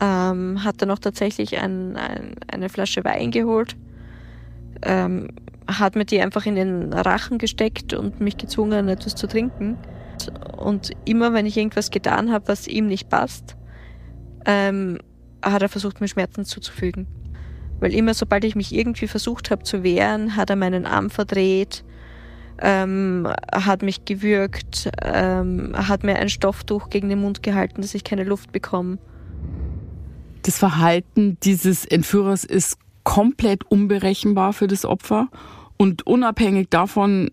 Ähm, 0.00 0.62
hat 0.62 0.82
dann 0.82 0.90
auch 0.90 0.98
tatsächlich 0.98 1.58
ein, 1.58 1.96
ein, 1.96 2.34
eine 2.46 2.68
Flasche 2.68 3.04
Wein 3.04 3.30
geholt. 3.30 3.76
Ähm, 4.82 5.28
hat 5.66 5.96
mir 5.96 6.04
die 6.04 6.20
einfach 6.20 6.46
in 6.46 6.54
den 6.54 6.92
Rachen 6.92 7.38
gesteckt 7.38 7.94
und 7.94 8.20
mich 8.20 8.36
gezwungen, 8.36 8.88
etwas 8.88 9.14
zu 9.14 9.26
trinken. 9.26 9.78
Und 10.56 10.90
immer, 11.04 11.32
wenn 11.32 11.46
ich 11.46 11.56
irgendwas 11.56 11.90
getan 11.90 12.30
habe, 12.30 12.48
was 12.48 12.66
ihm 12.66 12.86
nicht 12.86 13.08
passt, 13.08 13.56
ähm, 14.48 14.98
hat 15.42 15.62
er 15.62 15.68
versucht, 15.68 16.00
mir 16.00 16.08
Schmerzen 16.08 16.44
zuzufügen. 16.44 17.06
Weil 17.80 17.94
immer, 17.94 18.14
sobald 18.14 18.42
ich 18.42 18.56
mich 18.56 18.74
irgendwie 18.74 19.06
versucht 19.06 19.52
habe 19.52 19.62
zu 19.62 19.84
wehren, 19.84 20.34
hat 20.34 20.50
er 20.50 20.56
meinen 20.56 20.86
Arm 20.86 21.10
verdreht, 21.10 21.84
ähm, 22.60 23.28
hat 23.52 23.82
mich 23.82 24.04
gewürgt, 24.04 24.90
ähm, 25.02 25.74
hat 25.76 26.02
mir 26.02 26.16
ein 26.16 26.28
Stofftuch 26.28 26.90
gegen 26.90 27.08
den 27.08 27.20
Mund 27.20 27.44
gehalten, 27.44 27.82
dass 27.82 27.94
ich 27.94 28.02
keine 28.02 28.24
Luft 28.24 28.50
bekomme. 28.50 28.98
Das 30.42 30.58
Verhalten 30.58 31.36
dieses 31.44 31.84
Entführers 31.84 32.42
ist 32.42 32.78
komplett 33.04 33.64
unberechenbar 33.70 34.52
für 34.54 34.66
das 34.66 34.84
Opfer 34.84 35.28
und 35.76 36.06
unabhängig 36.06 36.68
davon, 36.70 37.30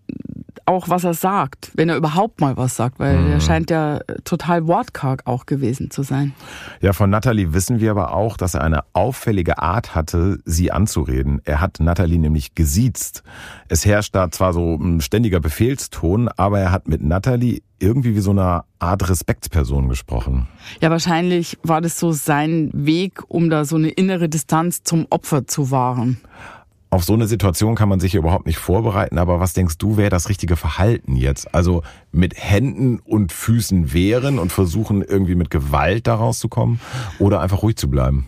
auch, 0.66 0.90
was 0.90 1.04
er 1.04 1.14
sagt, 1.14 1.72
wenn 1.76 1.90
er 1.90 1.96
überhaupt 1.96 2.42
mal 2.42 2.58
was 2.58 2.76
sagt, 2.76 3.00
weil 3.00 3.18
mhm. 3.18 3.32
er 3.34 3.40
scheint 3.40 3.70
ja 3.70 4.00
total 4.24 4.68
wortkarg 4.68 5.22
auch 5.26 5.46
gewesen 5.46 5.92
zu 5.92 6.04
sein. 6.04 6.34
Ja, 6.82 6.94
von 6.94 7.10
Natalie 7.10 7.54
wissen 7.54 7.80
wir 7.80 7.92
aber 7.92 8.14
auch, 8.14 8.38
dass 8.38 8.54
er 8.54 8.62
eine 8.62 8.84
auffällige 8.94 9.60
Art 9.60 9.96
hatte, 9.96 10.40
sie 10.46 10.72
anzureden. 10.72 11.42
Er 11.46 11.62
hat 11.62 11.80
Natalie 11.80 12.20
nämlich 12.20 12.56
gesiezt. 12.56 13.24
Es 13.68 13.86
herrscht 13.86 14.16
da 14.16 14.32
zwar 14.32 14.54
so 14.54 14.76
ein 14.76 15.02
ständiger 15.02 15.40
Befehlston, 15.40 16.30
aber 16.30 16.60
er 16.60 16.72
hat 16.72 16.88
mit 16.88 17.04
Natalie 17.04 17.62
irgendwie 17.80 18.16
wie 18.16 18.22
so 18.22 18.32
eine 18.32 18.64
Art 18.80 19.10
Respektsperson 19.10 19.90
gesprochen. 19.90 20.48
Ja, 20.82 20.90
wahrscheinlich 20.90 21.58
war 21.62 21.82
das 21.82 22.00
so 22.00 22.12
sein 22.12 22.72
Weg, 22.74 23.22
um 23.28 23.50
da 23.50 23.66
so 23.66 23.76
eine 23.76 23.90
innere 23.90 24.30
Distanz 24.30 24.84
zum 24.84 25.06
Opfer 25.10 25.46
zu 25.48 25.72
wahren. 25.72 26.22
Auf 26.96 27.04
so 27.04 27.14
eine 27.14 27.28
Situation 27.28 27.76
kann 27.76 27.90
man 27.90 28.00
sich 28.00 28.16
überhaupt 28.16 28.46
nicht 28.46 28.58
vorbereiten, 28.58 29.18
aber 29.18 29.42
was 29.42 29.52
denkst 29.52 29.78
du, 29.80 29.98
wäre 29.98 30.10
das 30.10 30.30
richtige 30.30 30.56
Verhalten 30.56 31.18
jetzt? 31.18 31.54
Also 31.54 31.84
mit 32.14 32.36
Händen 32.38 33.00
und 33.00 33.34
Füßen 33.34 33.92
wehren 33.92 34.40
und 34.40 34.54
versuchen 34.54 35.02
irgendwie 35.02 35.36
mit 35.36 35.50
Gewalt 35.50 36.08
daraus 36.08 36.40
zu 36.40 36.48
kommen 36.48 36.80
oder 37.20 37.42
einfach 37.42 37.64
ruhig 37.64 37.76
zu 37.76 37.90
bleiben? 37.90 38.28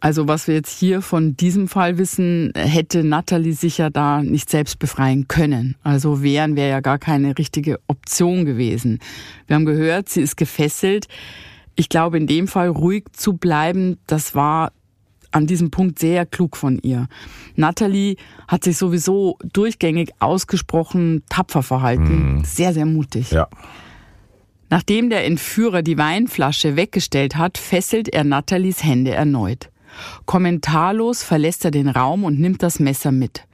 Also 0.00 0.26
was 0.26 0.48
wir 0.48 0.54
jetzt 0.54 0.78
hier 0.78 1.02
von 1.02 1.36
diesem 1.36 1.68
Fall 1.68 1.98
wissen, 1.98 2.54
hätte 2.56 3.04
Natalie 3.04 3.52
sich 3.52 3.76
ja 3.76 3.90
da 3.90 4.22
nicht 4.22 4.48
selbst 4.48 4.78
befreien 4.78 5.28
können. 5.28 5.76
Also 5.82 6.22
wehren 6.22 6.56
wäre 6.56 6.70
ja 6.70 6.80
gar 6.80 6.98
keine 6.98 7.36
richtige 7.36 7.80
Option 7.86 8.46
gewesen. 8.46 8.98
Wir 9.46 9.56
haben 9.56 9.66
gehört, 9.66 10.08
sie 10.08 10.22
ist 10.22 10.38
gefesselt. 10.38 11.06
Ich 11.76 11.90
glaube, 11.90 12.16
in 12.16 12.26
dem 12.26 12.48
Fall 12.48 12.68
ruhig 12.68 13.04
zu 13.12 13.34
bleiben, 13.34 13.98
das 14.06 14.34
war 14.34 14.72
an 15.34 15.46
diesem 15.46 15.70
Punkt 15.70 15.98
sehr 15.98 16.26
klug 16.26 16.56
von 16.56 16.78
ihr. 16.78 17.08
Natalie 17.56 18.16
hat 18.46 18.64
sich 18.64 18.76
sowieso 18.76 19.36
durchgängig 19.52 20.10
ausgesprochen 20.20 21.22
tapfer 21.28 21.62
verhalten. 21.62 22.36
Mhm. 22.36 22.44
Sehr, 22.44 22.72
sehr 22.72 22.86
mutig. 22.86 23.32
Ja. 23.32 23.48
Nachdem 24.70 25.10
der 25.10 25.24
Entführer 25.24 25.82
die 25.82 25.98
Weinflasche 25.98 26.76
weggestellt 26.76 27.36
hat, 27.36 27.58
fesselt 27.58 28.08
er 28.08 28.24
Nathalies 28.24 28.84
Hände 28.84 29.12
erneut. 29.12 29.70
Kommentarlos 30.24 31.22
verlässt 31.22 31.64
er 31.64 31.70
den 31.70 31.88
Raum 31.88 32.24
und 32.24 32.40
nimmt 32.40 32.62
das 32.62 32.80
Messer 32.80 33.12
mit. 33.12 33.46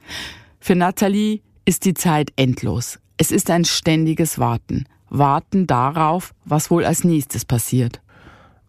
Für 0.59 0.75
Nathalie 0.75 1.41
ist 1.65 1.85
die 1.85 1.93
Zeit 1.93 2.31
endlos. 2.35 2.99
Es 3.17 3.31
ist 3.31 3.49
ein 3.49 3.65
ständiges 3.65 4.39
Warten. 4.39 4.85
Warten 5.09 5.67
darauf, 5.67 6.33
was 6.45 6.71
wohl 6.71 6.85
als 6.85 7.03
nächstes 7.03 7.45
passiert. 7.45 8.01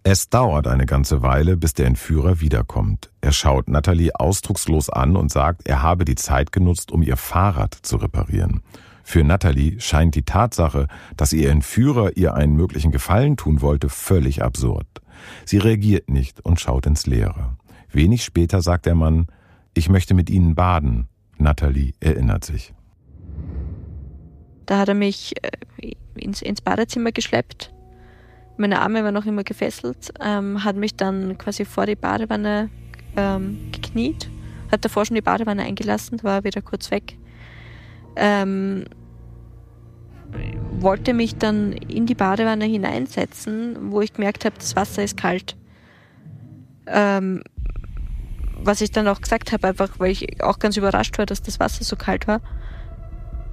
Es 0.04 0.28
dauert 0.28 0.66
eine 0.66 0.84
ganze 0.84 1.22
Weile, 1.22 1.56
bis 1.56 1.74
der 1.74 1.86
Entführer 1.86 2.40
wiederkommt. 2.40 3.12
Er 3.20 3.30
schaut 3.30 3.68
Natalie 3.68 4.10
ausdruckslos 4.12 4.90
an 4.90 5.14
und 5.14 5.30
sagt, 5.30 5.68
er 5.68 5.80
habe 5.80 6.04
die 6.04 6.16
Zeit 6.16 6.50
genutzt, 6.50 6.90
um 6.90 7.02
ihr 7.02 7.16
Fahrrad 7.16 7.72
zu 7.82 7.98
reparieren. 7.98 8.62
Für 9.04 9.22
Natalie 9.22 9.80
scheint 9.80 10.16
die 10.16 10.24
Tatsache, 10.24 10.88
dass 11.16 11.32
ihr 11.32 11.50
Entführer 11.50 12.16
ihr 12.16 12.34
einen 12.34 12.56
möglichen 12.56 12.90
Gefallen 12.90 13.36
tun 13.36 13.60
wollte, 13.60 13.88
völlig 13.88 14.42
absurd. 14.42 14.86
Sie 15.44 15.58
reagiert 15.58 16.10
nicht 16.10 16.44
und 16.44 16.58
schaut 16.58 16.86
ins 16.86 17.06
Leere. 17.06 17.56
Wenig 17.92 18.24
später 18.24 18.60
sagt 18.60 18.86
der 18.86 18.96
Mann, 18.96 19.26
ich 19.72 19.88
möchte 19.88 20.14
mit 20.14 20.30
Ihnen 20.30 20.56
baden. 20.56 21.06
Natalie 21.38 21.92
erinnert 22.00 22.44
sich. 22.44 22.74
Da 24.66 24.78
hat 24.78 24.88
er 24.88 24.94
mich 24.94 25.34
äh, 25.44 25.92
ins, 26.16 26.42
ins 26.42 26.60
Badezimmer 26.60 27.12
geschleppt 27.12 27.72
meine 28.56 28.80
Arme 28.80 29.02
waren 29.04 29.14
noch 29.14 29.26
immer 29.26 29.44
gefesselt, 29.44 30.12
ähm, 30.20 30.64
hat 30.64 30.76
mich 30.76 30.94
dann 30.94 31.38
quasi 31.38 31.64
vor 31.64 31.86
die 31.86 31.96
Badewanne 31.96 32.70
ähm, 33.16 33.70
gekniet, 33.72 34.30
hat 34.70 34.84
davor 34.84 35.04
schon 35.04 35.14
die 35.14 35.22
Badewanne 35.22 35.62
eingelassen, 35.62 36.22
war 36.22 36.44
wieder 36.44 36.62
kurz 36.62 36.90
weg. 36.90 37.16
Ähm, 38.16 38.84
wollte 40.78 41.14
mich 41.14 41.36
dann 41.36 41.72
in 41.72 42.06
die 42.06 42.14
Badewanne 42.14 42.64
hineinsetzen, 42.64 43.92
wo 43.92 44.00
ich 44.00 44.12
gemerkt 44.12 44.44
habe, 44.44 44.56
das 44.58 44.76
Wasser 44.76 45.04
ist 45.04 45.16
kalt. 45.16 45.56
Ähm, 46.86 47.42
was 48.64 48.80
ich 48.80 48.90
dann 48.90 49.08
auch 49.08 49.20
gesagt 49.20 49.52
habe, 49.52 49.68
einfach 49.68 49.98
weil 49.98 50.10
ich 50.10 50.42
auch 50.42 50.58
ganz 50.58 50.76
überrascht 50.76 51.18
war, 51.18 51.26
dass 51.26 51.42
das 51.42 51.60
Wasser 51.60 51.84
so 51.84 51.96
kalt 51.96 52.26
war. 52.26 52.40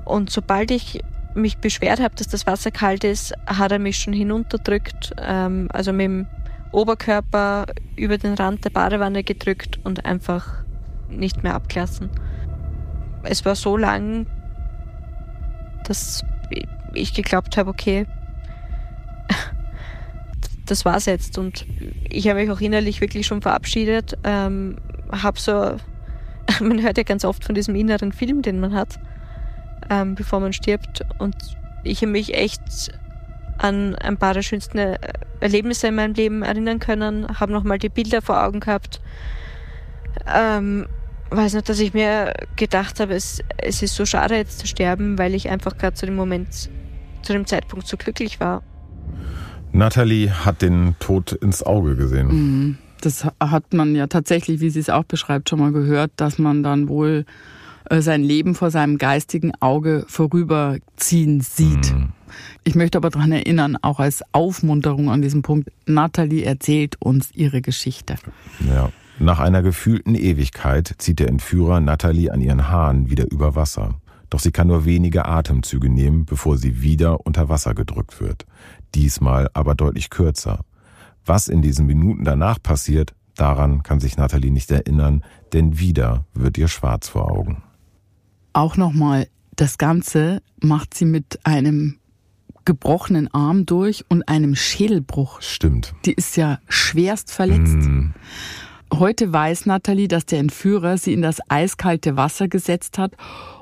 Und 0.05 0.29
sobald 0.29 0.71
ich 0.71 1.01
mich 1.35 1.57
beschwert 1.57 1.99
habe, 1.99 2.15
dass 2.15 2.27
das 2.27 2.47
Wasser 2.47 2.71
kalt 2.71 3.03
ist, 3.03 3.33
hat 3.45 3.71
er 3.71 3.79
mich 3.79 3.97
schon 3.97 4.13
hinunterdrückt, 4.13 5.13
ähm, 5.21 5.67
also 5.71 5.93
mit 5.93 6.05
dem 6.05 6.27
Oberkörper 6.71 7.67
über 7.95 8.17
den 8.17 8.35
Rand 8.35 8.65
der 8.65 8.69
Badewanne 8.69 9.23
gedrückt 9.23 9.79
und 9.83 10.05
einfach 10.05 10.63
nicht 11.09 11.43
mehr 11.43 11.55
abgelassen. 11.55 12.09
Es 13.23 13.43
war 13.45 13.55
so 13.55 13.75
lang, 13.75 14.27
dass 15.85 16.23
ich 16.93 17.13
geglaubt 17.13 17.57
habe, 17.57 17.69
okay, 17.69 18.05
das 20.65 20.85
war's 20.85 21.05
jetzt. 21.05 21.37
Und 21.37 21.65
ich 22.09 22.27
habe 22.29 22.39
mich 22.39 22.51
auch 22.51 22.61
innerlich 22.61 23.01
wirklich 23.01 23.25
schon 23.25 23.41
verabschiedet. 23.41 24.17
Ähm, 24.23 24.77
habe 25.11 25.39
so, 25.39 25.51
man 26.61 26.81
hört 26.81 26.97
ja 26.97 27.03
ganz 27.03 27.25
oft 27.25 27.43
von 27.43 27.55
diesem 27.55 27.75
inneren 27.75 28.11
Film, 28.11 28.41
den 28.41 28.59
man 28.59 28.73
hat 28.73 28.99
ähm, 29.89 30.15
bevor 30.15 30.39
man 30.39 30.53
stirbt. 30.53 31.01
Und 31.19 31.35
ich 31.83 32.01
habe 32.01 32.11
mich 32.11 32.33
echt 32.33 32.91
an 33.57 33.95
ein 33.95 34.17
paar 34.17 34.33
der 34.33 34.41
schönsten 34.41 34.77
äh, 34.77 34.97
Erlebnisse 35.39 35.87
in 35.87 35.95
meinem 35.95 36.13
Leben 36.13 36.43
erinnern 36.43 36.79
können, 36.79 37.39
habe 37.39 37.51
nochmal 37.51 37.77
die 37.77 37.89
Bilder 37.89 38.21
vor 38.21 38.43
Augen 38.43 38.59
gehabt. 38.59 39.01
Ähm, 40.33 40.87
weiß 41.29 41.53
noch, 41.53 41.61
dass 41.61 41.79
ich 41.79 41.93
mir 41.93 42.33
gedacht 42.55 42.99
habe, 42.99 43.13
es, 43.13 43.41
es 43.57 43.81
ist 43.81 43.95
so 43.95 44.05
schade 44.05 44.35
jetzt 44.35 44.59
zu 44.59 44.67
sterben, 44.67 45.17
weil 45.17 45.35
ich 45.35 45.49
einfach 45.49 45.77
gerade 45.77 45.95
zu 45.95 46.05
dem 46.05 46.15
Moment, 46.15 46.69
zu 47.21 47.33
dem 47.33 47.45
Zeitpunkt 47.45 47.87
so 47.87 47.97
glücklich 47.97 48.39
war. 48.39 48.63
Natalie 49.71 50.31
hat 50.31 50.61
den 50.61 50.95
Tod 50.99 51.33
ins 51.33 51.63
Auge 51.63 51.95
gesehen. 51.95 52.27
Mhm. 52.27 52.77
Das 53.01 53.25
hat 53.39 53.73
man 53.73 53.95
ja 53.95 54.07
tatsächlich, 54.07 54.59
wie 54.59 54.69
sie 54.69 54.79
es 54.79 54.89
auch 54.89 55.05
beschreibt, 55.05 55.49
schon 55.49 55.59
mal 55.59 55.71
gehört, 55.71 56.11
dass 56.17 56.37
man 56.37 56.63
dann 56.63 56.89
wohl 56.89 57.25
sein 57.89 58.23
Leben 58.23 58.55
vor 58.55 58.71
seinem 58.71 58.97
geistigen 58.97 59.51
Auge 59.59 60.05
vorüberziehen 60.07 61.41
sieht. 61.41 61.93
Mhm. 61.93 62.09
Ich 62.63 62.75
möchte 62.75 62.97
aber 62.97 63.09
daran 63.09 63.31
erinnern, 63.31 63.77
auch 63.81 63.99
als 63.99 64.23
Aufmunterung 64.31 65.09
an 65.09 65.21
diesem 65.21 65.41
Punkt, 65.41 65.71
Natalie 65.85 66.43
erzählt 66.43 66.97
uns 66.99 67.31
ihre 67.33 67.61
Geschichte. 67.61 68.15
Ja. 68.67 68.91
Nach 69.21 69.39
einer 69.39 69.61
gefühlten 69.61 70.15
Ewigkeit 70.15 70.95
zieht 70.97 71.19
der 71.19 71.27
Entführer 71.27 71.81
Natalie 71.81 72.31
an 72.31 72.39
ihren 72.39 72.69
Haaren 72.69 73.09
wieder 73.09 73.29
über 73.29 73.53
Wasser. 73.55 73.95
Doch 74.29 74.39
sie 74.39 74.51
kann 74.51 74.67
nur 74.67 74.85
wenige 74.85 75.25
Atemzüge 75.25 75.89
nehmen, 75.89 76.25
bevor 76.25 76.57
sie 76.57 76.81
wieder 76.81 77.25
unter 77.25 77.49
Wasser 77.49 77.73
gedrückt 77.73 78.21
wird. 78.21 78.45
Diesmal 78.95 79.49
aber 79.53 79.75
deutlich 79.75 80.09
kürzer. 80.09 80.59
Was 81.25 81.47
in 81.47 81.61
diesen 81.61 81.85
Minuten 81.85 82.23
danach 82.23 82.61
passiert, 82.61 83.13
daran 83.35 83.83
kann 83.83 83.99
sich 83.99 84.15
Natalie 84.15 84.51
nicht 84.51 84.71
erinnern, 84.71 85.23
denn 85.51 85.79
wieder 85.79 86.25
wird 86.33 86.57
ihr 86.57 86.67
schwarz 86.67 87.09
vor 87.09 87.29
Augen. 87.29 87.63
Auch 88.53 88.77
nochmal, 88.77 89.27
das 89.55 89.77
Ganze 89.77 90.41
macht 90.59 90.93
sie 90.93 91.05
mit 91.05 91.39
einem 91.43 91.99
gebrochenen 92.65 93.27
Arm 93.33 93.65
durch 93.65 94.05
und 94.09 94.27
einem 94.27 94.55
Schädelbruch. 94.55 95.41
Stimmt. 95.41 95.93
Die 96.05 96.13
ist 96.13 96.37
ja 96.37 96.59
schwerst 96.67 97.31
verletzt. 97.31 97.77
Mm. 97.77 98.11
Heute 98.93 99.31
weiß 99.31 99.65
Nathalie, 99.65 100.07
dass 100.07 100.25
der 100.25 100.39
Entführer 100.39 100.97
sie 100.97 101.13
in 101.13 101.21
das 101.21 101.39
eiskalte 101.49 102.15
Wasser 102.15 102.47
gesetzt 102.47 102.97
hat 102.97 103.13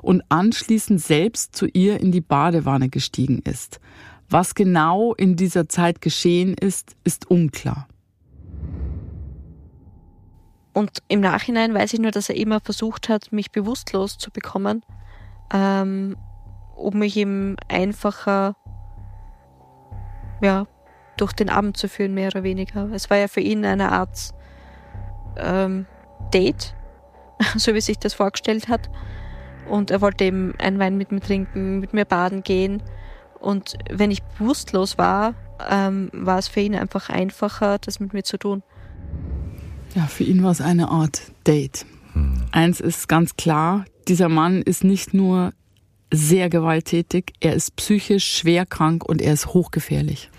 und 0.02 0.22
anschließend 0.30 1.00
selbst 1.00 1.54
zu 1.54 1.66
ihr 1.66 2.00
in 2.00 2.12
die 2.12 2.20
Badewanne 2.20 2.88
gestiegen 2.88 3.40
ist. 3.44 3.80
Was 4.30 4.54
genau 4.54 5.14
in 5.14 5.36
dieser 5.36 5.68
Zeit 5.68 6.00
geschehen 6.00 6.54
ist, 6.54 6.96
ist 7.04 7.30
unklar. 7.30 7.88
Und 10.78 11.02
im 11.08 11.18
Nachhinein 11.18 11.74
weiß 11.74 11.92
ich 11.94 11.98
nur, 11.98 12.12
dass 12.12 12.28
er 12.28 12.36
immer 12.36 12.60
versucht 12.60 13.08
hat, 13.08 13.32
mich 13.32 13.50
bewusstlos 13.50 14.16
zu 14.16 14.30
bekommen, 14.30 14.84
ähm, 15.52 16.16
um 16.76 17.00
mich 17.00 17.16
eben 17.16 17.56
einfacher 17.66 18.54
ja, 20.40 20.68
durch 21.16 21.32
den 21.32 21.50
Abend 21.50 21.76
zu 21.76 21.88
führen, 21.88 22.14
mehr 22.14 22.28
oder 22.28 22.44
weniger. 22.44 22.88
Es 22.92 23.10
war 23.10 23.16
ja 23.16 23.26
für 23.26 23.40
ihn 23.40 23.64
eine 23.64 23.90
Art 23.90 24.32
ähm, 25.36 25.86
Date, 26.32 26.76
so 27.56 27.74
wie 27.74 27.80
sich 27.80 27.98
das 27.98 28.14
vorgestellt 28.14 28.68
hat. 28.68 28.88
Und 29.68 29.90
er 29.90 30.00
wollte 30.00 30.26
eben 30.26 30.54
einen 30.60 30.78
Wein 30.78 30.96
mit 30.96 31.10
mir 31.10 31.20
trinken, 31.20 31.80
mit 31.80 31.92
mir 31.92 32.04
baden 32.04 32.44
gehen. 32.44 32.84
Und 33.40 33.76
wenn 33.90 34.12
ich 34.12 34.22
bewusstlos 34.22 34.96
war, 34.96 35.34
ähm, 35.68 36.08
war 36.12 36.38
es 36.38 36.46
für 36.46 36.60
ihn 36.60 36.76
einfach 36.76 37.08
einfacher, 37.08 37.80
das 37.80 37.98
mit 37.98 38.12
mir 38.12 38.22
zu 38.22 38.38
tun. 38.38 38.62
Ja, 39.94 40.06
für 40.06 40.24
ihn 40.24 40.42
war 40.42 40.50
es 40.50 40.60
eine 40.60 40.88
Art 40.88 41.32
Date. 41.46 41.86
Hm. 42.12 42.42
Eins 42.52 42.80
ist 42.80 43.08
ganz 43.08 43.36
klar, 43.36 43.84
dieser 44.06 44.28
Mann 44.28 44.62
ist 44.62 44.84
nicht 44.84 45.14
nur 45.14 45.52
sehr 46.12 46.48
gewalttätig, 46.48 47.34
er 47.40 47.54
ist 47.54 47.76
psychisch 47.76 48.38
schwer 48.38 48.64
krank 48.66 49.04
und 49.04 49.20
er 49.20 49.32
ist 49.32 49.48
hochgefährlich. 49.48 50.30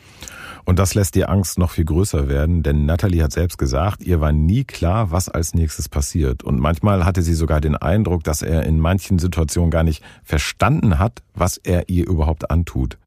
Und 0.65 0.77
das 0.77 0.93
lässt 0.93 1.15
die 1.15 1.25
Angst 1.25 1.57
noch 1.57 1.71
viel 1.71 1.85
größer 1.85 2.27
werden, 2.27 2.61
denn 2.61 2.85
Natalie 2.85 3.23
hat 3.23 3.31
selbst 3.31 3.57
gesagt, 3.57 4.03
ihr 4.03 4.21
war 4.21 4.31
nie 4.31 4.65
klar, 4.65 5.09
was 5.09 5.27
als 5.27 5.55
nächstes 5.55 5.89
passiert. 5.89 6.43
Und 6.43 6.59
manchmal 6.59 7.05
hatte 7.05 7.23
sie 7.23 7.33
sogar 7.33 7.59
den 7.59 7.75
Eindruck, 7.75 8.23
dass 8.23 8.43
er 8.43 8.65
in 8.65 8.79
manchen 8.79 9.17
Situationen 9.17 9.71
gar 9.71 9.83
nicht 9.83 10.03
verstanden 10.23 10.99
hat, 10.99 11.23
was 11.33 11.57
er 11.57 11.89
ihr 11.89 12.07
überhaupt 12.07 12.51
antut. 12.51 12.99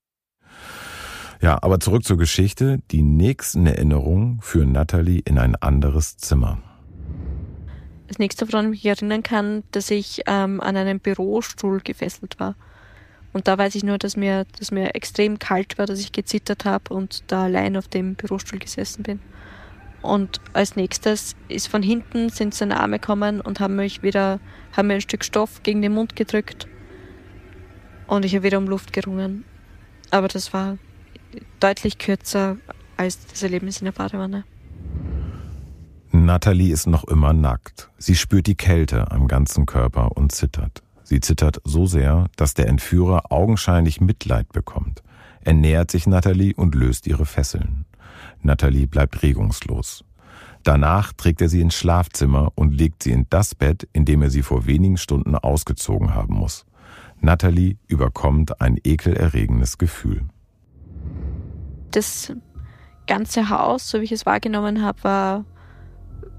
Ja, 1.43 1.59
aber 1.61 1.81
zurück 1.81 2.05
zur 2.05 2.19
Geschichte. 2.19 2.79
Die 2.93 3.03
nächsten 3.03 3.67
Erinnerungen 3.67 4.41
führen 4.41 4.71
Natalie 4.71 5.23
in 5.25 5.39
ein 5.39 5.57
anderes 5.57 6.17
Zimmer. 6.17 6.63
Das 8.07 8.21
nächste, 8.21 8.47
woran 8.47 8.67
ich 8.67 8.71
mich 8.71 8.87
erinnern 8.87 9.25
kann, 9.25 9.65
dass 9.73 9.91
ich 9.91 10.23
ähm, 10.27 10.61
an 10.61 10.77
einem 10.77 11.01
Bürostuhl 11.01 11.81
gefesselt 11.81 12.39
war. 12.39 12.55
Und 13.33 13.49
da 13.49 13.59
weiß 13.59 13.75
ich 13.75 13.83
nur, 13.83 13.99
dass 13.99 14.17
mir, 14.17 14.45
dass 14.57 14.71
mir 14.71 14.95
extrem 14.95 15.41
kalt 15.41 15.79
war, 15.79 15.87
dass 15.87 15.99
ich 15.99 16.13
gezittert 16.13 16.65
habe 16.65 16.95
und 16.95 17.25
da 17.27 17.45
allein 17.45 17.77
auf 17.77 17.89
dem 17.89 18.15
Bürostuhl 18.15 18.61
gesessen 18.61 19.03
bin. 19.03 19.19
Und 20.01 20.41
als 20.53 20.77
nächstes 20.77 21.35
ist 21.49 21.67
von 21.67 21.83
hinten 21.83 22.29
sind 22.29 22.55
seine 22.55 22.79
Arme 22.79 23.01
gekommen 23.01 23.41
und 23.41 23.59
haben 23.59 23.75
mich 23.75 24.05
wieder, 24.05 24.39
haben 24.77 24.87
mir 24.87 24.95
ein 24.95 25.01
Stück 25.01 25.25
Stoff 25.25 25.65
gegen 25.65 25.83
den 25.83 25.95
Mund 25.95 26.15
gedrückt. 26.15 26.69
Und 28.07 28.25
ich 28.25 28.33
habe 28.37 28.45
wieder 28.45 28.59
um 28.59 28.69
Luft 28.69 28.93
gerungen. 28.93 29.45
Aber 30.11 30.29
das 30.29 30.53
war 30.53 30.79
deutlich 31.61 31.99
kürzer 31.99 32.57
als 32.97 33.27
das 33.27 33.43
Erlebnis 33.43 33.81
in 33.81 33.87
der 33.87 33.93
Badewanne. 33.93 34.45
Natalie 36.13 36.73
ist 36.73 36.87
noch 36.87 37.05
immer 37.05 37.33
nackt. 37.33 37.91
Sie 37.99 38.15
spürt 38.15 38.47
die 38.47 38.55
Kälte 38.55 39.11
am 39.11 39.29
ganzen 39.29 39.67
Körper 39.67 40.17
und 40.17 40.33
zittert. 40.33 40.83
Sie 41.03 41.21
zittert 41.21 41.61
so 41.65 41.87
sehr, 41.87 42.27
dass 42.37 42.55
der 42.55 42.69
Entführer 42.69 43.33
augenscheinlich 43.33 44.01
Mitleid 44.01 44.53
bekommt. 44.53 45.03
Er 45.41 45.55
nähert 45.55 45.91
sich 45.91 46.07
Natalie 46.07 46.55
und 46.55 46.75
löst 46.75 47.07
ihre 47.07 47.27
Fesseln. 47.27 47.87
Natalie 48.43 48.87
bleibt 48.87 49.23
regungslos. 49.23 50.05
Danach 50.63 51.13
trägt 51.13 51.41
er 51.41 51.49
sie 51.49 51.61
ins 51.61 51.75
Schlafzimmer 51.75 52.53
und 52.55 52.73
legt 52.73 53.03
sie 53.03 53.11
in 53.11 53.27
das 53.31 53.55
Bett, 53.55 53.89
in 53.93 54.05
dem 54.05 54.23
er 54.23 54.31
sie 54.31 54.43
vor 54.43 54.67
wenigen 54.67 54.97
Stunden 54.97 55.35
ausgezogen 55.35 56.15
haben 56.15 56.35
muss. 56.35 56.65
Natalie 57.21 57.77
überkommt 57.89 58.61
ein 58.61 58.79
ekelerregendes 58.83 59.79
Gefühl. 59.79 60.25
Das 61.93 62.33
ganze 63.07 63.49
Haus, 63.49 63.89
so 63.89 64.01
wie 64.01 64.05
ich 64.05 64.13
es 64.13 64.27
wahrgenommen 64.27 64.83
habe, 64.83 65.05
war 65.05 65.45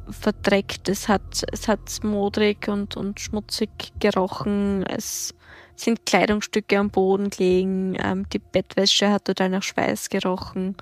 verdreckt, 0.10 0.90
es 0.90 1.08
hat, 1.08 1.44
es 1.52 1.68
hat 1.68 2.04
modrig 2.04 2.68
und, 2.68 2.98
und 2.98 3.20
schmutzig 3.20 3.70
gerochen, 4.00 4.84
es 4.84 5.34
sind 5.76 6.06
Kleidungsstücke 6.06 6.78
am 6.78 6.90
Boden 6.90 7.30
gelegen, 7.30 7.98
ähm, 8.04 8.28
die 8.30 8.40
Bettwäsche 8.40 9.10
hat 9.10 9.26
total 9.26 9.50
nach 9.50 9.64
Schweiß 9.64 10.10
gerochen, 10.10 10.76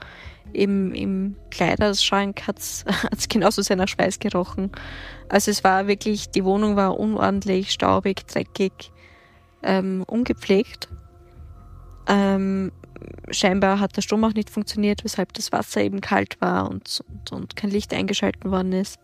im, 0.54 0.94
im 0.94 1.36
Kleiderschrank 1.50 2.48
hat 2.48 2.60
es 2.60 2.86
genauso 3.30 3.62
sehr 3.62 3.76
nach 3.76 3.88
Schweiß 3.88 4.20
gerochen. 4.20 4.72
Also 5.30 5.52
es 5.52 5.64
war 5.64 5.88
wirklich, 5.88 6.30
die 6.30 6.44
Wohnung 6.44 6.76
war 6.76 7.00
unordentlich, 7.00 7.72
staubig, 7.72 8.28
dreckig, 8.28 8.92
ähm, 9.64 10.04
ungepflegt. 10.08 10.90
Ähm, 12.08 12.72
scheinbar 13.30 13.80
hat 13.80 13.98
der 13.98 14.02
Strom 14.02 14.24
auch 14.24 14.34
nicht 14.34 14.50
funktioniert, 14.50 15.04
weshalb 15.04 15.34
das 15.34 15.52
Wasser 15.52 15.82
eben 15.82 16.02
kalt 16.02 16.40
war 16.42 16.70
und, 16.70 17.04
und, 17.08 17.32
und 17.32 17.56
kein 17.56 17.70
Licht 17.70 17.94
eingeschalten 17.94 18.52
worden 18.52 18.74
ist. 18.74 19.00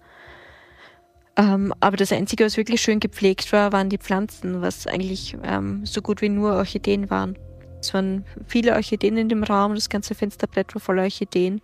Ähm, 1.38 1.74
aber 1.80 1.98
das 1.98 2.12
Einzige, 2.12 2.46
was 2.46 2.58
wirklich 2.58 2.82
schön 2.82 3.00
gepflegt 3.00 3.54
war, 3.54 3.72
waren 3.72 3.90
die 3.90 4.00
Pflanzen, 4.00 4.62
was 4.62 4.88
eigentlich 4.88 5.38
ähm, 5.44 5.86
so 5.86 6.02
gut 6.02 6.22
wie 6.22 6.30
nur 6.30 6.54
Orchideen 6.54 7.10
waren. 7.10 7.38
Es 7.80 7.94
waren 7.94 8.26
viele 8.48 8.74
Orchideen 8.74 9.18
in 9.18 9.30
dem 9.30 9.44
Raum, 9.44 9.76
das 9.76 9.90
ganze 9.90 10.16
Fensterbrett 10.16 10.74
war 10.74 10.82
voller 10.82 11.04
Orchideen. 11.04 11.62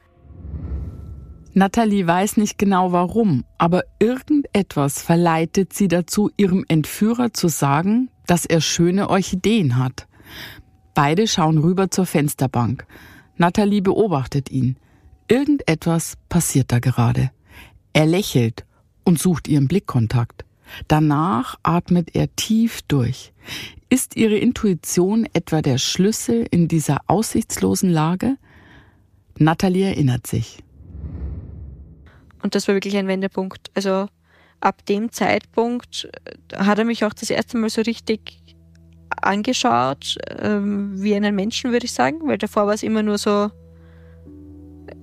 Natalie 1.56 2.06
weiß 2.06 2.38
nicht 2.38 2.58
genau 2.58 2.92
warum, 2.92 3.46
aber 3.58 3.84
irgendetwas 4.00 5.02
verleitet 5.02 5.74
sie 5.74 5.88
dazu, 5.88 6.32
ihrem 6.38 6.66
Entführer 6.68 7.34
zu 7.34 7.48
sagen, 7.48 8.10
dass 8.26 8.46
er 8.46 8.62
schöne 8.62 9.10
Orchideen 9.10 9.78
hat. 9.78 10.08
Beide 10.94 11.28
schauen 11.28 11.58
rüber 11.58 11.90
zur 11.90 12.06
Fensterbank. 12.06 12.86
Natalie 13.38 13.82
beobachtet 13.82 14.52
ihn. 14.52 14.78
Irgendetwas 15.28 16.18
passiert 16.30 16.72
da 16.72 16.80
gerade. 16.80 17.32
Er 17.94 18.06
lächelt 18.06 18.66
und 19.04 19.20
sucht 19.20 19.48
ihren 19.48 19.68
Blickkontakt. 19.68 20.46
Danach 20.88 21.58
atmet 21.64 22.16
er 22.16 22.36
tief 22.36 22.82
durch. 22.84 23.34
Ist 23.90 24.16
ihre 24.16 24.38
Intuition 24.38 25.28
etwa 25.34 25.62
der 25.62 25.78
Schlüssel 25.78 26.46
in 26.50 26.68
dieser 26.68 27.02
aussichtslosen 27.08 27.90
Lage? 27.90 28.38
Natalie 29.38 29.86
erinnert 29.86 30.28
sich. 30.28 30.64
Und 32.42 32.56
das 32.56 32.68
war 32.68 32.76
wirklich 32.76 32.98
ein 32.98 33.08
Wendepunkt. 33.08 33.72
Also 33.74 34.08
ab 34.60 34.86
dem 34.86 35.12
Zeitpunkt 35.12 36.10
hat 36.56 36.78
er 36.78 36.86
mich 36.86 37.06
auch 37.06 37.14
das 37.14 37.30
erste 37.30 37.58
Mal 37.58 37.70
so 37.70 37.82
richtig 37.82 38.43
angeschaut, 39.22 40.18
ähm, 40.40 41.02
wie 41.02 41.16
einen 41.16 41.36
Menschen, 41.36 41.72
würde 41.72 41.86
ich 41.86 41.92
sagen, 41.92 42.20
weil 42.26 42.38
davor 42.38 42.68
war 42.68 42.74
es 42.74 42.84
immer 42.84 43.04
nur 43.04 43.18
so, 43.18 43.50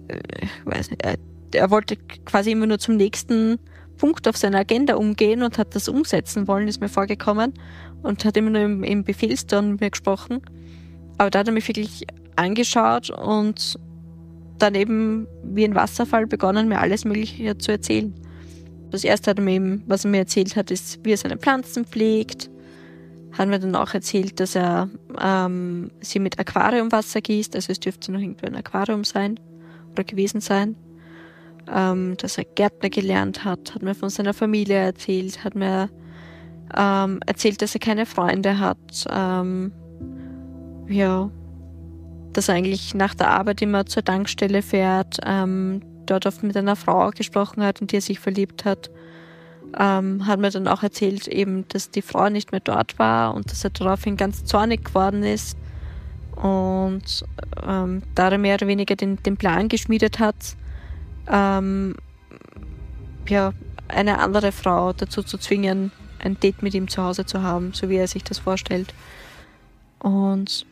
äh, 0.08 0.46
weiß 0.64 0.90
nicht, 0.90 1.02
er, 1.04 1.16
er 1.54 1.70
wollte 1.70 1.96
quasi 1.96 2.52
immer 2.52 2.66
nur 2.66 2.78
zum 2.78 2.96
nächsten 2.96 3.58
Punkt 3.96 4.26
auf 4.28 4.36
seiner 4.36 4.58
Agenda 4.58 4.94
umgehen 4.94 5.42
und 5.42 5.58
hat 5.58 5.74
das 5.74 5.88
umsetzen 5.88 6.48
wollen, 6.48 6.68
ist 6.68 6.80
mir 6.80 6.88
vorgekommen 6.88 7.52
und 8.02 8.24
hat 8.24 8.36
immer 8.36 8.50
nur 8.50 8.62
im, 8.62 8.82
im 8.82 9.04
Befehlston 9.04 9.72
mit 9.72 9.80
mir 9.80 9.90
gesprochen. 9.90 10.40
Aber 11.18 11.30
da 11.30 11.40
hat 11.40 11.48
er 11.48 11.52
mich 11.52 11.68
wirklich 11.68 12.06
angeschaut 12.36 13.10
und 13.10 13.78
dann 14.58 14.74
eben 14.74 15.26
wie 15.42 15.64
ein 15.64 15.74
Wasserfall 15.74 16.26
begonnen, 16.26 16.68
mir 16.68 16.78
alles 16.78 17.04
Mögliche 17.04 17.58
zu 17.58 17.72
erzählen. 17.72 18.14
Das 18.90 19.04
erste 19.04 19.30
hat 19.30 19.38
er 19.38 19.44
mir 19.44 19.52
eben, 19.52 19.82
was 19.86 20.04
er 20.04 20.10
mir 20.10 20.18
erzählt 20.18 20.56
hat, 20.56 20.70
ist, 20.70 21.00
wie 21.04 21.12
er 21.12 21.16
seine 21.16 21.36
Pflanzen 21.36 21.84
pflegt. 21.84 22.50
Hat 23.32 23.48
mir 23.48 23.58
dann 23.58 23.76
auch 23.76 23.94
erzählt, 23.94 24.40
dass 24.40 24.56
er 24.56 24.88
ähm, 25.20 25.90
sie 26.00 26.18
mit 26.18 26.38
Aquariumwasser 26.38 27.20
gießt, 27.20 27.54
also 27.54 27.70
es 27.72 27.80
dürfte 27.80 28.12
noch 28.12 28.20
irgendwo 28.20 28.46
ein 28.46 28.56
Aquarium 28.56 29.04
sein 29.04 29.38
oder 29.92 30.04
gewesen 30.04 30.40
sein 30.40 30.76
ähm, 31.72 32.16
dass 32.16 32.38
er 32.38 32.44
Gärtner 32.44 32.90
gelernt 32.90 33.44
hat, 33.44 33.74
hat 33.74 33.82
mir 33.82 33.94
von 33.94 34.10
seiner 34.10 34.34
Familie 34.34 34.76
erzählt, 34.76 35.44
hat 35.44 35.54
mir 35.54 35.88
ähm, 36.76 37.20
erzählt, 37.26 37.62
dass 37.62 37.74
er 37.74 37.80
keine 37.80 38.06
Freunde 38.06 38.58
hat. 38.58 39.06
Ähm, 39.10 39.72
ja, 40.88 41.30
dass 42.32 42.48
er 42.48 42.56
eigentlich 42.56 42.94
nach 42.94 43.14
der 43.14 43.30
Arbeit 43.30 43.62
immer 43.62 43.86
zur 43.86 44.04
Tankstelle 44.04 44.62
fährt, 44.62 45.18
ähm, 45.24 45.82
dort 46.06 46.26
oft 46.26 46.42
mit 46.42 46.56
einer 46.56 46.76
Frau 46.76 47.10
gesprochen 47.10 47.62
hat, 47.62 47.80
in 47.80 47.86
die 47.86 47.96
er 47.96 48.02
sich 48.02 48.20
verliebt 48.20 48.64
hat. 48.64 48.90
Ähm, 49.78 50.26
hat 50.26 50.40
mir 50.40 50.50
dann 50.50 50.66
auch 50.68 50.82
erzählt, 50.82 51.28
eben, 51.28 51.66
dass 51.68 51.90
die 51.90 52.02
Frau 52.02 52.28
nicht 52.28 52.50
mehr 52.50 52.60
dort 52.60 52.98
war 52.98 53.34
und 53.34 53.50
dass 53.50 53.62
er 53.62 53.70
daraufhin 53.70 54.16
ganz 54.16 54.44
zornig 54.44 54.86
geworden 54.86 55.22
ist 55.22 55.56
und 56.40 57.24
ähm, 57.62 58.02
da 58.14 58.30
er 58.30 58.38
mehr 58.38 58.54
oder 58.54 58.66
weniger 58.66 58.96
den, 58.96 59.22
den 59.22 59.36
Plan 59.36 59.68
geschmiedet 59.68 60.18
hat, 60.18 60.56
ähm, 61.28 61.94
ja, 63.28 63.52
eine 63.88 64.18
andere 64.18 64.50
Frau 64.52 64.92
dazu 64.92 65.22
zu 65.22 65.36
zwingen, 65.36 65.92
ein 66.18 66.38
Date 66.40 66.62
mit 66.62 66.74
ihm 66.74 66.88
zu 66.88 67.02
Hause 67.02 67.26
zu 67.26 67.42
haben, 67.42 67.72
so 67.72 67.88
wie 67.88 67.96
er 67.96 68.08
sich 68.08 68.24
das 68.24 68.38
vorstellt. 68.38 68.94
Und 69.98 70.66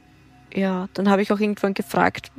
ja, 0.55 0.89
dann 0.95 1.11
habe 1.11 1.23
ich 1.23 1.33
auch 1.33 1.41
irgendwann 1.41 1.75
gefragt, 1.75 2.33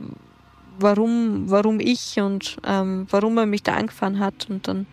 warum, 0.79 1.49
warum 1.49 1.79
ich 1.79 2.19
und 2.19 2.57
ähm, 2.65 3.05
warum 3.11 3.37
er 3.37 3.45
mich 3.45 3.61
da 3.61 3.75
angefahren 3.75 4.19
hat. 4.19 4.47
Und 4.49 4.67
dann 4.67 4.87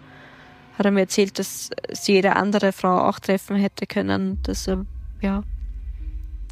hat 0.76 0.86
er 0.86 0.92
mir 0.92 1.00
erzählt, 1.00 1.38
dass 1.38 1.70
sie 1.92 2.12
jede 2.12 2.36
andere 2.36 2.72
Frau 2.72 3.08
auch 3.08 3.18
treffen 3.18 3.56
hätte 3.56 3.86
können, 3.86 4.40
dass 4.42 4.68
er 4.68 4.84
ja 5.22 5.42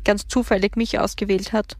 ganz 0.05 0.29
zufällig 0.29 0.77
mich 0.77 0.99
ausgewählt 0.99 1.53
hat. 1.53 1.77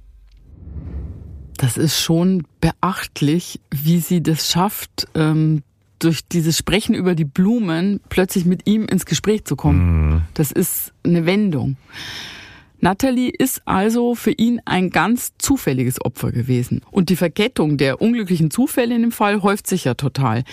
Das 1.57 1.77
ist 1.77 2.01
schon 2.01 2.47
beachtlich, 2.61 3.61
wie 3.71 4.01
sie 4.01 4.23
das 4.23 4.51
schafft, 4.51 5.07
ähm, 5.15 5.63
durch 5.99 6.27
dieses 6.27 6.59
Sprechen 6.59 6.95
über 6.95 7.15
die 7.15 7.25
Blumen 7.25 8.01
plötzlich 8.09 8.45
mit 8.45 8.67
ihm 8.67 8.87
ins 8.87 9.07
Gespräch 9.07 9.45
zu 9.45 9.57
kommen. 9.57 10.11
Mhm. 10.11 10.23
Das 10.35 10.53
ist 10.53 10.93
eine 11.05 11.25
Wendung. 11.25 11.77
Natalie 12.81 13.31
ist 13.31 13.63
also 13.65 14.15
für 14.15 14.33
ihn 14.33 14.61
ein 14.67 14.91
ganz 14.91 15.33
zufälliges 15.39 16.05
Opfer 16.05 16.33
gewesen. 16.33 16.83
Und 16.91 17.09
die 17.09 17.17
Verkettung 17.17 17.79
der 17.79 18.03
unglücklichen 18.03 18.51
Zufälle 18.51 18.95
in 18.95 19.03
dem 19.03 19.13
Fall 19.13 19.43
häuft 19.43 19.67
sich 19.67 19.85
ja 19.85 19.95
total. 19.95 20.45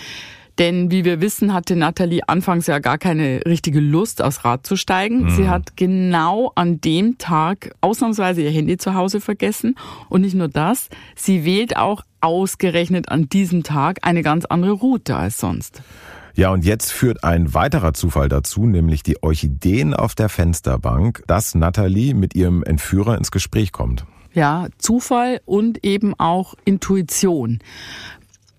Denn 0.58 0.90
wie 0.90 1.04
wir 1.04 1.20
wissen, 1.20 1.54
hatte 1.54 1.76
Natalie 1.76 2.20
anfangs 2.26 2.66
ja 2.66 2.78
gar 2.78 2.98
keine 2.98 3.40
richtige 3.46 3.80
Lust, 3.80 4.22
aufs 4.22 4.44
Rad 4.44 4.66
zu 4.66 4.76
steigen. 4.76 5.24
Mhm. 5.24 5.30
Sie 5.30 5.48
hat 5.48 5.76
genau 5.76 6.52
an 6.54 6.80
dem 6.80 7.18
Tag 7.18 7.74
ausnahmsweise 7.80 8.42
ihr 8.42 8.50
Handy 8.50 8.76
zu 8.76 8.94
Hause 8.94 9.20
vergessen. 9.20 9.76
Und 10.08 10.20
nicht 10.22 10.34
nur 10.34 10.48
das, 10.48 10.88
sie 11.16 11.44
wählt 11.44 11.76
auch 11.76 12.02
ausgerechnet 12.20 13.08
an 13.08 13.28
diesem 13.28 13.62
Tag 13.62 13.98
eine 14.02 14.22
ganz 14.22 14.44
andere 14.44 14.72
Route 14.72 15.16
als 15.16 15.38
sonst. 15.38 15.82
Ja, 16.34 16.50
und 16.50 16.64
jetzt 16.64 16.92
führt 16.92 17.24
ein 17.24 17.52
weiterer 17.52 17.92
Zufall 17.92 18.28
dazu, 18.28 18.66
nämlich 18.66 19.02
die 19.02 19.22
Orchideen 19.22 19.92
auf 19.92 20.14
der 20.14 20.30
Fensterbank, 20.30 21.22
dass 21.26 21.54
Natalie 21.54 22.14
mit 22.14 22.34
ihrem 22.34 22.62
Entführer 22.62 23.18
ins 23.18 23.30
Gespräch 23.30 23.72
kommt. 23.72 24.06
Ja, 24.32 24.68
Zufall 24.78 25.42
und 25.44 25.84
eben 25.84 26.14
auch 26.18 26.54
Intuition. 26.64 27.58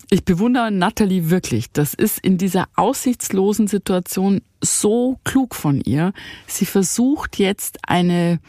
Ich 0.10 0.26
bewundere 0.26 0.72
Natalie 0.72 1.30
wirklich. 1.30 1.72
Das 1.72 1.93
ist 1.93 2.20
in 2.20 2.38
dieser 2.38 2.68
aussichtslosen 2.76 3.68
Situation 3.68 4.41
so 4.62 5.18
klug 5.24 5.56
von 5.56 5.82
ihr. 5.82 6.14
Sie 6.47 6.66
versucht 6.66 7.39
jetzt 7.39 7.80
eine 7.88 8.39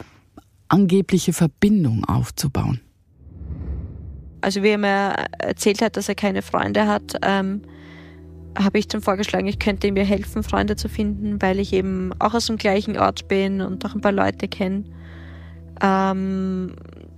angebliche 0.67 1.33
Verbindung 1.33 2.03
aufzubauen. 2.05 2.81
Also 4.41 4.61
wie 4.61 4.69
er 4.69 4.77
mir 4.77 5.15
erzählt 5.39 5.81
hat, 5.81 5.97
dass 5.97 6.07
er 6.07 6.15
keine 6.15 6.41
Freunde 6.41 6.87
hat, 6.87 7.15
ähm, 7.23 7.61
habe 8.57 8.77
ich 8.77 8.87
dann 8.87 9.01
vorgeschlagen, 9.01 9.47
ich 9.47 9.59
könnte 9.59 9.87
ihm 9.87 9.95
helfen, 9.95 10.43
Freunde 10.43 10.75
zu 10.75 10.87
finden, 10.87 11.41
weil 11.41 11.59
ich 11.59 11.73
eben 11.73 12.13
auch 12.19 12.33
aus 12.33 12.45
dem 12.45 12.57
gleichen 12.57 12.97
Ort 12.97 13.27
bin 13.27 13.61
und 13.61 13.83
auch 13.85 13.95
ein 13.95 14.01
paar 14.01 14.11
Leute 14.11 14.47
kenne. 14.47 14.83
Ähm, 15.81 16.75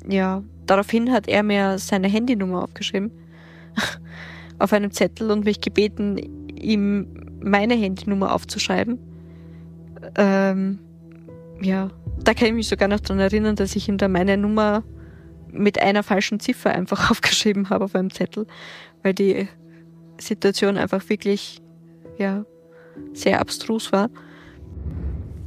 ja, 0.08 0.42
daraufhin 0.66 1.12
hat 1.12 1.28
er 1.28 1.44
mir 1.44 1.78
seine 1.80 2.08
Handynummer 2.08 2.64
aufgeschrieben 2.64 3.12
auf 4.60 4.74
einem 4.74 4.92
Zettel 4.92 5.32
und 5.32 5.46
mich 5.46 5.62
gebeten, 5.62 6.18
ihm 6.56 7.08
meine 7.42 7.76
Handynummer 7.76 8.34
aufzuschreiben. 8.34 9.00
Ähm, 10.16 10.80
ja, 11.62 11.90
da 12.24 12.34
kann 12.34 12.48
ich 12.48 12.54
mich 12.54 12.68
sogar 12.68 12.88
noch 12.88 13.00
daran 13.00 13.20
erinnern, 13.20 13.56
dass 13.56 13.76
ich 13.76 13.88
ihm 13.88 13.98
da 13.98 14.08
meine 14.08 14.38
Nummer 14.38 14.84
mit 15.52 15.82
einer 15.82 16.04
falschen 16.04 16.40
Ziffer 16.40 16.72
einfach 16.72 17.12
aufgeschrieben 17.12 17.70
habe 17.70 17.86
auf 17.86 17.96
einem 17.96 18.12
Zettel, 18.12 18.48
weil 19.04 19.14
die 19.14 19.48
Situation 20.20 20.78
einfach 20.78 21.08
wirklich 21.10 21.62
ja, 22.18 22.46
sehr 23.14 23.40
abstrus 23.40 23.92
war. 23.92 24.10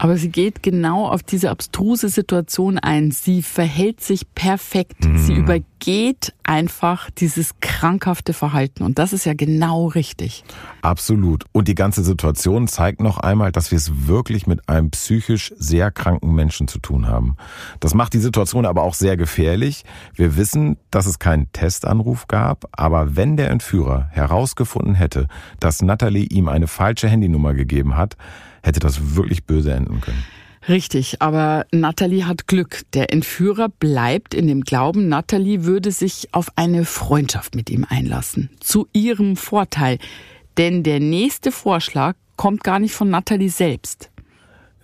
Aber 0.00 0.16
sie 0.16 0.30
geht 0.30 0.62
genau 0.62 1.08
auf 1.08 1.22
diese 1.22 1.50
abstruse 1.50 2.08
Situation 2.08 2.78
ein. 2.78 3.10
Sie 3.10 3.42
verhält 3.42 4.00
sich 4.00 4.34
perfekt. 4.34 5.04
Mhm. 5.04 5.18
Sie 5.18 5.34
übergeht 5.34 6.32
einfach 6.42 7.10
dieses 7.10 7.60
krankhafte 7.60 8.32
Verhalten. 8.32 8.82
Und 8.82 8.98
das 8.98 9.12
ist 9.12 9.26
ja 9.26 9.34
genau 9.34 9.88
richtig. 9.88 10.42
Absolut. 10.80 11.44
Und 11.52 11.68
die 11.68 11.74
ganze 11.74 12.02
Situation 12.02 12.66
zeigt 12.66 13.02
noch 13.02 13.18
einmal, 13.18 13.52
dass 13.52 13.72
wir 13.72 13.76
es 13.76 14.06
wirklich 14.08 14.46
mit 14.46 14.70
einem 14.70 14.90
psychisch 14.90 15.52
sehr 15.58 15.90
kranken 15.90 16.34
Menschen 16.34 16.66
zu 16.66 16.78
tun 16.78 17.06
haben. 17.06 17.36
Das 17.80 17.92
macht 17.92 18.14
die 18.14 18.20
Situation 18.20 18.64
aber 18.64 18.84
auch 18.84 18.94
sehr 18.94 19.18
gefährlich. 19.18 19.84
Wir 20.14 20.34
wissen, 20.38 20.78
dass 20.90 21.04
es 21.04 21.18
keinen 21.18 21.52
Testanruf 21.52 22.26
gab. 22.26 22.64
Aber 22.72 23.16
wenn 23.16 23.36
der 23.36 23.50
Entführer 23.50 24.08
herausgefunden 24.12 24.94
hätte, 24.94 25.26
dass 25.60 25.82
Natalie 25.82 26.24
ihm 26.24 26.48
eine 26.48 26.68
falsche 26.68 27.06
Handynummer 27.06 27.52
gegeben 27.52 27.98
hat, 27.98 28.16
hätte 28.62 28.80
das 28.80 29.16
wirklich 29.16 29.44
böse 29.44 29.72
enden 29.72 30.00
können. 30.00 30.24
Richtig, 30.68 31.22
aber 31.22 31.66
Natalie 31.72 32.26
hat 32.26 32.46
Glück. 32.46 32.82
Der 32.92 33.12
Entführer 33.12 33.68
bleibt 33.68 34.34
in 34.34 34.46
dem 34.46 34.60
Glauben, 34.62 35.08
Natalie 35.08 35.64
würde 35.64 35.90
sich 35.90 36.28
auf 36.32 36.48
eine 36.56 36.84
Freundschaft 36.84 37.54
mit 37.54 37.70
ihm 37.70 37.86
einlassen. 37.88 38.50
Zu 38.60 38.86
ihrem 38.92 39.36
Vorteil. 39.36 39.98
Denn 40.58 40.82
der 40.82 41.00
nächste 41.00 41.50
Vorschlag 41.50 42.16
kommt 42.36 42.62
gar 42.62 42.78
nicht 42.78 42.94
von 42.94 43.08
Natalie 43.08 43.48
selbst. 43.48 44.10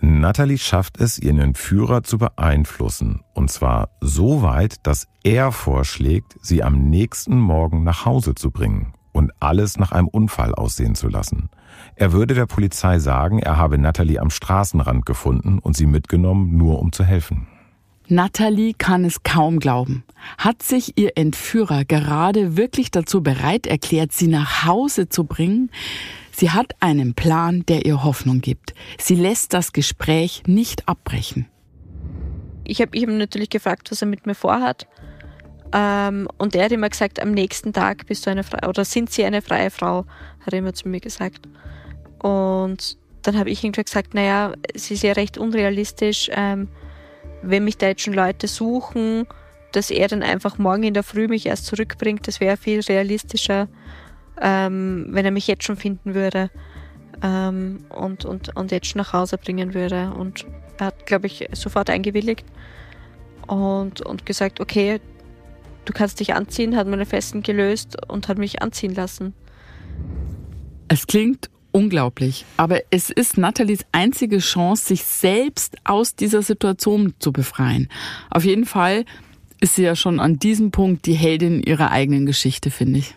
Natalie 0.01 0.59
schafft 0.59 1.01
es, 1.01 1.19
ihren 1.19 1.39
Entführer 1.39 2.03
zu 2.03 2.19
beeinflussen. 2.19 3.23
Und 3.35 3.51
zwar 3.51 3.91
so 4.01 4.43
weit, 4.43 4.87
dass 4.87 5.09
er 5.25 5.53
vorschlägt, 5.53 6.37
sie 6.41 6.63
am 6.63 6.89
nächsten 6.91 7.39
Morgen 7.39 7.83
nach 7.83 8.05
Hause 8.05 8.35
zu 8.35 8.51
bringen 8.51 8.93
und 9.13 9.33
alles 9.41 9.79
nach 9.79 9.93
einem 9.93 10.09
Unfall 10.09 10.55
aussehen 10.55 10.95
zu 10.95 11.09
lassen. 11.09 11.49
Er 11.99 12.13
würde 12.13 12.35
der 12.35 12.45
Polizei 12.45 12.99
sagen, 12.99 13.39
er 13.39 13.57
habe 13.57 13.79
Natalie 13.79 14.21
am 14.21 14.29
Straßenrand 14.29 15.07
gefunden 15.07 15.59
und 15.59 15.77
sie 15.77 15.87
mitgenommen, 15.87 16.57
nur 16.57 16.79
um 16.81 16.93
zu 16.93 17.05
helfen. 17.05 17.47
Natalie 18.09 18.75
kann 18.75 19.05
es 19.05 19.23
kaum 19.23 19.59
glauben. 19.59 20.05
Hat 20.37 20.63
sich 20.63 20.99
ihr 20.99 21.17
Entführer 21.17 21.87
gerade 21.87 22.57
wirklich 22.57 22.91
dazu 22.91 23.23
bereit 23.23 23.67
erklärt, 23.67 24.13
sie 24.13 24.29
nach 24.29 24.67
Hause 24.67 25.09
zu 25.09 25.25
bringen? 25.25 25.71
Sie 26.33 26.51
hat 26.51 26.75
einen 26.81 27.15
Plan, 27.15 27.65
der 27.67 27.87
ihr 27.87 28.05
Hoffnung 28.05 28.43
gibt. 28.43 28.75
Sie 28.99 29.15
lässt 29.15 29.55
das 29.55 29.73
Gespräch 29.73 30.43
nicht 30.47 30.87
abbrechen. 30.87 31.47
Ich 32.65 32.83
habe 32.83 32.97
ihm 32.97 33.17
natürlich 33.17 33.49
gefragt, 33.49 33.91
was 33.91 34.03
er 34.03 34.09
mit 34.09 34.27
mir 34.27 34.35
vorhat. 34.35 34.87
Ähm, 35.73 36.29
und 36.37 36.55
er 36.55 36.67
hat 36.67 36.73
immer 36.73 36.91
gesagt, 36.91 37.21
am 37.21 37.31
nächsten 37.31 37.73
Tag 37.73 38.07
bist 38.07 38.27
du 38.27 38.31
eine 38.31 38.45
Frau 38.45 38.69
oder 38.69 38.85
sind 38.85 39.11
sie 39.11 39.25
eine 39.25 39.41
freie 39.41 39.71
Frau, 39.71 40.05
hat 40.45 40.53
er 40.53 40.59
immer 40.59 40.75
zu 40.75 40.89
mir 40.89 41.01
gesagt. 41.01 41.49
Und 42.19 42.99
dann 43.23 43.39
habe 43.39 43.51
ich 43.51 43.65
irgendwie 43.65 43.85
gesagt, 43.85 44.15
naja, 44.15 44.55
es 44.75 44.91
ist 44.91 45.03
ja 45.03 45.13
recht 45.13 45.39
unrealistisch, 45.39 46.31
ähm, 46.33 46.69
wenn 47.43 47.65
mich 47.65 47.77
da 47.77 47.89
jetzt 47.89 48.03
schon 48.03 48.15
Leute 48.15 48.49
suchen, 48.49 49.27
dass 49.73 49.91
er 49.91 50.09
dann 50.09 50.23
einfach 50.23 50.59
morgen 50.59 50.85
in 50.85 50.95
der 50.95 51.03
Früh 51.03 51.29
mich 51.29 51.47
erst 51.47 51.67
zurückbringt. 51.67 52.27
Das 52.27 52.41
wäre 52.41 52.57
viel 52.57 52.81
realistischer, 52.81 53.69
ähm, 54.41 55.07
wenn 55.11 55.25
er 55.25 55.31
mich 55.31 55.47
jetzt 55.47 55.65
schon 55.65 55.77
finden 55.77 56.15
würde 56.15 56.51
ähm, 57.23 57.85
und, 57.91 58.25
und, 58.25 58.57
und 58.57 58.71
jetzt 58.71 58.87
schon 58.87 59.01
nach 59.01 59.13
Hause 59.13 59.39
bringen 59.39 59.75
würde. 59.75 60.13
Und 60.17 60.47
er 60.79 60.87
hat, 60.87 61.07
glaube 61.07 61.27
ich, 61.27 61.49
sofort 61.53 61.91
eingewilligt 61.91 62.47
und, 63.47 64.03
und 64.03 64.27
gesagt, 64.27 64.61
okay, 64.61 65.01
du 65.85 65.93
kannst 65.93 66.21
dich 66.21 66.35
anziehen, 66.35 66.77
hat 66.77 66.87
meine 66.87 67.07
Festen 67.07 67.43
gelöst 67.43 67.97
und 68.09 68.29
hat 68.29 68.39
mich 68.39 68.63
anziehen 68.63 68.95
lassen. 68.95 69.35
Es 70.89 71.07
klingt 71.07 71.51
unglaublich, 71.77 72.47
aber 72.57 72.81
es 72.91 73.11
ist 73.11 73.37
Nathalies 73.37 73.85
einzige 73.93 74.39
Chance, 74.39 74.87
sich 74.87 75.05
selbst 75.05 75.77
aus 75.85 76.17
dieser 76.17 76.41
Situation 76.41 77.13
zu 77.19 77.33
befreien. 77.33 77.91
Auf 78.31 78.47
jeden 78.47 78.65
Fall 78.65 79.05
ist 79.61 79.75
sie 79.75 79.83
ja 79.83 79.95
schon 79.95 80.19
an 80.19 80.39
diesem 80.39 80.71
Punkt 80.71 81.05
die 81.05 81.13
Heldin 81.13 81.63
ihrer 81.63 81.91
eigenen 81.91 82.25
Geschichte, 82.25 82.71
finde 82.71 83.01
ich. 83.01 83.15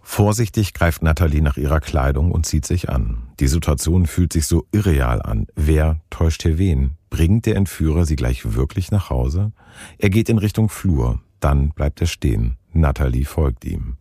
Vorsichtig 0.00 0.72
greift 0.72 1.02
Nathalie 1.02 1.42
nach 1.42 1.58
ihrer 1.58 1.80
Kleidung 1.80 2.32
und 2.32 2.46
zieht 2.46 2.64
sich 2.64 2.88
an. 2.88 3.18
Die 3.38 3.48
Situation 3.48 4.06
fühlt 4.06 4.32
sich 4.32 4.46
so 4.46 4.66
irreal 4.72 5.20
an. 5.20 5.46
Wer 5.54 6.00
täuscht 6.08 6.42
hier 6.42 6.56
wen? 6.56 6.92
Bringt 7.10 7.44
der 7.44 7.56
Entführer 7.56 8.06
sie 8.06 8.16
gleich 8.16 8.54
wirklich 8.54 8.90
nach 8.90 9.10
Hause? 9.10 9.52
Er 9.98 10.08
geht 10.08 10.30
in 10.30 10.38
Richtung 10.38 10.70
Flur. 10.70 11.20
Dann 11.38 11.70
bleibt 11.70 12.00
er 12.00 12.06
stehen. 12.06 12.56
Natalie 12.74 13.24
folgt 13.24 13.64
ihm. 13.64 13.96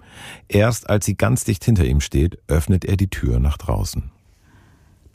Erst 0.48 0.90
als 0.90 1.06
sie 1.06 1.16
ganz 1.16 1.44
dicht 1.44 1.64
hinter 1.64 1.86
ihm 1.86 2.02
steht, 2.02 2.38
öffnet 2.48 2.86
er 2.86 2.98
die 2.98 3.10
Tür 3.10 3.40
nach 3.40 3.58
draußen. 3.58 4.12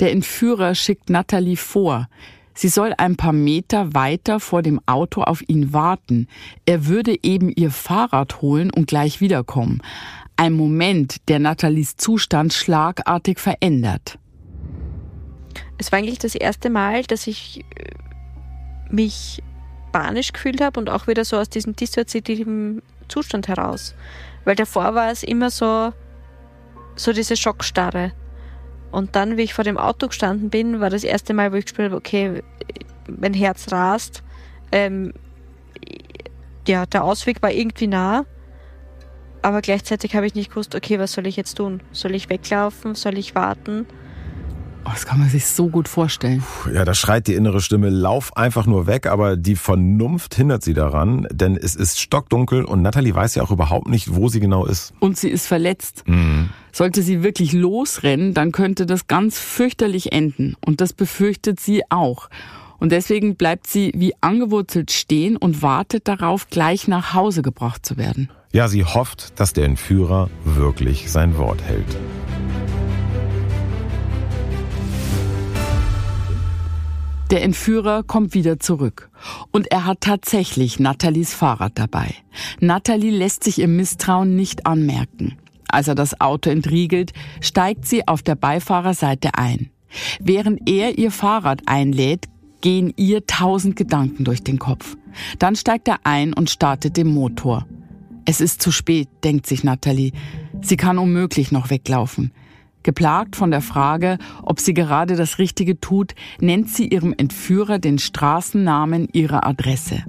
Der 0.01 0.13
Entführer 0.13 0.75
schickt 0.75 1.11
Natalie 1.11 1.57
vor. 1.57 2.09
Sie 2.55 2.69
soll 2.69 2.95
ein 2.97 3.17
paar 3.17 3.33
Meter 3.33 3.93
weiter 3.95 4.41
vor 4.41 4.63
dem 4.63 4.81
Auto 4.87 5.23
auf 5.23 5.43
ihn 5.47 5.73
warten. 5.73 6.27
Er 6.65 6.87
würde 6.87 7.17
eben 7.23 7.51
ihr 7.55 7.71
Fahrrad 7.71 8.41
holen 8.41 8.71
und 8.71 8.87
gleich 8.87 9.21
wiederkommen. 9.21 9.83
Ein 10.37 10.55
Moment, 10.55 11.29
der 11.29 11.39
Nathalies 11.39 11.97
Zustand 11.97 12.53
schlagartig 12.53 13.39
verändert. 13.41 14.19
Es 15.79 15.93
war 15.93 15.99
eigentlich 15.99 16.19
das 16.19 16.35
erste 16.35 16.71
Mal, 16.71 17.03
dass 17.05 17.27
ich 17.27 17.61
äh, 17.61 17.95
mich 18.91 19.43
panisch 19.93 20.33
gefühlt 20.33 20.61
habe 20.61 20.81
und 20.81 20.91
auch 20.91 21.07
wieder 21.07 21.25
so 21.25 21.37
aus 21.37 21.49
diesem 21.49 21.77
dissoziativen 21.77 22.83
Zustand 23.09 23.49
heraus. 23.49 23.95
Weil 24.45 24.55
davor 24.55 24.95
war 24.95 25.11
es 25.11 25.23
immer 25.23 25.51
so, 25.51 25.93
so 26.95 27.13
diese 27.13 27.37
Schockstarre. 27.37 28.13
Und 28.91 29.17
dann, 29.17 29.37
wie 29.37 29.43
ich 29.43 29.55
vor 29.55 29.65
dem 29.65 29.79
Auto 29.79 30.09
gestanden 30.09 30.51
bin, 30.51 30.81
war 30.81 30.91
das 30.91 31.05
erste 31.05 31.35
Mal, 31.35 31.53
wo 31.53 31.57
ich 31.57 31.65
gespürt 31.67 31.87
habe, 31.91 31.97
okay, 31.97 32.43
mein 33.09 33.35
Herz 33.35 33.73
rast. 33.73 34.23
Ähm, 34.73 35.13
ja, 36.67 36.87
der 36.87 37.05
Ausweg 37.05 37.43
war 37.43 37.51
irgendwie 37.51 37.87
nah. 37.87 38.25
Aber 39.43 39.61
gleichzeitig 39.61 40.17
habe 40.17 40.27
ich 40.27 40.35
nicht 40.35 40.51
gewusst, 40.51 40.75
okay, 40.75 40.99
was 40.99 41.13
soll 41.13 41.27
ich 41.27 41.37
jetzt 41.37 41.55
tun? 41.55 41.81
Soll 41.93 42.15
ich 42.15 42.29
weglaufen? 42.29 42.95
Soll 42.95 43.19
ich 43.19 43.35
warten? 43.35 43.87
Oh, 44.87 44.91
das 44.93 45.05
kann 45.05 45.18
man 45.18 45.28
sich 45.28 45.47
so 45.47 45.68
gut 45.68 45.89
vorstellen. 45.89 46.45
Ja, 46.72 46.84
da 46.84 46.95
schreit 46.95 47.26
die 47.26 47.34
innere 47.34 47.61
Stimme, 47.61 47.91
lauf 47.91 48.37
einfach 48.37 48.66
nur 48.66 48.87
weg, 48.87 49.07
aber 49.07 49.37
die 49.37 49.57
Vernunft 49.57 50.37
hindert 50.37 50.62
sie 50.62 50.74
daran, 50.74 51.26
denn 51.32 51.57
es 51.57 51.74
ist 51.74 52.01
stockdunkel 52.01 52.64
und 52.64 52.82
Natalie 52.82 53.12
weiß 53.12 53.34
ja 53.34 53.43
auch 53.43 53.51
überhaupt 53.51 53.89
nicht, 53.89 54.14
wo 54.14 54.28
sie 54.28 54.39
genau 54.39 54.64
ist. 54.64 54.95
Und 55.01 55.18
sie 55.18 55.28
ist 55.28 55.49
verletzt. 55.49 56.05
Mhm. 56.07 56.51
Sollte 56.70 57.03
sie 57.03 57.24
wirklich 57.24 57.53
losrennen, 57.53 58.32
dann 58.32 58.53
könnte 58.53 58.87
das 58.87 59.09
ganz 59.09 59.41
fürchterlich 59.41 60.12
enden. 60.12 60.55
Und 60.64 60.80
das 60.80 60.93
befürchtet 60.93 61.59
sie 61.59 61.82
auch. 61.91 62.28
Und 62.78 62.93
deswegen 62.93 63.34
bleibt 63.34 63.66
sie 63.66 63.91
wie 63.97 64.14
angewurzelt 64.20 64.93
stehen 64.93 65.37
und 65.37 65.62
wartet 65.62 66.07
darauf, 66.07 66.49
gleich 66.49 66.87
nach 66.87 67.12
Hause 67.12 67.43
gebracht 67.43 67.84
zu 67.84 67.97
werden. 67.97 68.30
Ja, 68.53 68.68
sie 68.68 68.84
hofft, 68.84 69.41
dass 69.41 69.53
der 69.53 69.64
Entführer 69.64 70.30
wirklich 70.45 71.11
sein 71.11 71.37
Wort 71.39 71.62
hält. 71.62 71.97
Der 77.31 77.43
Entführer 77.43 78.05
kommt 78.05 78.35
wieder 78.35 78.61
zurück. 78.61 79.11
Und 79.51 79.70
er 79.72 79.85
hat 79.85 80.01
tatsächlich 80.01 80.79
Nathalies 80.79 81.35
Fahrrad 81.35 81.72
dabei. 81.74 82.14
Nathalie 82.61 83.11
lässt 83.11 83.43
sich 83.43 83.59
ihr 83.59 83.68
Misstrauen 83.68 84.37
nicht 84.37 84.64
anmerken. 84.66 85.37
Als 85.68 85.89
er 85.89 85.97
das 85.97 86.20
Auto 86.20 86.51
entriegelt, 86.51 87.12
steigt 87.41 87.85
sie 87.87 88.07
auf 88.07 88.22
der 88.22 88.37
Beifahrerseite 88.37 89.35
ein. 89.35 89.70
Während 90.20 90.68
er 90.68 90.99
ihr 90.99 91.11
Fahrrad 91.11 91.62
einlädt, 91.66 92.27
gehen 92.61 92.93
ihr 92.97 93.27
tausend 93.27 93.74
Gedanken 93.74 94.24
durch 94.24 94.45
den 94.45 94.59
Kopf. 94.59 94.97
Dann 95.39 95.57
steigt 95.57 95.89
er 95.89 95.99
ein 96.05 96.33
und 96.33 96.51
startet 96.51 96.97
den 96.97 97.09
Motor. 97.09 97.66
Es 98.24 98.41
ist 98.41 98.62
zu 98.62 98.70
spät, 98.70 99.09
denkt 99.24 99.47
sich 99.47 99.64
Nathalie. 99.64 100.12
Sie 100.62 100.77
kann 100.77 100.99
unmöglich 100.99 101.53
noch 101.53 101.70
weglaufen. 101.70 102.33
Geplagt 102.87 103.34
von 103.34 103.51
der 103.51 103.62
Frage, 103.62 104.16
ob 104.45 104.61
sie 104.61 104.72
gerade 104.72 105.16
das 105.16 105.41
Richtige 105.41 105.80
tut, 105.80 106.14
nennt 106.41 106.70
sie 106.70 106.87
ihrem 106.87 107.12
Entführer 107.18 107.80
den 107.80 107.99
Straßennamen 107.99 109.09
ihrer 109.12 109.45
Adresse. 109.45 110.05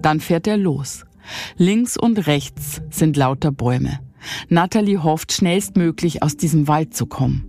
Dann 0.00 0.18
fährt 0.18 0.46
er 0.46 0.56
los. 0.56 1.04
Links 1.58 1.98
und 1.98 2.26
rechts 2.26 2.80
sind 2.88 3.18
lauter 3.18 3.52
Bäume. 3.52 3.98
Natalie 4.48 5.02
hofft, 5.02 5.34
schnellstmöglich 5.34 6.22
aus 6.22 6.38
diesem 6.38 6.68
Wald 6.68 6.94
zu 6.94 7.04
kommen. 7.04 7.44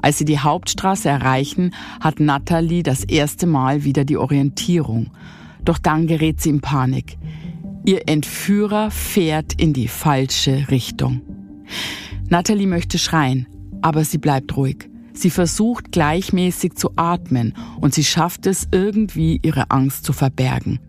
Als 0.00 0.18
sie 0.18 0.24
die 0.24 0.38
Hauptstraße 0.38 1.08
erreichen, 1.08 1.74
hat 1.98 2.20
Natalie 2.20 2.84
das 2.84 3.02
erste 3.02 3.48
Mal 3.48 3.82
wieder 3.82 4.04
die 4.04 4.18
Orientierung. 4.18 5.10
Doch 5.64 5.78
dann 5.78 6.06
gerät 6.06 6.40
sie 6.40 6.50
in 6.50 6.60
Panik. 6.60 7.18
Ihr 7.84 8.08
Entführer 8.08 8.92
fährt 8.92 9.60
in 9.60 9.72
die 9.72 9.88
falsche 9.88 10.70
Richtung. 10.70 11.22
Natalie 12.28 12.68
möchte 12.68 12.98
schreien, 12.98 13.48
aber 13.82 14.04
sie 14.04 14.18
bleibt 14.18 14.56
ruhig. 14.56 14.88
Sie 15.14 15.30
versucht 15.30 15.92
gleichmäßig 15.92 16.74
zu 16.74 16.92
atmen 16.96 17.54
und 17.80 17.94
sie 17.94 18.04
schafft 18.04 18.46
es 18.46 18.66
irgendwie, 18.72 19.40
ihre 19.42 19.70
Angst 19.70 20.04
zu 20.04 20.12
verbergen. 20.12 20.80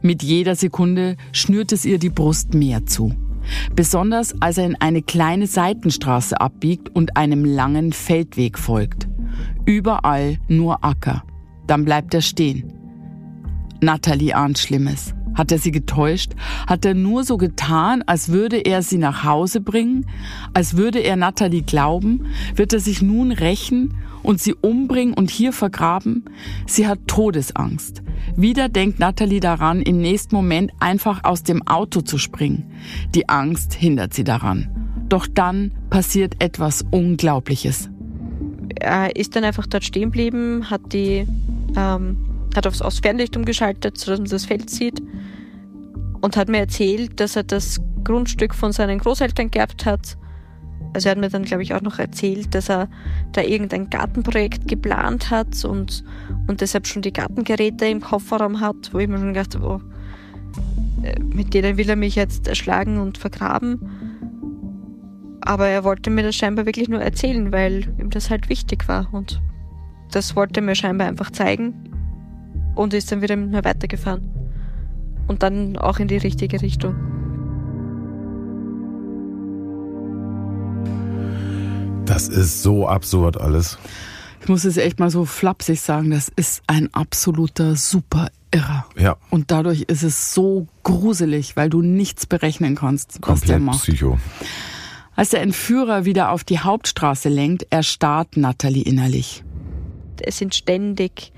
Mit 0.00 0.22
jeder 0.22 0.54
Sekunde 0.54 1.16
schnürt 1.32 1.72
es 1.72 1.84
ihr 1.84 1.98
die 1.98 2.10
Brust 2.10 2.54
mehr 2.54 2.86
zu. 2.86 3.14
Besonders 3.74 4.34
als 4.40 4.58
er 4.58 4.66
in 4.66 4.76
eine 4.76 5.02
kleine 5.02 5.46
Seitenstraße 5.46 6.40
abbiegt 6.40 6.88
und 6.88 7.16
einem 7.16 7.44
langen 7.44 7.92
Feldweg 7.92 8.58
folgt. 8.58 9.08
Überall 9.66 10.38
nur 10.48 10.84
Acker. 10.84 11.22
Dann 11.66 11.84
bleibt 11.84 12.14
er 12.14 12.22
stehen. 12.22 12.72
Natalie 13.80 14.34
ahnt 14.34 14.58
Schlimmes. 14.58 15.15
Hat 15.36 15.52
er 15.52 15.58
sie 15.58 15.70
getäuscht? 15.70 16.32
Hat 16.66 16.84
er 16.84 16.94
nur 16.94 17.22
so 17.22 17.36
getan, 17.36 18.02
als 18.06 18.30
würde 18.30 18.56
er 18.56 18.82
sie 18.82 18.98
nach 18.98 19.22
Hause 19.22 19.60
bringen? 19.60 20.06
Als 20.54 20.76
würde 20.76 20.98
er 21.00 21.16
Natalie 21.16 21.62
glauben? 21.62 22.26
Wird 22.54 22.72
er 22.72 22.80
sich 22.80 23.02
nun 23.02 23.30
rächen 23.30 23.94
und 24.22 24.40
sie 24.40 24.54
umbringen 24.54 25.14
und 25.14 25.30
hier 25.30 25.52
vergraben? 25.52 26.24
Sie 26.66 26.88
hat 26.88 27.00
Todesangst. 27.06 28.02
Wieder 28.34 28.68
denkt 28.68 28.98
Natalie 28.98 29.40
daran, 29.40 29.82
im 29.82 29.98
nächsten 29.98 30.34
Moment 30.34 30.72
einfach 30.80 31.22
aus 31.24 31.42
dem 31.42 31.66
Auto 31.66 32.00
zu 32.00 32.16
springen. 32.16 32.72
Die 33.14 33.28
Angst 33.28 33.74
hindert 33.74 34.14
sie 34.14 34.24
daran. 34.24 34.68
Doch 35.08 35.26
dann 35.26 35.72
passiert 35.90 36.42
etwas 36.42 36.84
Unglaubliches. 36.90 37.90
Er 38.80 39.14
ist 39.14 39.36
dann 39.36 39.44
einfach 39.44 39.66
dort 39.66 39.84
stehen 39.84 40.04
geblieben, 40.04 40.68
hat 40.70 40.92
die 40.92 41.26
ähm, 41.76 42.16
hat 42.56 42.66
aufs, 42.66 42.82
aufs 42.82 43.00
Fernlicht 43.00 43.36
umgeschaltet, 43.36 43.98
sodass 43.98 44.18
man 44.18 44.28
das 44.28 44.46
Feld 44.46 44.70
sieht 44.70 45.02
und 46.26 46.36
hat 46.36 46.48
mir 46.48 46.58
erzählt, 46.58 47.20
dass 47.20 47.36
er 47.36 47.44
das 47.44 47.80
Grundstück 48.02 48.52
von 48.52 48.72
seinen 48.72 48.98
Großeltern 48.98 49.48
geerbt 49.48 49.86
hat. 49.86 50.18
Also 50.92 51.08
er 51.08 51.12
hat 51.12 51.20
mir 51.20 51.28
dann, 51.28 51.44
glaube 51.44 51.62
ich, 51.62 51.72
auch 51.72 51.82
noch 51.82 52.00
erzählt, 52.00 52.52
dass 52.52 52.68
er 52.68 52.88
da 53.30 53.42
irgendein 53.42 53.90
Gartenprojekt 53.90 54.66
geplant 54.66 55.30
hat 55.30 55.64
und, 55.64 56.02
und 56.48 56.62
deshalb 56.62 56.88
schon 56.88 57.02
die 57.02 57.12
Gartengeräte 57.12 57.86
im 57.86 58.00
Kofferraum 58.00 58.60
hat, 58.60 58.92
wo 58.92 58.98
ich 58.98 59.06
mir 59.06 59.18
schon 59.18 59.34
gedacht 59.34 59.54
habe, 59.54 59.68
oh, 59.68 59.80
äh, 61.04 61.16
mit 61.20 61.54
denen 61.54 61.76
will 61.76 61.88
er 61.88 61.94
mich 61.94 62.16
jetzt 62.16 62.48
erschlagen 62.48 62.98
und 62.98 63.18
vergraben. 63.18 63.78
Aber 65.42 65.68
er 65.68 65.84
wollte 65.84 66.10
mir 66.10 66.24
das 66.24 66.34
scheinbar 66.34 66.66
wirklich 66.66 66.88
nur 66.88 67.02
erzählen, 67.02 67.52
weil 67.52 67.94
ihm 68.00 68.10
das 68.10 68.30
halt 68.30 68.48
wichtig 68.48 68.88
war. 68.88 69.14
Und 69.14 69.40
das 70.10 70.34
wollte 70.34 70.58
er 70.58 70.64
mir 70.64 70.74
scheinbar 70.74 71.06
einfach 71.06 71.30
zeigen 71.30 71.72
und 72.74 72.94
ist 72.94 73.12
dann 73.12 73.22
wieder 73.22 73.36
mit 73.36 73.52
mir 73.52 73.64
weitergefahren 73.64 74.35
und 75.28 75.42
dann 75.42 75.76
auch 75.76 75.98
in 75.98 76.08
die 76.08 76.16
richtige 76.16 76.62
Richtung. 76.62 76.94
Das 82.04 82.28
ist 82.28 82.62
so 82.62 82.88
absurd 82.88 83.40
alles. 83.40 83.78
Ich 84.40 84.48
muss 84.48 84.64
es 84.64 84.76
echt 84.76 85.00
mal 85.00 85.10
so 85.10 85.24
flapsig 85.24 85.80
sagen, 85.80 86.10
das 86.10 86.30
ist 86.36 86.62
ein 86.68 86.92
absoluter 86.94 87.74
super 87.74 88.28
Irrer. 88.52 88.86
Ja. 88.96 89.16
Und 89.30 89.50
dadurch 89.50 89.82
ist 89.82 90.04
es 90.04 90.32
so 90.32 90.68
gruselig, 90.84 91.56
weil 91.56 91.68
du 91.68 91.82
nichts 91.82 92.26
berechnen 92.26 92.76
kannst, 92.76 93.20
Komplett 93.20 93.28
was 93.28 93.40
der 93.42 93.58
macht. 93.58 93.82
Psycho. 93.82 94.18
Als 95.16 95.30
der 95.30 95.42
Entführer 95.42 96.04
wieder 96.04 96.30
auf 96.30 96.44
die 96.44 96.60
Hauptstraße 96.60 97.28
lenkt, 97.28 97.66
erstarrt 97.70 98.36
Natalie 98.36 98.82
innerlich. 98.82 99.42
Es 100.20 100.38
sind 100.38 100.54
ständig 100.54 101.32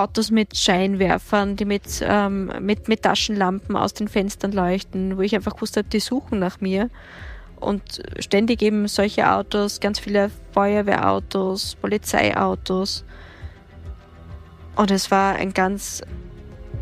Autos 0.00 0.30
mit 0.30 0.56
Scheinwerfern, 0.56 1.56
die 1.56 1.64
mit, 1.64 2.02
ähm, 2.02 2.52
mit, 2.60 2.88
mit 2.88 3.02
Taschenlampen 3.02 3.76
aus 3.76 3.94
den 3.94 4.08
Fenstern 4.08 4.52
leuchten, 4.52 5.16
wo 5.16 5.20
ich 5.20 5.34
einfach 5.34 5.60
wusste, 5.60 5.84
die 5.84 6.00
suchen 6.00 6.38
nach 6.38 6.60
mir. 6.60 6.90
Und 7.56 8.02
ständig 8.18 8.62
eben 8.62 8.88
solche 8.88 9.30
Autos, 9.30 9.80
ganz 9.80 9.98
viele 9.98 10.30
Feuerwehrautos, 10.52 11.76
Polizeiautos. 11.76 13.04
Und 14.76 14.90
es 14.90 15.10
war 15.10 15.34
ein 15.34 15.52
ganz, 15.52 16.02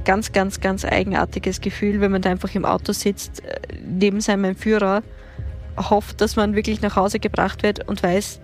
ganz, 0.05 0.31
ganz, 0.31 0.61
ganz 0.61 0.85
eigenartiges 0.85 1.61
Gefühl, 1.61 2.01
wenn 2.01 2.12
man 2.12 2.23
da 2.23 2.31
einfach 2.31 2.55
im 2.55 2.64
Auto 2.64 2.93
sitzt, 2.93 3.45
äh, 3.45 3.61
neben 3.85 4.21
seinem 4.21 4.55
Führer, 4.55 5.03
hofft, 5.77 6.21
dass 6.21 6.37
man 6.37 6.55
wirklich 6.55 6.81
nach 6.81 6.95
Hause 6.95 7.19
gebracht 7.19 7.62
wird 7.62 7.89
und 7.89 8.03
weiß, 8.03 8.41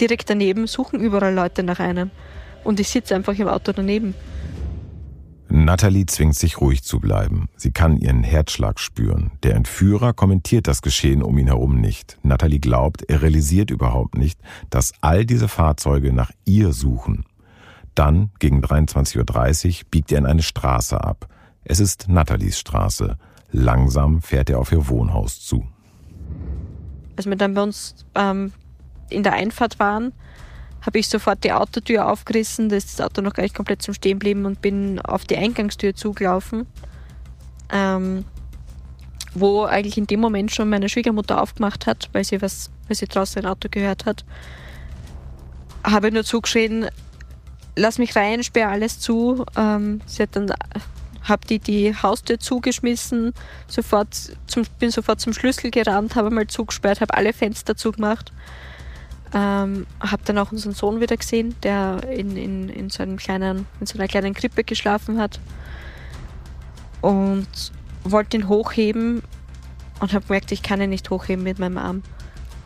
direkt 0.00 0.28
daneben 0.28 0.66
suchen 0.66 1.00
überall 1.00 1.34
Leute 1.34 1.62
nach 1.62 1.80
einem 1.80 2.10
und 2.66 2.80
ich 2.80 2.88
sitze 2.88 3.14
einfach 3.14 3.34
im 3.38 3.48
Auto 3.48 3.72
daneben. 3.72 4.14
Natalie 5.48 6.06
zwingt 6.06 6.34
sich 6.34 6.60
ruhig 6.60 6.82
zu 6.82 6.98
bleiben. 6.98 7.48
Sie 7.56 7.70
kann 7.70 7.96
ihren 7.96 8.24
Herzschlag 8.24 8.80
spüren. 8.80 9.30
Der 9.44 9.54
Entführer 9.54 10.12
kommentiert 10.12 10.66
das 10.66 10.82
Geschehen 10.82 11.22
um 11.22 11.38
ihn 11.38 11.46
herum 11.46 11.80
nicht. 11.80 12.18
Natalie 12.22 12.58
glaubt, 12.58 13.02
er 13.08 13.22
realisiert 13.22 13.70
überhaupt 13.70 14.18
nicht, 14.18 14.40
dass 14.70 14.92
all 15.00 15.24
diese 15.24 15.48
Fahrzeuge 15.48 16.12
nach 16.12 16.32
ihr 16.44 16.72
suchen. 16.72 17.24
Dann, 17.94 18.30
gegen 18.40 18.62
23.30 18.62 19.68
Uhr, 19.68 19.86
biegt 19.90 20.12
er 20.12 20.18
in 20.18 20.26
eine 20.26 20.42
Straße 20.42 21.02
ab. 21.02 21.28
Es 21.64 21.80
ist 21.80 22.08
Nathalies 22.08 22.58
Straße. 22.58 23.16
Langsam 23.52 24.22
fährt 24.22 24.50
er 24.50 24.58
auf 24.58 24.72
ihr 24.72 24.88
Wohnhaus 24.88 25.40
zu. 25.40 25.64
Als 27.16 27.26
wir 27.26 27.36
dann 27.36 27.54
bei 27.54 27.62
uns 27.62 28.04
ähm, 28.14 28.52
in 29.08 29.22
der 29.22 29.32
Einfahrt 29.32 29.78
waren, 29.78 30.12
habe 30.86 30.98
ich 30.98 31.08
sofort 31.08 31.42
die 31.44 31.52
Autotür 31.52 32.08
aufgerissen, 32.10 32.68
da 32.68 32.76
ist 32.76 32.98
das 32.98 33.04
Auto 33.04 33.20
noch 33.20 33.34
gar 33.34 33.42
nicht 33.42 33.54
komplett 33.54 33.82
zum 33.82 33.92
Stehen 33.92 34.18
geblieben 34.18 34.46
und 34.46 34.62
bin 34.62 35.00
auf 35.00 35.24
die 35.24 35.36
Eingangstür 35.36 35.94
zugelaufen. 35.94 36.66
Ähm, 37.72 38.24
wo 39.34 39.64
eigentlich 39.64 39.98
in 39.98 40.06
dem 40.06 40.20
Moment 40.20 40.52
schon 40.52 40.68
meine 40.68 40.88
Schwiegermutter 40.88 41.42
aufgemacht 41.42 41.86
hat, 41.86 42.08
weil 42.12 42.24
sie 42.24 42.40
was, 42.40 42.70
weil 42.88 42.96
sie 42.96 43.06
draußen 43.06 43.42
ein 43.42 43.50
Auto 43.50 43.68
gehört 43.70 44.06
hat. 44.06 44.24
Habe 45.84 46.10
nur 46.10 46.24
zugeschrien, 46.24 46.86
lass 47.76 47.98
mich 47.98 48.16
rein, 48.16 48.42
sperre 48.42 48.70
alles 48.70 48.98
zu. 48.98 49.44
Ähm, 49.56 50.00
sie 50.06 50.22
hat 50.22 50.34
dann 50.34 50.52
habe 51.22 51.46
die 51.46 51.58
die 51.58 51.94
Haustür 51.94 52.38
zugeschmissen, 52.38 53.34
sofort 53.66 54.14
zum, 54.46 54.62
bin 54.78 54.90
sofort 54.90 55.20
zum 55.20 55.32
Schlüssel 55.32 55.70
gerannt, 55.70 56.14
habe 56.14 56.30
mal 56.30 56.46
zugesperrt, 56.46 57.00
habe 57.00 57.14
alle 57.14 57.32
Fenster 57.32 57.76
zugemacht. 57.76 58.32
Ähm, 59.34 59.86
habe 60.00 60.22
dann 60.24 60.38
auch 60.38 60.52
unseren 60.52 60.72
Sohn 60.72 61.00
wieder 61.00 61.16
gesehen, 61.16 61.54
der 61.62 62.00
in, 62.10 62.36
in, 62.36 62.68
in, 62.68 62.90
so 62.90 63.02
einem 63.02 63.16
kleinen, 63.16 63.66
in 63.80 63.86
so 63.86 63.98
einer 63.98 64.08
kleinen 64.08 64.34
Krippe 64.34 64.64
geschlafen 64.64 65.18
hat. 65.18 65.40
Und 67.00 67.48
wollte 68.04 68.36
ihn 68.36 68.48
hochheben 68.48 69.22
und 70.00 70.12
habe 70.12 70.26
gemerkt, 70.26 70.52
ich 70.52 70.62
kann 70.62 70.80
ihn 70.80 70.90
nicht 70.90 71.10
hochheben 71.10 71.44
mit 71.44 71.58
meinem 71.58 71.78
Arm. 71.78 72.02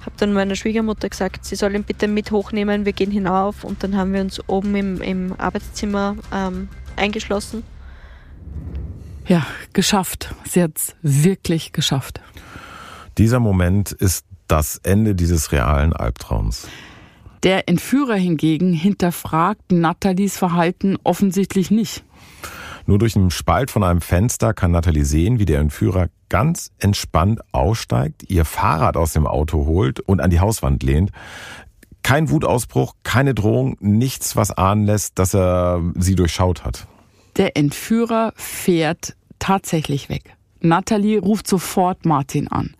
Habe 0.00 0.12
dann 0.18 0.32
meiner 0.32 0.54
Schwiegermutter 0.54 1.08
gesagt, 1.08 1.44
sie 1.44 1.56
soll 1.56 1.74
ihn 1.74 1.84
bitte 1.84 2.08
mit 2.08 2.30
hochnehmen, 2.30 2.86
wir 2.86 2.92
gehen 2.92 3.10
hinauf 3.10 3.64
und 3.64 3.82
dann 3.82 3.96
haben 3.96 4.12
wir 4.12 4.20
uns 4.20 4.40
oben 4.48 4.74
im, 4.74 5.02
im 5.02 5.34
Arbeitszimmer 5.38 6.16
ähm, 6.32 6.68
eingeschlossen. 6.96 7.62
Ja, 9.26 9.46
geschafft. 9.72 10.34
Sie 10.44 10.62
hat 10.62 10.72
es 10.76 10.96
wirklich 11.02 11.72
geschafft. 11.72 12.20
Dieser 13.18 13.40
Moment 13.40 13.92
ist 13.92 14.24
das 14.50 14.80
Ende 14.82 15.14
dieses 15.14 15.52
realen 15.52 15.92
Albtraums. 15.92 16.68
Der 17.42 17.68
Entführer 17.68 18.16
hingegen 18.16 18.72
hinterfragt 18.72 19.72
Nathalies 19.72 20.36
Verhalten 20.36 20.98
offensichtlich 21.04 21.70
nicht. 21.70 22.04
Nur 22.86 22.98
durch 22.98 23.16
einen 23.16 23.30
Spalt 23.30 23.70
von 23.70 23.82
einem 23.82 24.00
Fenster 24.00 24.52
kann 24.52 24.72
Nathalie 24.72 25.04
sehen, 25.04 25.38
wie 25.38 25.44
der 25.44 25.60
Entführer 25.60 26.08
ganz 26.28 26.70
entspannt 26.78 27.40
aussteigt, 27.52 28.24
ihr 28.28 28.44
Fahrrad 28.44 28.96
aus 28.96 29.12
dem 29.12 29.26
Auto 29.26 29.66
holt 29.66 30.00
und 30.00 30.20
an 30.20 30.30
die 30.30 30.40
Hauswand 30.40 30.82
lehnt. 30.82 31.10
Kein 32.02 32.30
Wutausbruch, 32.30 32.94
keine 33.02 33.34
Drohung, 33.34 33.76
nichts, 33.80 34.36
was 34.36 34.50
ahnen 34.50 34.84
lässt, 34.84 35.18
dass 35.18 35.34
er 35.34 35.82
sie 35.96 36.14
durchschaut 36.14 36.64
hat. 36.64 36.86
Der 37.36 37.56
Entführer 37.56 38.32
fährt 38.36 39.14
tatsächlich 39.38 40.08
weg. 40.08 40.36
Nathalie 40.60 41.20
ruft 41.20 41.46
sofort 41.46 42.04
Martin 42.04 42.48
an. 42.48 42.74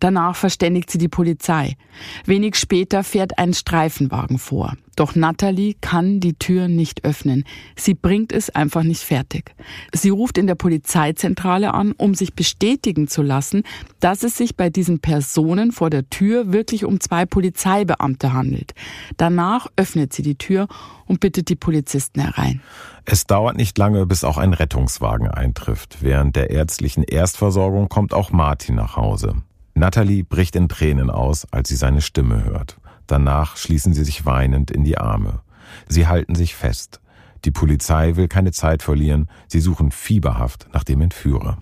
Danach 0.00 0.34
verständigt 0.34 0.90
sie 0.90 0.98
die 0.98 1.08
Polizei. 1.08 1.76
Wenig 2.24 2.56
später 2.56 3.04
fährt 3.04 3.38
ein 3.38 3.52
Streifenwagen 3.52 4.38
vor. 4.38 4.74
Doch 4.96 5.14
Natalie 5.14 5.74
kann 5.80 6.20
die 6.20 6.34
Tür 6.34 6.68
nicht 6.68 7.04
öffnen. 7.04 7.44
Sie 7.76 7.94
bringt 7.94 8.32
es 8.32 8.50
einfach 8.50 8.82
nicht 8.82 9.02
fertig. 9.02 9.54
Sie 9.94 10.10
ruft 10.10 10.36
in 10.36 10.46
der 10.46 10.56
Polizeizentrale 10.56 11.72
an, 11.72 11.92
um 11.92 12.14
sich 12.14 12.34
bestätigen 12.34 13.08
zu 13.08 13.22
lassen, 13.22 13.62
dass 14.00 14.22
es 14.22 14.36
sich 14.36 14.56
bei 14.56 14.68
diesen 14.68 15.00
Personen 15.00 15.72
vor 15.72 15.90
der 15.90 16.08
Tür 16.10 16.52
wirklich 16.52 16.84
um 16.84 17.00
zwei 17.00 17.24
Polizeibeamte 17.24 18.32
handelt. 18.32 18.74
Danach 19.16 19.68
öffnet 19.76 20.12
sie 20.12 20.22
die 20.22 20.36
Tür 20.36 20.66
und 21.06 21.20
bittet 21.20 21.48
die 21.48 21.56
Polizisten 21.56 22.20
herein. 22.20 22.60
Es 23.04 23.26
dauert 23.26 23.56
nicht 23.56 23.76
lange, 23.78 24.06
bis 24.06 24.24
auch 24.24 24.38
ein 24.38 24.54
Rettungswagen 24.54 25.28
eintrifft. 25.28 25.98
Während 26.00 26.36
der 26.36 26.50
ärztlichen 26.50 27.04
Erstversorgung 27.04 27.88
kommt 27.88 28.14
auch 28.14 28.32
Martin 28.32 28.76
nach 28.76 28.96
Hause. 28.96 29.36
Natalie 29.74 30.24
bricht 30.24 30.56
in 30.56 30.68
Tränen 30.68 31.10
aus, 31.10 31.46
als 31.52 31.68
sie 31.68 31.76
seine 31.76 32.00
Stimme 32.00 32.44
hört. 32.44 32.78
Danach 33.06 33.56
schließen 33.56 33.92
sie 33.92 34.04
sich 34.04 34.26
weinend 34.26 34.70
in 34.70 34.84
die 34.84 34.98
Arme. 34.98 35.40
Sie 35.88 36.06
halten 36.06 36.34
sich 36.34 36.54
fest. 36.54 37.00
Die 37.44 37.50
Polizei 37.50 38.16
will 38.16 38.28
keine 38.28 38.52
Zeit 38.52 38.82
verlieren. 38.82 39.28
Sie 39.48 39.60
suchen 39.60 39.90
fieberhaft 39.90 40.68
nach 40.72 40.84
dem 40.84 41.00
Entführer. 41.00 41.58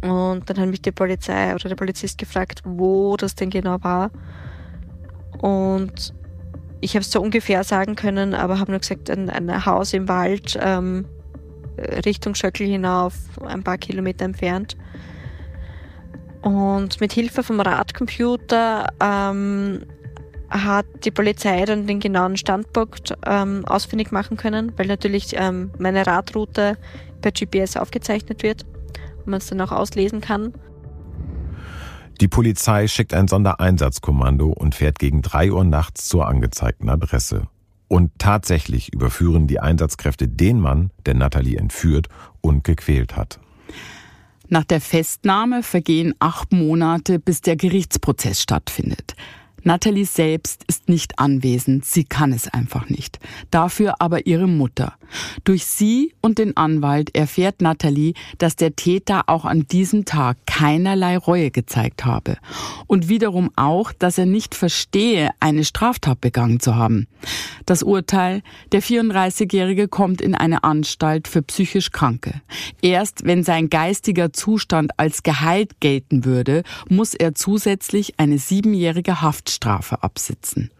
Und 0.00 0.48
dann 0.48 0.58
hat 0.58 0.68
mich 0.68 0.82
die 0.82 0.92
Polizei 0.92 1.54
oder 1.54 1.68
der 1.68 1.76
Polizist 1.76 2.18
gefragt, 2.18 2.62
wo 2.64 3.16
das 3.16 3.34
denn 3.34 3.50
genau 3.50 3.82
war. 3.82 4.10
Und 5.38 6.14
ich 6.80 6.94
habe 6.94 7.00
es 7.00 7.10
so 7.10 7.20
ungefähr 7.22 7.64
sagen 7.64 7.96
können, 7.96 8.34
aber 8.34 8.58
habe 8.58 8.70
nur 8.70 8.80
gesagt, 8.80 9.08
ein, 9.08 9.30
ein 9.30 9.64
Haus 9.64 9.94
im 9.94 10.08
Wald 10.08 10.58
ähm, 10.60 11.06
Richtung 11.78 12.34
Schöckel 12.34 12.66
hinauf, 12.66 13.14
ein 13.46 13.62
paar 13.62 13.78
Kilometer 13.78 14.24
entfernt. 14.24 14.76
Und 16.44 17.00
mit 17.00 17.14
Hilfe 17.14 17.42
vom 17.42 17.58
Radcomputer 17.58 18.88
ähm, 19.00 19.80
hat 20.50 20.84
die 21.06 21.10
Polizei 21.10 21.64
dann 21.64 21.86
den 21.86 22.00
genauen 22.00 22.36
Standpunkt 22.36 23.14
ähm, 23.24 23.64
ausfindig 23.64 24.12
machen 24.12 24.36
können, 24.36 24.70
weil 24.76 24.86
natürlich 24.86 25.34
ähm, 25.38 25.70
meine 25.78 26.06
Radroute 26.06 26.76
per 27.22 27.32
GPS 27.32 27.78
aufgezeichnet 27.78 28.42
wird 28.42 28.66
und 29.20 29.28
man 29.28 29.38
es 29.38 29.46
dann 29.46 29.62
auch 29.62 29.72
auslesen 29.72 30.20
kann. 30.20 30.52
Die 32.20 32.28
Polizei 32.28 32.88
schickt 32.88 33.14
ein 33.14 33.26
Sondereinsatzkommando 33.26 34.48
und 34.50 34.74
fährt 34.74 34.98
gegen 34.98 35.22
drei 35.22 35.50
Uhr 35.50 35.64
nachts 35.64 36.08
zur 36.10 36.28
angezeigten 36.28 36.90
Adresse. 36.90 37.48
Und 37.88 38.12
tatsächlich 38.18 38.92
überführen 38.92 39.46
die 39.46 39.60
Einsatzkräfte 39.60 40.28
den 40.28 40.60
Mann, 40.60 40.90
der 41.06 41.14
Natalie 41.14 41.56
entführt 41.56 42.08
und 42.42 42.64
gequält 42.64 43.16
hat. 43.16 43.40
Nach 44.54 44.62
der 44.62 44.80
Festnahme 44.80 45.64
vergehen 45.64 46.14
acht 46.20 46.52
Monate, 46.52 47.18
bis 47.18 47.40
der 47.40 47.56
Gerichtsprozess 47.56 48.40
stattfindet. 48.40 49.16
Nathalie 49.64 50.06
selbst 50.06 50.62
ist 50.68 50.88
nicht 50.88 51.18
anwesend, 51.18 51.84
sie 51.84 52.04
kann 52.04 52.32
es 52.32 52.46
einfach 52.46 52.88
nicht. 52.88 53.18
Dafür 53.50 53.96
aber 53.98 54.28
ihre 54.28 54.46
Mutter. 54.46 54.94
Durch 55.44 55.64
sie 55.64 56.12
und 56.20 56.38
den 56.38 56.56
Anwalt 56.56 57.14
erfährt 57.14 57.62
Nathalie, 57.62 58.14
dass 58.38 58.56
der 58.56 58.76
Täter 58.76 59.28
auch 59.28 59.44
an 59.44 59.66
diesem 59.66 60.04
Tag 60.04 60.36
keinerlei 60.46 61.16
Reue 61.16 61.50
gezeigt 61.50 62.04
habe. 62.04 62.36
Und 62.86 63.08
wiederum 63.08 63.50
auch, 63.56 63.92
dass 63.92 64.18
er 64.18 64.26
nicht 64.26 64.54
verstehe, 64.54 65.30
eine 65.40 65.64
Straftat 65.64 66.20
begangen 66.20 66.60
zu 66.60 66.74
haben. 66.74 67.06
Das 67.64 67.82
Urteil, 67.82 68.42
der 68.72 68.82
34-Jährige 68.82 69.88
kommt 69.88 70.20
in 70.20 70.34
eine 70.34 70.64
Anstalt 70.64 71.28
für 71.28 71.42
psychisch 71.42 71.90
Kranke. 71.90 72.42
Erst 72.82 73.24
wenn 73.24 73.44
sein 73.44 73.70
geistiger 73.70 74.32
Zustand 74.32 74.98
als 74.98 75.22
geheilt 75.22 75.80
gelten 75.80 76.24
würde, 76.24 76.62
muss 76.88 77.14
er 77.14 77.34
zusätzlich 77.34 78.18
eine 78.18 78.38
siebenjährige 78.38 79.22
Haft 79.22 79.44
Freiheitsstrafe 79.44 80.02
absitzen. 80.02 80.70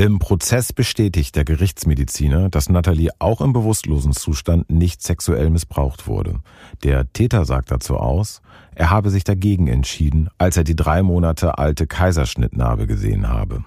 Im 0.00 0.18
Prozess 0.18 0.72
bestätigt 0.72 1.36
der 1.36 1.44
Gerichtsmediziner, 1.44 2.48
dass 2.48 2.70
Nathalie 2.70 3.10
auch 3.18 3.42
im 3.42 3.52
bewusstlosen 3.52 4.14
Zustand 4.14 4.70
nicht 4.70 5.02
sexuell 5.02 5.50
missbraucht 5.50 6.06
wurde. 6.06 6.40
Der 6.82 7.12
Täter 7.12 7.44
sagt 7.44 7.70
dazu 7.70 7.98
aus, 7.98 8.40
er 8.74 8.88
habe 8.88 9.10
sich 9.10 9.24
dagegen 9.24 9.66
entschieden, 9.66 10.30
als 10.38 10.56
er 10.56 10.64
die 10.64 10.74
drei 10.74 11.02
Monate 11.02 11.58
alte 11.58 11.86
Kaiserschnittnarbe 11.86 12.86
gesehen 12.86 13.28
habe. 13.28 13.62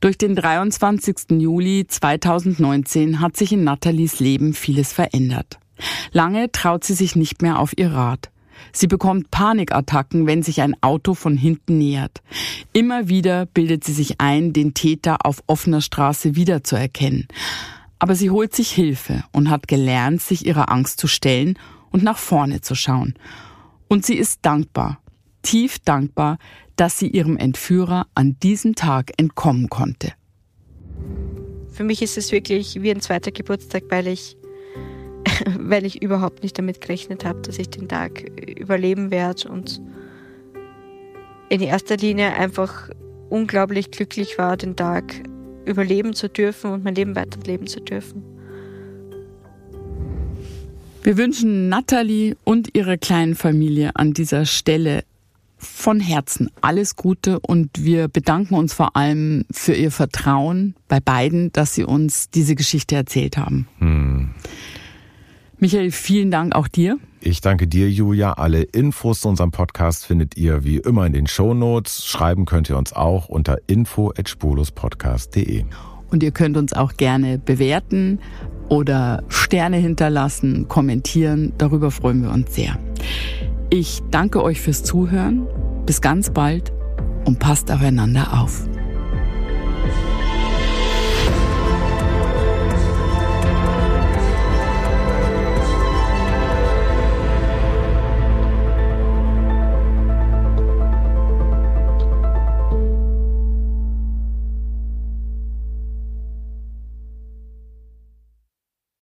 Durch 0.00 0.18
den 0.18 0.34
23. 0.34 1.38
Juli 1.38 1.86
2019 1.86 3.20
hat 3.20 3.36
sich 3.36 3.52
in 3.52 3.62
Nathalies 3.62 4.18
Leben 4.18 4.52
vieles 4.52 4.92
verändert. 4.92 5.60
Lange 6.10 6.50
traut 6.50 6.82
sie 6.82 6.94
sich 6.94 7.14
nicht 7.14 7.40
mehr 7.40 7.60
auf 7.60 7.78
ihr 7.78 7.92
Rad. 7.92 8.32
Sie 8.72 8.86
bekommt 8.86 9.30
Panikattacken, 9.30 10.26
wenn 10.26 10.42
sich 10.42 10.60
ein 10.60 10.76
Auto 10.82 11.14
von 11.14 11.36
hinten 11.36 11.78
nähert. 11.78 12.22
Immer 12.72 13.08
wieder 13.08 13.46
bildet 13.46 13.84
sie 13.84 13.92
sich 13.92 14.20
ein, 14.20 14.52
den 14.52 14.74
Täter 14.74 15.24
auf 15.24 15.42
offener 15.46 15.80
Straße 15.80 16.36
wiederzuerkennen. 16.36 17.28
Aber 17.98 18.14
sie 18.14 18.30
holt 18.30 18.54
sich 18.54 18.70
Hilfe 18.70 19.24
und 19.32 19.50
hat 19.50 19.68
gelernt, 19.68 20.22
sich 20.22 20.46
ihrer 20.46 20.70
Angst 20.70 21.00
zu 21.00 21.06
stellen 21.06 21.58
und 21.90 22.02
nach 22.02 22.18
vorne 22.18 22.60
zu 22.60 22.74
schauen. 22.74 23.14
Und 23.88 24.06
sie 24.06 24.16
ist 24.16 24.40
dankbar, 24.42 25.00
tief 25.42 25.78
dankbar, 25.80 26.38
dass 26.76 26.98
sie 26.98 27.08
ihrem 27.08 27.36
Entführer 27.36 28.06
an 28.14 28.36
diesem 28.42 28.74
Tag 28.74 29.12
entkommen 29.18 29.68
konnte. 29.68 30.12
Für 31.70 31.84
mich 31.84 32.02
ist 32.02 32.16
es 32.16 32.32
wirklich 32.32 32.82
wie 32.82 32.90
ein 32.90 33.00
zweiter 33.00 33.32
Geburtstag, 33.32 33.84
weil 33.90 34.06
ich 34.06 34.36
weil 35.58 35.84
ich 35.84 36.02
überhaupt 36.02 36.42
nicht 36.42 36.58
damit 36.58 36.80
gerechnet 36.80 37.24
habe, 37.24 37.40
dass 37.40 37.58
ich 37.58 37.70
den 37.70 37.88
Tag 37.88 38.24
überleben 38.58 39.10
werde 39.10 39.48
und 39.48 39.80
in 41.48 41.60
erster 41.60 41.96
Linie 41.96 42.32
einfach 42.34 42.90
unglaublich 43.28 43.90
glücklich 43.90 44.38
war, 44.38 44.56
den 44.56 44.76
Tag 44.76 45.22
überleben 45.64 46.14
zu 46.14 46.28
dürfen 46.28 46.70
und 46.72 46.84
mein 46.84 46.94
Leben 46.94 47.16
weiterleben 47.16 47.66
zu 47.66 47.80
dürfen. 47.80 48.22
Wir 51.02 51.16
wünschen 51.16 51.68
Natalie 51.68 52.36
und 52.44 52.74
ihrer 52.74 52.98
kleinen 52.98 53.34
Familie 53.34 53.90
an 53.94 54.12
dieser 54.12 54.44
Stelle 54.44 55.04
von 55.56 56.00
Herzen 56.00 56.50
alles 56.60 56.96
Gute 56.96 57.40
und 57.40 57.84
wir 57.84 58.08
bedanken 58.08 58.54
uns 58.54 58.72
vor 58.72 58.96
allem 58.96 59.44
für 59.50 59.74
ihr 59.74 59.90
Vertrauen 59.90 60.74
bei 60.88 61.00
beiden, 61.00 61.52
dass 61.52 61.74
sie 61.74 61.84
uns 61.84 62.30
diese 62.30 62.54
Geschichte 62.54 62.96
erzählt 62.96 63.36
haben. 63.36 63.68
Hm. 63.78 64.30
Michael, 65.60 65.90
vielen 65.90 66.30
Dank 66.30 66.54
auch 66.54 66.68
dir. 66.68 66.98
Ich 67.20 67.42
danke 67.42 67.66
dir, 67.66 67.90
Julia. 67.90 68.32
Alle 68.32 68.62
Infos 68.62 69.20
zu 69.20 69.28
unserem 69.28 69.50
Podcast 69.50 70.06
findet 70.06 70.38
ihr 70.38 70.64
wie 70.64 70.78
immer 70.78 71.04
in 71.04 71.12
den 71.12 71.26
Show 71.26 71.52
Notes. 71.52 72.06
Schreiben 72.06 72.46
könnt 72.46 72.70
ihr 72.70 72.78
uns 72.78 72.94
auch 72.94 73.28
unter 73.28 73.58
info@spuluspodcast.de. 73.66 75.64
Und 76.10 76.22
ihr 76.22 76.30
könnt 76.30 76.56
uns 76.56 76.72
auch 76.72 76.94
gerne 76.96 77.38
bewerten 77.38 78.20
oder 78.70 79.22
Sterne 79.28 79.76
hinterlassen, 79.76 80.66
kommentieren. 80.66 81.52
Darüber 81.58 81.90
freuen 81.90 82.22
wir 82.22 82.30
uns 82.30 82.54
sehr. 82.54 82.78
Ich 83.68 84.00
danke 84.10 84.42
euch 84.42 84.62
fürs 84.62 84.82
Zuhören. 84.82 85.46
Bis 85.84 86.00
ganz 86.00 86.30
bald 86.30 86.72
und 87.26 87.38
passt 87.38 87.70
aufeinander 87.70 88.40
auf. 88.40 88.66